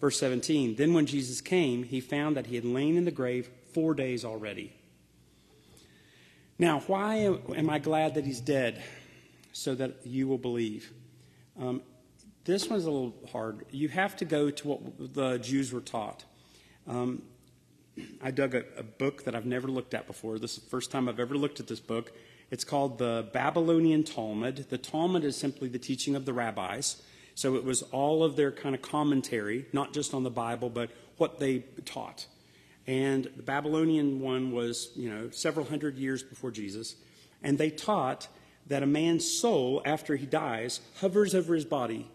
Verse 0.00 0.18
17 0.18 0.76
Then 0.76 0.94
when 0.94 1.06
Jesus 1.06 1.40
came, 1.40 1.84
he 1.84 2.00
found 2.00 2.36
that 2.36 2.46
he 2.46 2.56
had 2.56 2.64
lain 2.64 2.96
in 2.96 3.04
the 3.04 3.10
grave 3.10 3.48
four 3.72 3.94
days 3.94 4.24
already. 4.24 4.72
Now, 6.58 6.80
why 6.86 7.36
am 7.54 7.70
I 7.70 7.78
glad 7.78 8.14
that 8.14 8.26
he's 8.26 8.40
dead? 8.40 8.82
So 9.52 9.74
that 9.74 9.96
you 10.04 10.28
will 10.28 10.38
believe. 10.38 10.92
Um, 11.60 11.82
this 12.44 12.68
one's 12.68 12.84
a 12.84 12.90
little 12.90 13.14
hard. 13.30 13.66
You 13.70 13.88
have 13.88 14.16
to 14.16 14.24
go 14.24 14.50
to 14.50 14.68
what 14.68 15.14
the 15.14 15.38
Jews 15.38 15.72
were 15.72 15.80
taught. 15.80 16.24
Um, 16.88 17.22
I 18.22 18.30
dug 18.30 18.54
a, 18.54 18.64
a, 18.76 18.82
book 18.82 19.24
that 19.24 19.34
I've 19.34 19.44
never 19.44 19.68
looked 19.68 19.92
at 19.92 20.06
before. 20.06 20.38
This 20.38 20.56
is 20.56 20.64
the 20.64 20.70
first 20.70 20.90
time 20.90 21.08
I've 21.08 21.20
ever 21.20 21.36
looked 21.36 21.60
at 21.60 21.66
this 21.66 21.78
book. 21.78 22.12
It's 22.52 22.64
called 22.64 22.98
the 22.98 23.26
Babylonian 23.32 24.04
Talmud. 24.04 24.66
The 24.68 24.76
Talmud 24.76 25.24
is 25.24 25.36
simply 25.36 25.70
the 25.70 25.78
teaching 25.78 26.14
of 26.14 26.26
the 26.26 26.34
rabbis. 26.34 27.00
So 27.34 27.56
it 27.56 27.64
was 27.64 27.80
all 27.80 28.22
of 28.22 28.36
their 28.36 28.52
kind 28.52 28.74
of 28.74 28.82
commentary, 28.82 29.64
not 29.72 29.94
just 29.94 30.12
on 30.12 30.22
the 30.22 30.30
Bible, 30.30 30.68
but 30.68 30.90
what 31.16 31.38
they 31.38 31.60
taught. 31.86 32.26
And 32.86 33.24
the 33.36 33.42
Babylonian 33.42 34.20
one 34.20 34.52
was, 34.52 34.90
you 34.94 35.08
know, 35.08 35.30
several 35.30 35.64
hundred 35.64 35.96
years 35.96 36.22
before 36.22 36.50
Jesus. 36.50 36.96
And 37.42 37.56
they 37.56 37.70
taught 37.70 38.28
that 38.66 38.82
a 38.82 38.86
man's 38.86 39.26
soul, 39.26 39.80
after 39.86 40.16
he 40.16 40.26
dies, 40.26 40.80
hovers 41.00 41.34
over 41.34 41.54
his 41.54 41.64
body 41.64 42.10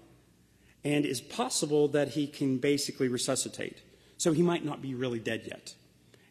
and 0.84 1.04
is 1.04 1.20
possible 1.20 1.88
that 1.88 2.10
he 2.10 2.28
can 2.28 2.60
basically 2.60 3.08
resuscitate. 3.08 3.82
So 4.18 4.34
he 4.34 4.44
might 4.44 4.64
not 4.64 4.84
be 4.84 4.94
really 4.94 5.20
dead 5.20 5.46
yet. 5.48 5.74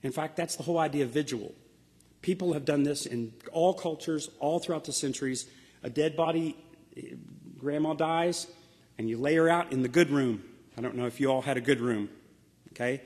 In 0.04 0.12
fact, 0.12 0.36
that's 0.36 0.54
the 0.54 0.62
whole 0.62 0.78
idea 0.78 1.02
of 1.02 1.10
vigil. 1.10 1.56
People 2.26 2.54
have 2.54 2.64
done 2.64 2.82
this 2.82 3.06
in 3.06 3.32
all 3.52 3.72
cultures, 3.72 4.28
all 4.40 4.58
throughout 4.58 4.82
the 4.82 4.92
centuries. 4.92 5.46
A 5.84 5.88
dead 5.88 6.16
body, 6.16 6.56
grandma 7.56 7.94
dies, 7.94 8.48
and 8.98 9.08
you 9.08 9.16
lay 9.16 9.36
her 9.36 9.48
out 9.48 9.70
in 9.70 9.82
the 9.82 9.88
good 9.88 10.10
room. 10.10 10.42
I 10.76 10.80
don't 10.80 10.96
know 10.96 11.06
if 11.06 11.20
you 11.20 11.30
all 11.30 11.40
had 11.40 11.56
a 11.56 11.60
good 11.60 11.80
room, 11.80 12.08
okay? 12.72 13.00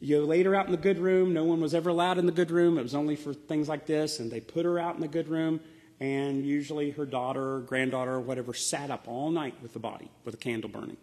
You 0.00 0.26
laid 0.26 0.46
her 0.46 0.56
out 0.56 0.66
in 0.66 0.72
the 0.72 0.78
good 0.78 0.98
room. 0.98 1.32
No 1.32 1.44
one 1.44 1.60
was 1.60 1.74
ever 1.74 1.90
allowed 1.90 2.18
in 2.18 2.26
the 2.26 2.32
good 2.32 2.50
room. 2.50 2.76
It 2.76 2.82
was 2.82 2.96
only 2.96 3.14
for 3.14 3.32
things 3.32 3.68
like 3.68 3.86
this. 3.86 4.18
And 4.18 4.32
they 4.32 4.40
put 4.40 4.64
her 4.64 4.80
out 4.80 4.96
in 4.96 5.00
the 5.00 5.06
good 5.06 5.28
room, 5.28 5.60
and 6.00 6.44
usually 6.44 6.90
her 6.90 7.06
daughter 7.06 7.60
granddaughter 7.60 8.18
whatever 8.18 8.52
sat 8.52 8.90
up 8.90 9.06
all 9.06 9.30
night 9.30 9.54
with 9.62 9.74
the 9.74 9.78
body 9.78 10.10
with 10.24 10.34
a 10.34 10.38
candle 10.38 10.70
burning, 10.70 10.96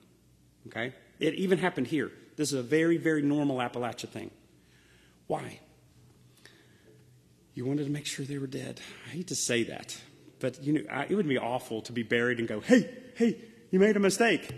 okay? 0.68 0.93
It 1.22 1.36
even 1.36 1.60
happened 1.60 1.88
here. 1.88 2.12
This 2.36 2.52
is 2.52 2.60
a 2.60 2.64
very, 2.64 2.98
very 2.98 3.22
normal 3.22 3.60
Appalachia 3.60 4.10
thing. 4.10 4.32
Why? 5.28 5.62
You 7.58 7.66
wanted 7.66 7.86
to 7.86 7.89
make 7.89 8.05
sure 8.05 8.24
they 8.24 8.38
were 8.38 8.45
dead. 8.45 8.80
I 9.08 9.10
hate 9.10 9.28
to 9.30 9.36
say 9.36 9.64
that, 9.64 9.97
but 10.39 10.64
you 10.64 10.74
know, 10.74 10.82
I, 10.91 11.08
it 11.10 11.16
would 11.16 11.28
be 11.28 11.39
awful 11.39 11.82
to 11.82 11.91
be 11.91 12.03
buried 12.03 12.38
and 12.38 12.47
go, 12.47 12.60
"Hey, 12.60 12.88
hey, 13.16 13.41
you 13.72 13.80
made 13.80 13.97
a 13.97 13.99
mistake." 13.99 14.53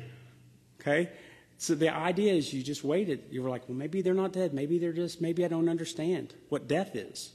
Okay? 0.82 1.10
So 1.58 1.76
the 1.76 1.95
idea 1.95 2.34
is 2.34 2.54
you 2.54 2.62
just 2.62 2.84
waited. 2.84 3.24
You 3.32 3.41
were 3.41 3.50
like, 3.50 3.70
"Well, 3.70 3.78
maybe 3.78 4.02
they're 4.02 4.14
not 4.14 4.34
dead. 4.34 4.54
Maybe 4.54 4.80
they're 4.80 4.91
just 4.91 5.22
maybe 5.22 5.45
I 5.45 5.47
don't 5.47 5.70
understand 5.70 6.34
what 6.50 6.68
death 6.68 6.93
is." 6.93 7.32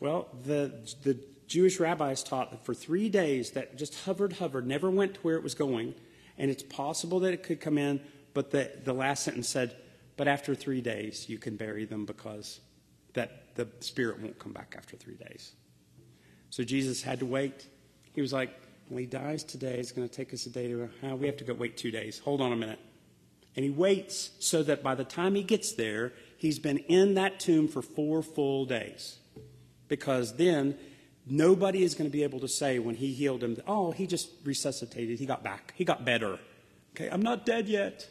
Well, 0.00 0.26
the 0.42 0.84
the 1.04 1.16
Jewish 1.46 1.78
rabbis 1.78 2.24
taught 2.24 2.50
that 2.50 2.64
for 2.64 2.74
3 2.74 3.08
days 3.10 3.52
that 3.52 3.76
just 3.76 3.94
hovered 4.04 4.32
hovered, 4.34 4.66
never 4.66 4.90
went 4.90 5.14
to 5.14 5.20
where 5.20 5.36
it 5.36 5.44
was 5.44 5.54
going, 5.54 5.94
and 6.36 6.50
it's 6.50 6.64
possible 6.64 7.20
that 7.20 7.32
it 7.32 7.44
could 7.44 7.60
come 7.60 7.78
in 7.78 8.00
but 8.34 8.50
the, 8.50 8.70
the 8.82 8.92
last 8.92 9.22
sentence 9.22 9.48
said, 9.48 9.76
but 10.16 10.28
after 10.28 10.54
three 10.54 10.80
days, 10.80 11.28
you 11.28 11.38
can 11.38 11.56
bury 11.56 11.84
them 11.84 12.04
because 12.04 12.60
that 13.14 13.43
the 13.54 13.68
spirit 13.80 14.20
won't 14.20 14.38
come 14.38 14.52
back 14.52 14.74
after 14.76 14.96
three 14.96 15.16
days. 15.16 15.52
So 16.50 16.64
Jesus 16.64 17.02
had 17.02 17.20
to 17.20 17.26
wait. 17.26 17.66
He 18.14 18.20
was 18.20 18.32
like, 18.32 18.50
well, 18.88 18.98
he 18.98 19.06
dies 19.06 19.42
today. 19.44 19.78
It's 19.78 19.92
going 19.92 20.08
to 20.08 20.14
take 20.14 20.32
us 20.32 20.46
a 20.46 20.50
day 20.50 20.68
to, 20.68 20.88
uh, 21.02 21.16
we 21.16 21.26
have 21.26 21.36
to 21.38 21.44
go 21.44 21.54
wait 21.54 21.76
two 21.76 21.90
days. 21.90 22.18
Hold 22.20 22.40
on 22.40 22.52
a 22.52 22.56
minute. 22.56 22.78
And 23.56 23.64
he 23.64 23.70
waits 23.70 24.30
so 24.40 24.62
that 24.64 24.82
by 24.82 24.94
the 24.94 25.04
time 25.04 25.34
he 25.34 25.42
gets 25.42 25.72
there, 25.72 26.12
he's 26.36 26.58
been 26.58 26.78
in 26.78 27.14
that 27.14 27.40
tomb 27.40 27.68
for 27.68 27.82
four 27.82 28.22
full 28.22 28.66
days. 28.66 29.18
Because 29.88 30.36
then 30.36 30.76
nobody 31.26 31.82
is 31.82 31.94
going 31.94 32.10
to 32.10 32.12
be 32.12 32.22
able 32.22 32.40
to 32.40 32.48
say 32.48 32.78
when 32.78 32.96
he 32.96 33.12
healed 33.12 33.42
him, 33.42 33.56
oh, 33.66 33.92
he 33.92 34.06
just 34.06 34.28
resuscitated. 34.44 35.18
He 35.18 35.26
got 35.26 35.42
back. 35.42 35.72
He 35.76 35.84
got 35.84 36.04
better. 36.04 36.38
Okay, 36.94 37.08
I'm 37.10 37.22
not 37.22 37.46
dead 37.46 37.68
yet. 37.68 38.08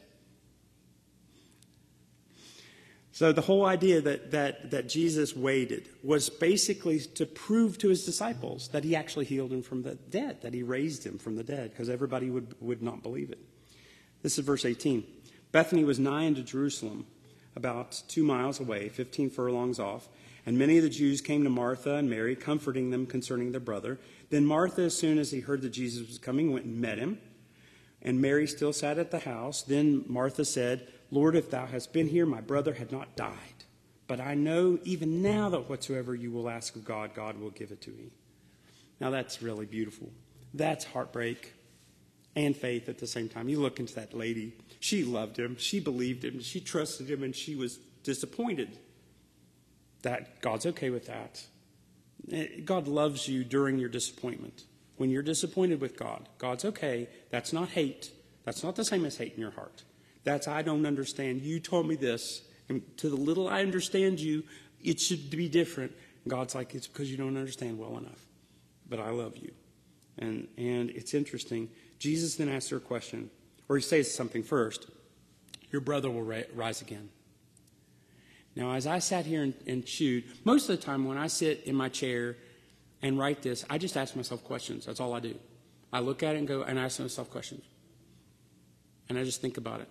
So 3.13 3.31
the 3.31 3.41
whole 3.41 3.63
idea 3.65 4.01
that, 4.01 4.31
that, 4.31 4.71
that 4.71 4.89
Jesus 4.89 5.35
waited 5.35 5.87
was 6.01 6.31
basically 6.31 6.99
to 6.99 7.27
prove 7.27 7.77
to 7.77 7.89
his 7.89 8.05
disciples 8.05 8.69
that 8.69 8.83
he 8.83 8.95
actually 8.95 9.25
healed 9.25 9.53
him 9.53 9.61
from 9.61 9.83
the 9.83 9.93
dead, 9.93 10.41
that 10.41 10.55
he 10.55 10.63
raised 10.63 11.05
him 11.05 11.19
from 11.19 11.35
the 11.35 11.43
dead, 11.43 11.69
because 11.69 11.89
everybody 11.89 12.31
would, 12.31 12.55
would 12.59 12.81
not 12.81 13.03
believe 13.03 13.29
it. 13.29 13.37
This 14.23 14.39
is 14.39 14.43
verse 14.43 14.65
18. 14.65 15.03
Bethany 15.51 15.83
was 15.83 15.99
nigh 15.99 16.25
unto 16.25 16.41
Jerusalem, 16.41 17.05
about 17.55 18.01
two 18.07 18.23
miles 18.23 18.59
away, 18.59 18.89
15 18.89 19.29
furlongs 19.29 19.79
off. 19.79 20.09
And 20.47 20.57
many 20.57 20.77
of 20.77 20.83
the 20.83 20.89
Jews 20.89 21.21
came 21.21 21.43
to 21.43 21.51
Martha 21.51 21.93
and 21.93 22.09
Mary, 22.09 22.35
comforting 22.35 22.89
them 22.89 23.05
concerning 23.05 23.51
their 23.51 23.61
brother. 23.61 23.99
Then 24.31 24.43
Martha, 24.43 24.81
as 24.81 24.97
soon 24.97 25.19
as 25.19 25.29
he 25.29 25.41
heard 25.41 25.61
that 25.61 25.69
Jesus 25.69 26.07
was 26.07 26.17
coming, 26.17 26.51
went 26.51 26.65
and 26.65 26.81
met 26.81 26.97
him. 26.97 27.19
And 28.03 28.21
Mary 28.21 28.45
still 28.47 28.73
sat 28.73 28.99
at 28.99 29.11
the 29.11 29.19
house. 29.19 29.61
Then 29.61 30.03
Martha 30.07 30.43
said, 30.43 30.87
Lord, 31.09 31.35
if 31.35 31.49
thou 31.49 31.65
hadst 31.65 31.93
been 31.93 32.09
here, 32.09 32.25
my 32.25 32.41
brother 32.41 32.73
had 32.73 32.91
not 32.91 33.15
died. 33.15 33.63
But 34.07 34.19
I 34.19 34.33
know 34.33 34.77
even 34.83 35.21
now 35.21 35.49
that 35.49 35.69
whatsoever 35.69 36.13
you 36.13 36.29
will 36.29 36.49
ask 36.49 36.75
of 36.75 36.83
God, 36.83 37.13
God 37.13 37.39
will 37.39 37.49
give 37.49 37.71
it 37.71 37.81
to 37.81 37.91
me. 37.91 38.11
Now 38.99 39.09
that's 39.09 39.41
really 39.41 39.65
beautiful. 39.65 40.11
That's 40.53 40.83
heartbreak 40.85 41.53
and 42.35 42.55
faith 42.55 42.89
at 42.89 42.97
the 42.97 43.07
same 43.07 43.29
time. 43.29 43.47
You 43.47 43.59
look 43.59 43.79
into 43.79 43.95
that 43.95 44.13
lady. 44.13 44.53
She 44.79 45.03
loved 45.03 45.37
him. 45.37 45.55
She 45.57 45.79
believed 45.79 46.25
him. 46.25 46.41
She 46.41 46.59
trusted 46.59 47.09
him, 47.09 47.23
and 47.23 47.35
she 47.35 47.55
was 47.55 47.77
disappointed. 48.03 48.77
That 50.01 50.41
God's 50.41 50.65
okay 50.65 50.89
with 50.89 51.07
that. 51.07 51.45
Eh, 52.31 52.47
God 52.65 52.87
loves 52.87 53.27
you 53.27 53.43
during 53.43 53.77
your 53.77 53.89
disappointment. 53.89 54.63
When 54.97 55.09
you're 55.09 55.23
disappointed 55.23 55.81
with 55.81 55.97
God, 55.97 56.29
God's 56.37 56.65
okay. 56.65 57.07
That's 57.29 57.51
not 57.51 57.69
hate. 57.69 58.11
That's 58.45 58.63
not 58.63 58.75
the 58.75 58.85
same 58.85 59.05
as 59.05 59.17
hate 59.17 59.33
in 59.33 59.39
your 59.39 59.51
heart. 59.51 59.83
That's 60.23 60.47
I 60.47 60.61
don't 60.61 60.85
understand. 60.85 61.41
You 61.41 61.59
told 61.59 61.87
me 61.87 61.95
this, 61.95 62.43
and 62.69 62.81
to 62.97 63.09
the 63.09 63.15
little 63.15 63.47
I 63.47 63.61
understand 63.61 64.19
you, 64.19 64.43
it 64.83 64.99
should 64.99 65.29
be 65.29 65.49
different. 65.49 65.93
God's 66.27 66.55
like, 66.55 66.75
it's 66.75 66.87
because 66.87 67.11
you 67.11 67.17
don't 67.17 67.35
understand 67.37 67.77
well 67.77 67.97
enough. 67.97 68.25
But 68.89 68.99
I 68.99 69.09
love 69.09 69.37
you. 69.37 69.51
And 70.17 70.47
and 70.57 70.89
it's 70.91 71.13
interesting. 71.13 71.69
Jesus 71.99 72.35
then 72.35 72.49
asks 72.49 72.69
her 72.69 72.77
a 72.77 72.81
question, 72.81 73.29
or 73.67 73.77
he 73.77 73.81
says 73.81 74.13
something 74.13 74.43
first. 74.43 74.87
Your 75.71 75.81
brother 75.81 76.11
will 76.11 76.23
rise 76.53 76.81
again. 76.81 77.09
Now, 78.55 78.73
as 78.73 78.85
I 78.85 78.99
sat 78.99 79.25
here 79.25 79.41
and, 79.41 79.55
and 79.65 79.85
chewed, 79.85 80.25
most 80.43 80.69
of 80.69 80.77
the 80.77 80.85
time 80.85 81.05
when 81.05 81.17
I 81.17 81.27
sit 81.27 81.63
in 81.65 81.75
my 81.75 81.89
chair 81.89 82.37
and 83.03 83.19
write 83.19 83.41
this, 83.41 83.65
I 83.69 83.77
just 83.77 83.97
ask 83.97 84.15
myself 84.15 84.43
questions. 84.43 84.85
That's 84.85 84.99
all 84.99 85.13
I 85.13 85.19
do. 85.19 85.35
I 85.91 85.99
look 85.99 86.23
at 86.23 86.35
it 86.35 86.39
and 86.39 86.47
go 86.47 86.63
and 86.63 86.79
ask 86.79 86.99
myself 86.99 87.29
questions. 87.29 87.63
And 89.09 89.17
I 89.17 89.23
just 89.23 89.41
think 89.41 89.57
about 89.57 89.81
it. 89.81 89.89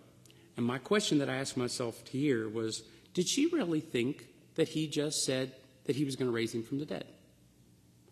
And 0.56 0.66
my 0.66 0.78
question 0.78 1.18
that 1.18 1.28
I 1.30 1.36
asked 1.36 1.56
myself 1.56 2.06
here 2.08 2.48
was 2.48 2.82
Did 3.14 3.28
she 3.28 3.46
really 3.46 3.80
think 3.80 4.26
that 4.56 4.68
he 4.68 4.88
just 4.88 5.24
said 5.24 5.52
that 5.84 5.96
he 5.96 6.04
was 6.04 6.16
going 6.16 6.28
to 6.28 6.34
raise 6.34 6.54
him 6.54 6.62
from 6.62 6.78
the 6.78 6.86
dead? 6.86 7.04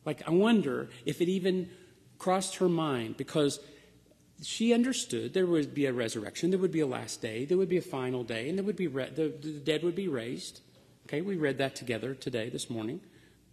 Like, 0.05 0.26
I 0.28 0.30
wonder 0.30 0.88
if 1.05 1.20
it 1.20 1.28
even 1.28 1.70
crossed 2.18 2.57
her 2.57 2.68
mind 2.68 3.16
because 3.16 3.61
she 4.42 4.72
understood 4.72 5.34
there 5.34 5.46
would 5.46 5.74
be 5.74 5.86
a 5.86 5.92
resurrection, 5.92 6.51
there 6.51 6.59
would 6.59 6.72
be 6.72 6.80
a 6.80 6.86
last 6.86 7.20
day, 7.20 7.44
there 7.44 7.59
would 7.59 7.68
be 7.68 7.76
a 7.76 7.82
final 7.82 8.24
day, 8.24 8.48
and 8.48 8.57
there 8.57 8.64
would 8.64 8.76
be 8.76 8.86
re- 8.86 9.11
the, 9.11 9.34
the 9.40 9.61
dead 9.61 9.82
would 9.82 9.94
be 9.94 10.09
raised. 10.09 10.61
Okay, 11.07 11.20
we 11.20 11.36
read 11.36 11.59
that 11.59 11.74
together 11.74 12.14
today, 12.14 12.48
this 12.48 12.70
morning. 12.70 13.01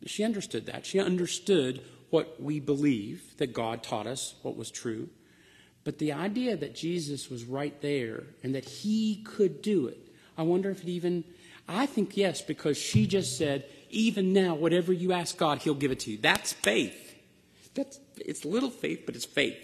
She 0.05 0.23
understood 0.23 0.67
that. 0.67 0.85
She 0.85 0.99
understood 0.99 1.81
what 2.09 2.41
we 2.41 2.59
believe, 2.59 3.35
that 3.37 3.53
God 3.53 3.83
taught 3.83 4.07
us 4.07 4.35
what 4.41 4.55
was 4.55 4.71
true. 4.71 5.09
But 5.83 5.97
the 5.99 6.13
idea 6.13 6.55
that 6.57 6.75
Jesus 6.75 7.29
was 7.29 7.45
right 7.45 7.79
there 7.81 8.23
and 8.43 8.55
that 8.55 8.65
he 8.65 9.23
could 9.23 9.61
do 9.61 9.87
it, 9.87 9.97
I 10.37 10.43
wonder 10.43 10.69
if 10.69 10.83
it 10.83 10.89
even, 10.89 11.23
I 11.67 11.85
think 11.85 12.15
yes, 12.15 12.41
because 12.41 12.77
she 12.77 13.07
just 13.07 13.37
said, 13.37 13.65
even 13.89 14.33
now, 14.33 14.55
whatever 14.55 14.91
you 14.91 15.13
ask 15.13 15.37
God, 15.37 15.59
he'll 15.59 15.73
give 15.73 15.91
it 15.91 16.01
to 16.01 16.11
you. 16.11 16.17
That's 16.17 16.53
faith. 16.53 17.15
That's, 17.73 17.99
it's 18.17 18.43
little 18.43 18.69
faith, 18.69 19.03
but 19.05 19.15
it's 19.15 19.25
faith. 19.25 19.57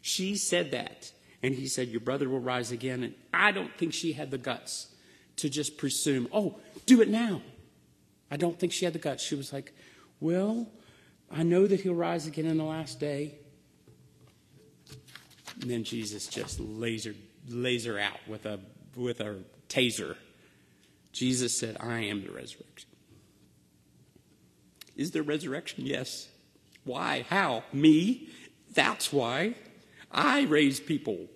She 0.00 0.36
said 0.36 0.70
that. 0.72 1.12
And 1.42 1.54
he 1.54 1.66
said, 1.66 1.88
Your 1.88 2.00
brother 2.00 2.28
will 2.28 2.40
rise 2.40 2.70
again. 2.70 3.02
And 3.02 3.14
I 3.34 3.52
don't 3.52 3.76
think 3.76 3.92
she 3.92 4.12
had 4.12 4.30
the 4.30 4.38
guts 4.38 4.88
to 5.36 5.48
just 5.48 5.76
presume, 5.76 6.28
Oh, 6.32 6.60
do 6.86 7.00
it 7.02 7.08
now. 7.08 7.42
I 8.32 8.36
don't 8.38 8.58
think 8.58 8.72
she 8.72 8.86
had 8.86 8.94
the 8.94 8.98
guts. 8.98 9.22
She 9.22 9.34
was 9.34 9.52
like, 9.52 9.74
Well, 10.18 10.66
I 11.30 11.42
know 11.42 11.66
that 11.66 11.82
he'll 11.82 11.94
rise 11.94 12.26
again 12.26 12.46
in 12.46 12.56
the 12.56 12.64
last 12.64 12.98
day. 12.98 13.34
And 15.60 15.70
then 15.70 15.84
Jesus 15.84 16.28
just 16.28 16.58
laser 16.58 17.14
laser 17.46 17.98
out 17.98 18.18
with 18.26 18.46
a 18.46 18.58
with 18.96 19.20
a 19.20 19.36
taser. 19.68 20.16
Jesus 21.12 21.56
said, 21.56 21.76
I 21.78 22.00
am 22.04 22.22
the 22.22 22.32
resurrection. 22.32 22.88
Is 24.96 25.10
there 25.10 25.22
resurrection? 25.22 25.84
Yes. 25.84 26.28
Why? 26.84 27.26
How? 27.28 27.64
Me? 27.70 28.30
That's 28.72 29.12
why. 29.12 29.56
I 30.10 30.44
raise 30.44 30.80
people. 30.80 31.26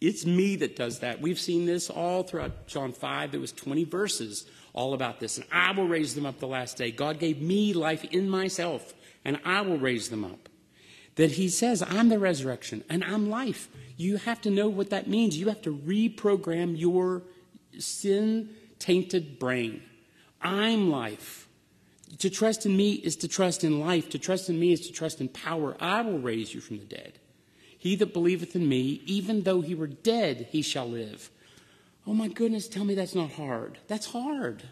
It's 0.00 0.24
me 0.24 0.54
that 0.56 0.76
does 0.76 1.00
that. 1.00 1.20
We've 1.20 1.40
seen 1.40 1.66
this 1.66 1.90
all 1.90 2.22
throughout 2.22 2.68
John 2.68 2.92
5. 2.92 3.32
There 3.32 3.40
was 3.40 3.52
20 3.52 3.82
verses 3.84 4.46
all 4.72 4.94
about 4.94 5.20
this. 5.20 5.36
And 5.38 5.46
I 5.52 5.72
will 5.72 5.88
raise 5.88 6.14
them 6.14 6.26
up 6.26 6.38
the 6.38 6.46
last 6.46 6.76
day. 6.76 6.90
God 6.90 7.18
gave 7.18 7.40
me 7.40 7.72
life 7.72 8.04
in 8.04 8.28
myself, 8.28 8.94
and 9.24 9.40
I 9.44 9.60
will 9.62 9.78
raise 9.78 10.08
them 10.08 10.24
up. 10.24 10.48
That 11.16 11.32
he 11.32 11.48
says, 11.48 11.82
I'm 11.82 12.08
the 12.08 12.18
resurrection 12.18 12.84
and 12.88 13.04
I'm 13.04 13.28
life. 13.28 13.68
You 13.96 14.16
have 14.16 14.40
to 14.42 14.50
know 14.50 14.68
what 14.68 14.90
that 14.90 15.08
means. 15.08 15.36
You 15.36 15.48
have 15.48 15.60
to 15.62 15.76
reprogram 15.76 16.78
your 16.78 17.22
sin 17.78 18.50
tainted 18.78 19.38
brain. 19.38 19.82
I'm 20.40 20.88
life. 20.90 21.48
To 22.18 22.30
trust 22.30 22.64
in 22.64 22.76
me 22.76 22.92
is 22.92 23.16
to 23.16 23.28
trust 23.28 23.64
in 23.64 23.80
life. 23.80 24.08
To 24.10 24.18
trust 24.18 24.48
in 24.48 24.58
me 24.58 24.72
is 24.72 24.86
to 24.86 24.92
trust 24.92 25.20
in 25.20 25.28
power. 25.28 25.76
I 25.80 26.00
will 26.00 26.18
raise 26.18 26.54
you 26.54 26.60
from 26.60 26.78
the 26.78 26.84
dead. 26.84 27.18
He 27.76 27.96
that 27.96 28.12
believeth 28.12 28.56
in 28.56 28.68
me, 28.68 29.02
even 29.06 29.42
though 29.42 29.60
he 29.60 29.74
were 29.74 29.86
dead, 29.86 30.48
he 30.50 30.62
shall 30.62 30.88
live. 30.88 31.30
Oh 32.10 32.12
my 32.12 32.26
goodness, 32.26 32.66
tell 32.66 32.84
me 32.84 32.96
that's 32.96 33.14
not 33.14 33.30
hard. 33.30 33.78
That's 33.86 34.06
hard. 34.06 34.64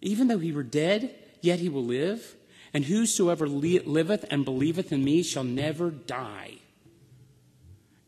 Even 0.00 0.26
though 0.26 0.40
he 0.40 0.50
were 0.50 0.64
dead, 0.64 1.14
yet 1.40 1.60
he 1.60 1.68
will 1.68 1.84
live. 1.84 2.34
And 2.74 2.84
whosoever 2.84 3.46
liveth 3.46 4.24
and 4.28 4.44
believeth 4.44 4.90
in 4.90 5.04
me 5.04 5.22
shall 5.22 5.44
never 5.44 5.92
die. 5.92 6.54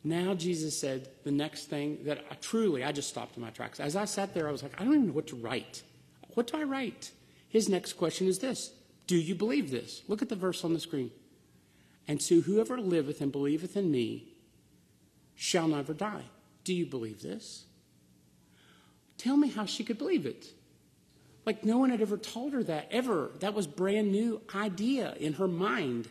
Now, 0.02 0.34
Jesus 0.34 0.76
said 0.76 1.10
the 1.22 1.30
next 1.30 1.66
thing 1.66 2.00
that 2.06 2.24
I, 2.28 2.34
truly 2.40 2.82
I 2.82 2.90
just 2.90 3.08
stopped 3.08 3.36
in 3.36 3.42
my 3.42 3.50
tracks. 3.50 3.78
As 3.78 3.94
I 3.94 4.04
sat 4.04 4.34
there, 4.34 4.48
I 4.48 4.50
was 4.52 4.64
like, 4.64 4.80
I 4.80 4.84
don't 4.84 4.94
even 4.94 5.06
know 5.06 5.12
what 5.12 5.28
to 5.28 5.36
write. 5.36 5.84
What 6.34 6.48
do 6.48 6.58
I 6.58 6.64
write? 6.64 7.12
His 7.48 7.68
next 7.68 7.92
question 7.92 8.26
is 8.26 8.40
this 8.40 8.72
Do 9.06 9.16
you 9.16 9.36
believe 9.36 9.70
this? 9.70 10.02
Look 10.08 10.22
at 10.22 10.28
the 10.28 10.34
verse 10.34 10.64
on 10.64 10.74
the 10.74 10.80
screen. 10.80 11.12
And 12.08 12.20
so 12.20 12.40
whoever 12.40 12.80
liveth 12.80 13.20
and 13.20 13.30
believeth 13.30 13.76
in 13.76 13.92
me 13.92 14.34
shall 15.36 15.68
never 15.68 15.94
die. 15.94 16.24
Do 16.64 16.74
you 16.74 16.84
believe 16.84 17.22
this? 17.22 17.66
Tell 19.20 19.36
me 19.36 19.48
how 19.48 19.66
she 19.66 19.84
could 19.84 19.98
believe 19.98 20.24
it. 20.24 20.46
Like 21.44 21.62
no 21.62 21.76
one 21.76 21.90
had 21.90 22.00
ever 22.00 22.16
told 22.16 22.54
her 22.54 22.62
that, 22.64 22.88
ever. 22.90 23.32
That 23.40 23.52
was 23.52 23.66
brand 23.66 24.10
new 24.10 24.40
idea 24.54 25.14
in 25.20 25.34
her 25.34 25.46
mind. 25.46 26.08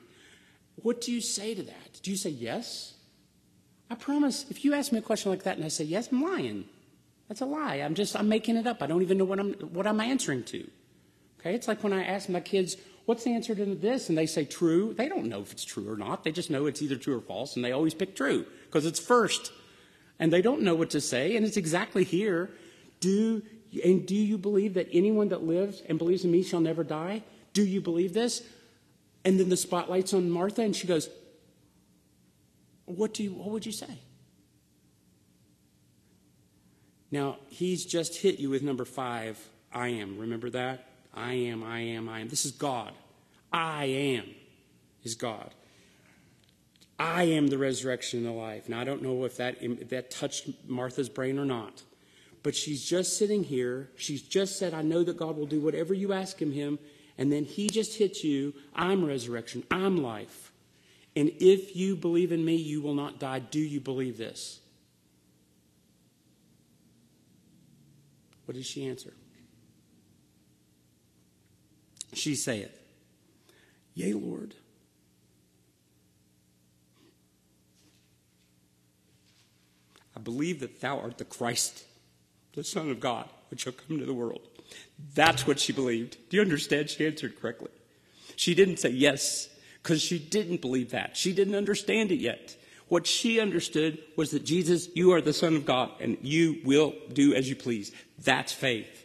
What 0.76 1.01
do 1.01 1.12
you 1.12 1.20
say 1.20 1.55
to 1.55 1.64
that? 1.64 1.99
Do 2.03 2.12
you 2.12 2.18
say 2.18 2.30
yes? 2.30 2.93
I 3.89 3.95
promise, 3.95 4.45
if 4.51 4.64
you 4.64 4.76
ask 4.76 4.91
me 4.91 4.99
a 4.99 5.01
question 5.01 5.32
like 5.32 5.41
that 5.41 5.57
and 5.57 5.66
I 5.66 5.70
say 5.70 5.86
yes, 5.86 6.10
I'm 6.12 6.22
lying. 6.22 6.66
That's 7.28 7.41
a 7.41 7.47
lie. 7.47 7.78
I'm 7.78 7.95
just 7.95 8.16
I'm 8.16 8.30
making 8.30 8.57
it 8.57 8.68
up. 8.68 8.84
I 8.84 8.86
don't 8.86 9.01
even 9.01 9.18
know 9.18 9.26
what 9.26 9.39
I'm 9.39 9.53
what 9.53 9.88
I'm 9.88 10.01
answering 10.01 10.43
to. 10.43 10.70
Okay? 11.39 11.55
It's 11.55 11.68
like 11.68 11.84
when 11.84 11.93
I 11.93 12.03
ask 12.03 12.30
my 12.30 12.41
kids, 12.41 12.78
what's 13.07 13.24
the 13.24 13.34
answer 13.34 13.55
to 13.55 13.66
this? 13.74 14.10
And 14.10 14.16
they 14.16 14.28
say 14.28 14.45
true. 14.45 14.93
They 14.93 15.10
don't 15.10 15.26
know 15.26 15.41
if 15.41 15.51
it's 15.51 15.66
true 15.66 15.89
or 15.89 15.97
not. 15.97 16.24
They 16.24 16.32
just 16.32 16.51
know 16.51 16.68
it's 16.68 16.84
either 16.84 16.95
true 16.95 17.18
or 17.18 17.22
false, 17.22 17.55
and 17.55 17.66
they 17.66 17.72
always 17.72 17.95
pick 17.95 18.16
true 18.16 18.45
because 18.66 18.86
it's 18.86 18.99
first. 18.99 19.51
And 20.20 20.32
they 20.32 20.43
don't 20.43 20.62
know 20.62 20.76
what 20.76 20.91
to 20.91 21.01
say, 21.01 21.36
and 21.36 21.43
it's 21.43 21.57
exactly 21.57 22.03
here. 22.03 22.51
Do 23.00 23.43
and 23.84 24.06
do 24.06 24.16
you 24.16 24.38
believe 24.38 24.74
that 24.74 24.88
anyone 24.91 25.30
that 25.30 25.43
lives 25.43 25.82
and 25.88 25.97
believes 25.97 26.26
in 26.26 26.32
me 26.32 26.43
shall 26.43 26.60
never 26.60 26.84
die? 26.84 27.24
Do 27.54 27.64
you 27.64 27.82
believe 27.82 28.14
this? 28.14 28.43
And 29.24 29.39
then 29.39 29.50
the 29.50 29.58
spotlight's 29.58 30.14
on 30.14 30.30
Martha, 30.30 30.62
and 30.62 30.76
she 30.76 30.88
goes, 30.88 31.10
What 32.86 33.14
do 33.14 33.24
you 33.24 33.34
what 33.34 33.50
would 33.50 33.66
you 33.66 33.72
say? 33.72 34.00
Now, 37.12 37.38
he's 37.47 37.86
just 37.86 38.18
hit 38.18 38.39
you 38.39 38.50
with 38.50 38.62
number 38.62 38.86
five, 38.86 39.39
I 39.74 39.89
am. 39.89 40.20
Remember 40.20 40.50
that? 40.52 40.88
I 41.14 41.34
am, 41.34 41.64
I 41.64 41.80
am, 41.80 42.08
I 42.08 42.20
am. 42.20 42.30
This 42.30 42.45
is 42.45 42.52
God. 42.52 42.93
I 43.52 43.86
am 43.86 44.26
is 45.04 45.16
God. 45.16 45.54
I 47.00 47.24
am 47.24 47.47
the 47.47 47.58
resurrection 47.58 48.20
and 48.20 48.28
the 48.28 48.32
life. 48.32 48.68
Now, 48.68 48.82
I 48.82 48.84
don't 48.84 49.02
know 49.02 49.24
if 49.24 49.38
that, 49.38 49.58
if 49.62 49.89
that 49.89 50.12
touched 50.12 50.50
Martha's 50.68 51.10
brain 51.10 51.39
or 51.39 51.45
not, 51.45 51.82
but 52.44 52.56
she's 52.56 52.84
just 52.84 53.18
sitting 53.18 53.44
here. 53.44 53.90
She's 53.96 54.22
just 54.22 54.58
said, 54.58 54.74
I 54.74 54.82
know 54.82 55.04
that 55.04 55.18
God 55.18 55.38
will 55.38 55.46
do 55.46 55.60
whatever 55.60 55.94
you 55.94 56.14
ask 56.14 56.42
him, 56.42 56.52
him. 56.52 56.80
And 57.18 57.32
then 57.32 57.44
he 57.44 57.68
just 57.68 57.98
hits 57.98 58.24
you, 58.24 58.54
I'm 58.74 59.04
resurrection, 59.04 59.64
I'm 59.70 60.02
life. 60.02 60.54
And 61.16 61.32
if 61.40 61.76
you 61.76 61.96
believe 61.96 62.32
in 62.32 62.46
me, 62.46 62.56
you 62.56 62.82
will 62.82 62.94
not 62.94 63.20
die. 63.20 63.40
Do 63.40 63.60
you 63.60 63.82
believe 63.82 64.18
this? 64.18 64.60
What 68.46 68.56
does 68.56 68.66
she 68.66 68.88
answer? 68.88 69.14
She 72.14 72.36
saith, 72.36 72.76
Yea, 73.94 74.14
Lord. 74.14 74.56
I 80.16 80.20
believe 80.22 80.62
that 80.62 80.82
thou 80.82 81.00
art 81.00 81.18
the 81.18 81.26
Christ, 81.26 81.84
the 82.60 82.64
Son 82.66 82.89
of 82.89 82.99
God, 82.99 83.30
which 83.49 83.62
shall 83.62 83.74
come 83.74 83.99
to 83.99 84.05
the 84.05 84.14
world. 84.14 84.41
That's 85.16 85.47
what 85.47 85.60
she 85.60 85.74
believed. 85.74 86.18
Do 86.30 86.38
you 86.38 86.41
understand? 86.41 86.89
She 86.89 87.05
answered 87.05 87.39
correctly. 87.39 87.72
She 88.36 88.53
didn't 88.53 88.78
say 88.78 88.89
yes 88.89 89.49
because 89.82 90.01
she 90.01 90.20
didn't 90.20 90.62
believe 90.62 90.91
that. 90.91 91.18
She 91.18 91.34
didn't 91.34 91.55
understand 91.55 92.12
it 92.12 92.20
yet. 92.20 92.55
What 92.89 93.07
she 93.07 93.39
understood 93.39 93.99
was 94.16 94.32
that 94.32 94.43
Jesus, 94.43 94.89
you 94.93 95.14
are 95.14 95.22
the 95.22 95.34
Son 95.34 95.55
of 95.55 95.66
God 95.66 95.91
and 95.99 96.18
you 96.22 96.60
will 96.66 96.93
do 97.14 97.34
as 97.34 97.49
you 97.49 97.55
please. 97.55 97.91
That's 98.20 98.51
faith 98.51 98.99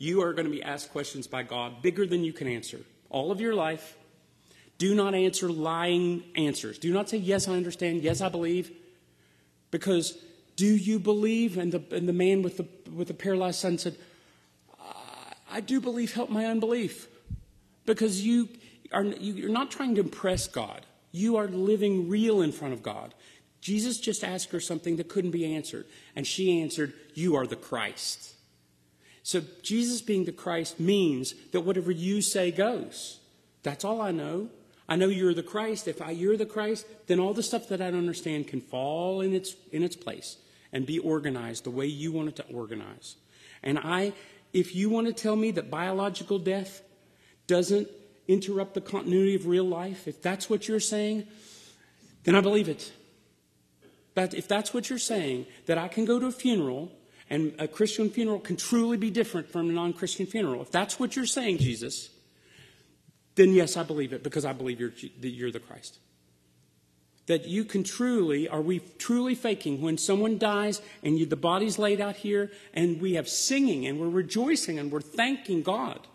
you 0.00 0.22
are 0.22 0.32
going 0.32 0.46
to 0.46 0.50
be 0.50 0.62
asked 0.62 0.90
questions 0.90 1.26
by 1.26 1.42
God 1.42 1.82
bigger 1.82 2.06
than 2.06 2.24
you 2.24 2.32
can 2.32 2.48
answer 2.48 2.80
all 3.10 3.30
of 3.30 3.40
your 3.40 3.54
life. 3.54 3.96
Do 4.78 4.94
not 4.94 5.14
answer 5.14 5.50
lying 5.50 6.24
answers. 6.34 6.78
Do 6.78 6.90
not 6.90 7.10
say, 7.10 7.18
Yes, 7.18 7.46
I 7.46 7.52
understand. 7.52 8.02
Yes, 8.02 8.22
I 8.22 8.30
believe. 8.30 8.72
Because 9.70 10.16
do 10.60 10.76
you 10.76 10.98
believe? 10.98 11.56
And 11.56 11.72
the, 11.72 11.82
and 11.96 12.06
the 12.06 12.12
man 12.12 12.42
with 12.42 12.58
the, 12.58 12.66
with 12.94 13.08
the 13.08 13.14
paralyzed 13.14 13.60
son 13.60 13.78
said, 13.78 13.96
I 15.50 15.60
do 15.62 15.80
believe, 15.80 16.12
help 16.12 16.28
my 16.28 16.44
unbelief. 16.44 17.08
Because 17.86 18.26
you 18.26 18.50
are, 18.92 19.02
you're 19.02 19.48
not 19.48 19.70
trying 19.70 19.94
to 19.94 20.02
impress 20.02 20.46
God. 20.48 20.84
You 21.12 21.38
are 21.38 21.48
living 21.48 22.10
real 22.10 22.42
in 22.42 22.52
front 22.52 22.74
of 22.74 22.82
God. 22.82 23.14
Jesus 23.62 23.98
just 23.98 24.22
asked 24.22 24.50
her 24.50 24.60
something 24.60 24.96
that 24.96 25.08
couldn't 25.08 25.30
be 25.30 25.54
answered. 25.54 25.86
And 26.14 26.26
she 26.26 26.60
answered, 26.60 26.92
You 27.14 27.36
are 27.36 27.46
the 27.46 27.56
Christ. 27.56 28.34
So 29.22 29.40
Jesus 29.62 30.02
being 30.02 30.26
the 30.26 30.32
Christ 30.32 30.78
means 30.78 31.32
that 31.52 31.62
whatever 31.62 31.90
you 31.90 32.20
say 32.20 32.50
goes. 32.50 33.20
That's 33.62 33.82
all 33.82 34.02
I 34.02 34.10
know. 34.10 34.50
I 34.90 34.96
know 34.96 35.08
you're 35.08 35.32
the 35.32 35.42
Christ. 35.42 35.88
If 35.88 36.02
I, 36.02 36.10
you're 36.10 36.36
the 36.36 36.44
Christ, 36.44 36.84
then 37.06 37.18
all 37.18 37.32
the 37.32 37.42
stuff 37.42 37.68
that 37.68 37.80
I 37.80 37.90
don't 37.90 38.00
understand 38.00 38.46
can 38.46 38.60
fall 38.60 39.22
in 39.22 39.34
its, 39.34 39.54
in 39.72 39.82
its 39.82 39.96
place 39.96 40.36
and 40.72 40.86
be 40.86 40.98
organized 40.98 41.64
the 41.64 41.70
way 41.70 41.86
you 41.86 42.12
want 42.12 42.28
it 42.28 42.36
to 42.36 42.44
organize. 42.52 43.16
And 43.62 43.78
I, 43.78 44.12
if 44.52 44.74
you 44.74 44.88
want 44.90 45.06
to 45.06 45.12
tell 45.12 45.36
me 45.36 45.50
that 45.52 45.70
biological 45.70 46.38
death 46.38 46.82
doesn't 47.46 47.88
interrupt 48.28 48.74
the 48.74 48.80
continuity 48.80 49.34
of 49.34 49.46
real 49.46 49.64
life, 49.64 50.06
if 50.06 50.22
that's 50.22 50.48
what 50.48 50.68
you're 50.68 50.80
saying, 50.80 51.26
then 52.24 52.34
I 52.34 52.40
believe 52.40 52.68
it. 52.68 52.92
But 54.14 54.34
if 54.34 54.48
that's 54.48 54.74
what 54.74 54.90
you're 54.90 54.98
saying, 54.98 55.46
that 55.66 55.78
I 55.78 55.88
can 55.88 56.04
go 56.04 56.18
to 56.18 56.26
a 56.26 56.32
funeral 56.32 56.92
and 57.28 57.54
a 57.58 57.68
Christian 57.68 58.10
funeral 58.10 58.40
can 58.40 58.56
truly 58.56 58.96
be 58.96 59.10
different 59.10 59.48
from 59.48 59.70
a 59.70 59.72
non 59.72 59.92
Christian 59.92 60.26
funeral, 60.26 60.62
if 60.62 60.70
that's 60.70 60.98
what 60.98 61.14
you're 61.14 61.26
saying, 61.26 61.58
Jesus, 61.58 62.10
then 63.36 63.52
yes, 63.52 63.76
I 63.76 63.84
believe 63.84 64.12
it 64.12 64.22
because 64.22 64.44
I 64.44 64.52
believe 64.52 64.80
you're, 64.80 64.90
that 65.20 65.28
you're 65.28 65.52
the 65.52 65.60
Christ. 65.60 65.98
That 67.30 67.46
you 67.46 67.64
can 67.64 67.84
truly, 67.84 68.48
are 68.48 68.60
we 68.60 68.80
truly 68.98 69.36
faking 69.36 69.80
when 69.80 69.98
someone 69.98 70.36
dies 70.36 70.82
and 71.04 71.16
you, 71.16 71.26
the 71.26 71.36
body's 71.36 71.78
laid 71.78 72.00
out 72.00 72.16
here 72.16 72.50
and 72.74 73.00
we 73.00 73.14
have 73.14 73.28
singing 73.28 73.86
and 73.86 74.00
we're 74.00 74.08
rejoicing 74.08 74.80
and 74.80 74.90
we're 74.90 75.00
thanking 75.00 75.62
God? 75.62 76.08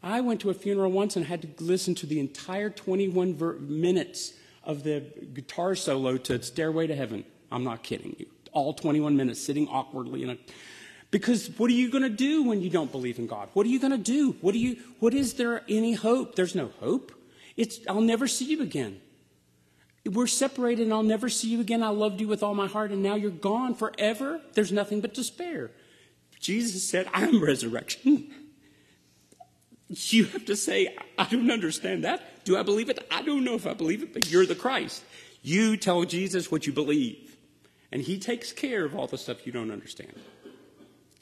I 0.00 0.20
went 0.20 0.40
to 0.42 0.50
a 0.50 0.54
funeral 0.54 0.92
once 0.92 1.16
and 1.16 1.26
had 1.26 1.42
to 1.42 1.64
listen 1.64 1.96
to 1.96 2.06
the 2.06 2.20
entire 2.20 2.70
21 2.70 3.34
ver- 3.34 3.54
minutes 3.54 4.34
of 4.62 4.84
the 4.84 5.00
guitar 5.34 5.74
solo 5.74 6.16
to 6.18 6.40
Stairway 6.40 6.86
to 6.86 6.94
Heaven. 6.94 7.24
I'm 7.50 7.64
not 7.64 7.82
kidding 7.82 8.14
you. 8.16 8.26
All 8.52 8.72
21 8.72 9.16
minutes 9.16 9.40
sitting 9.40 9.66
awkwardly 9.66 10.22
in 10.22 10.30
a 10.30 10.38
because 11.10 11.48
what 11.58 11.68
are 11.68 11.74
you 11.74 11.90
going 11.90 12.04
to 12.04 12.08
do 12.08 12.44
when 12.44 12.60
you 12.60 12.70
don't 12.70 12.92
believe 12.92 13.18
in 13.18 13.26
God? 13.26 13.48
What 13.54 13.66
are 13.66 13.70
you 13.70 13.80
going 13.80 13.90
to 13.90 13.98
do? 13.98 14.36
What 14.40 14.52
do 14.52 14.60
you 14.60 14.76
what 15.00 15.14
is 15.14 15.34
there 15.34 15.64
any 15.68 15.94
hope? 15.94 16.36
There's 16.36 16.54
no 16.54 16.70
hope. 16.78 17.10
It's 17.56 17.80
I'll 17.88 18.00
never 18.00 18.28
see 18.28 18.44
you 18.44 18.62
again. 18.62 19.00
We're 20.08 20.26
separated 20.26 20.84
and 20.84 20.92
I'll 20.92 21.02
never 21.02 21.28
see 21.28 21.48
you 21.48 21.60
again. 21.60 21.82
I 21.82 21.88
loved 21.88 22.20
you 22.20 22.28
with 22.28 22.42
all 22.42 22.54
my 22.54 22.66
heart 22.66 22.90
and 22.90 23.02
now 23.02 23.14
you're 23.14 23.30
gone 23.30 23.74
forever. 23.74 24.40
There's 24.54 24.72
nothing 24.72 25.00
but 25.00 25.12
despair. 25.12 25.70
Jesus 26.40 26.88
said, 26.88 27.08
I'm 27.12 27.42
resurrection. 27.42 28.30
You 29.90 30.26
have 30.26 30.44
to 30.44 30.54
say, 30.54 30.94
I 31.16 31.24
don't 31.24 31.50
understand 31.50 32.04
that. 32.04 32.44
Do 32.44 32.58
I 32.58 32.62
believe 32.62 32.90
it? 32.90 33.06
I 33.10 33.22
don't 33.22 33.42
know 33.42 33.54
if 33.54 33.66
I 33.66 33.72
believe 33.72 34.02
it, 34.02 34.12
but 34.12 34.30
you're 34.30 34.44
the 34.44 34.54
Christ. 34.54 35.02
You 35.40 35.78
tell 35.78 36.04
Jesus 36.04 36.50
what 36.50 36.66
you 36.66 36.74
believe, 36.74 37.38
and 37.90 38.02
He 38.02 38.18
takes 38.18 38.52
care 38.52 38.84
of 38.84 38.94
all 38.94 39.06
the 39.06 39.16
stuff 39.16 39.46
you 39.46 39.52
don't 39.52 39.70
understand. 39.70 40.12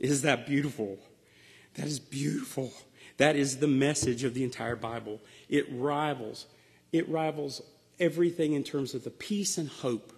Is 0.00 0.22
that 0.22 0.48
beautiful? 0.48 0.98
That 1.74 1.86
is 1.86 2.00
beautiful. 2.00 2.72
That 3.18 3.36
is 3.36 3.58
the 3.58 3.68
message 3.68 4.24
of 4.24 4.34
the 4.34 4.42
entire 4.42 4.74
Bible. 4.74 5.20
It 5.48 5.66
rivals, 5.70 6.46
it 6.92 7.08
rivals 7.08 7.62
everything 7.98 8.52
in 8.52 8.64
terms 8.64 8.94
of 8.94 9.04
the 9.04 9.10
peace 9.10 9.58
and 9.58 9.68
hope. 9.68 10.12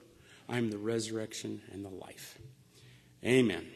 I 0.48 0.58
am 0.58 0.70
the 0.70 0.78
resurrection 0.78 1.62
and 1.72 1.84
the 1.84 1.90
life. 1.90 2.38
Amen. 3.24 3.66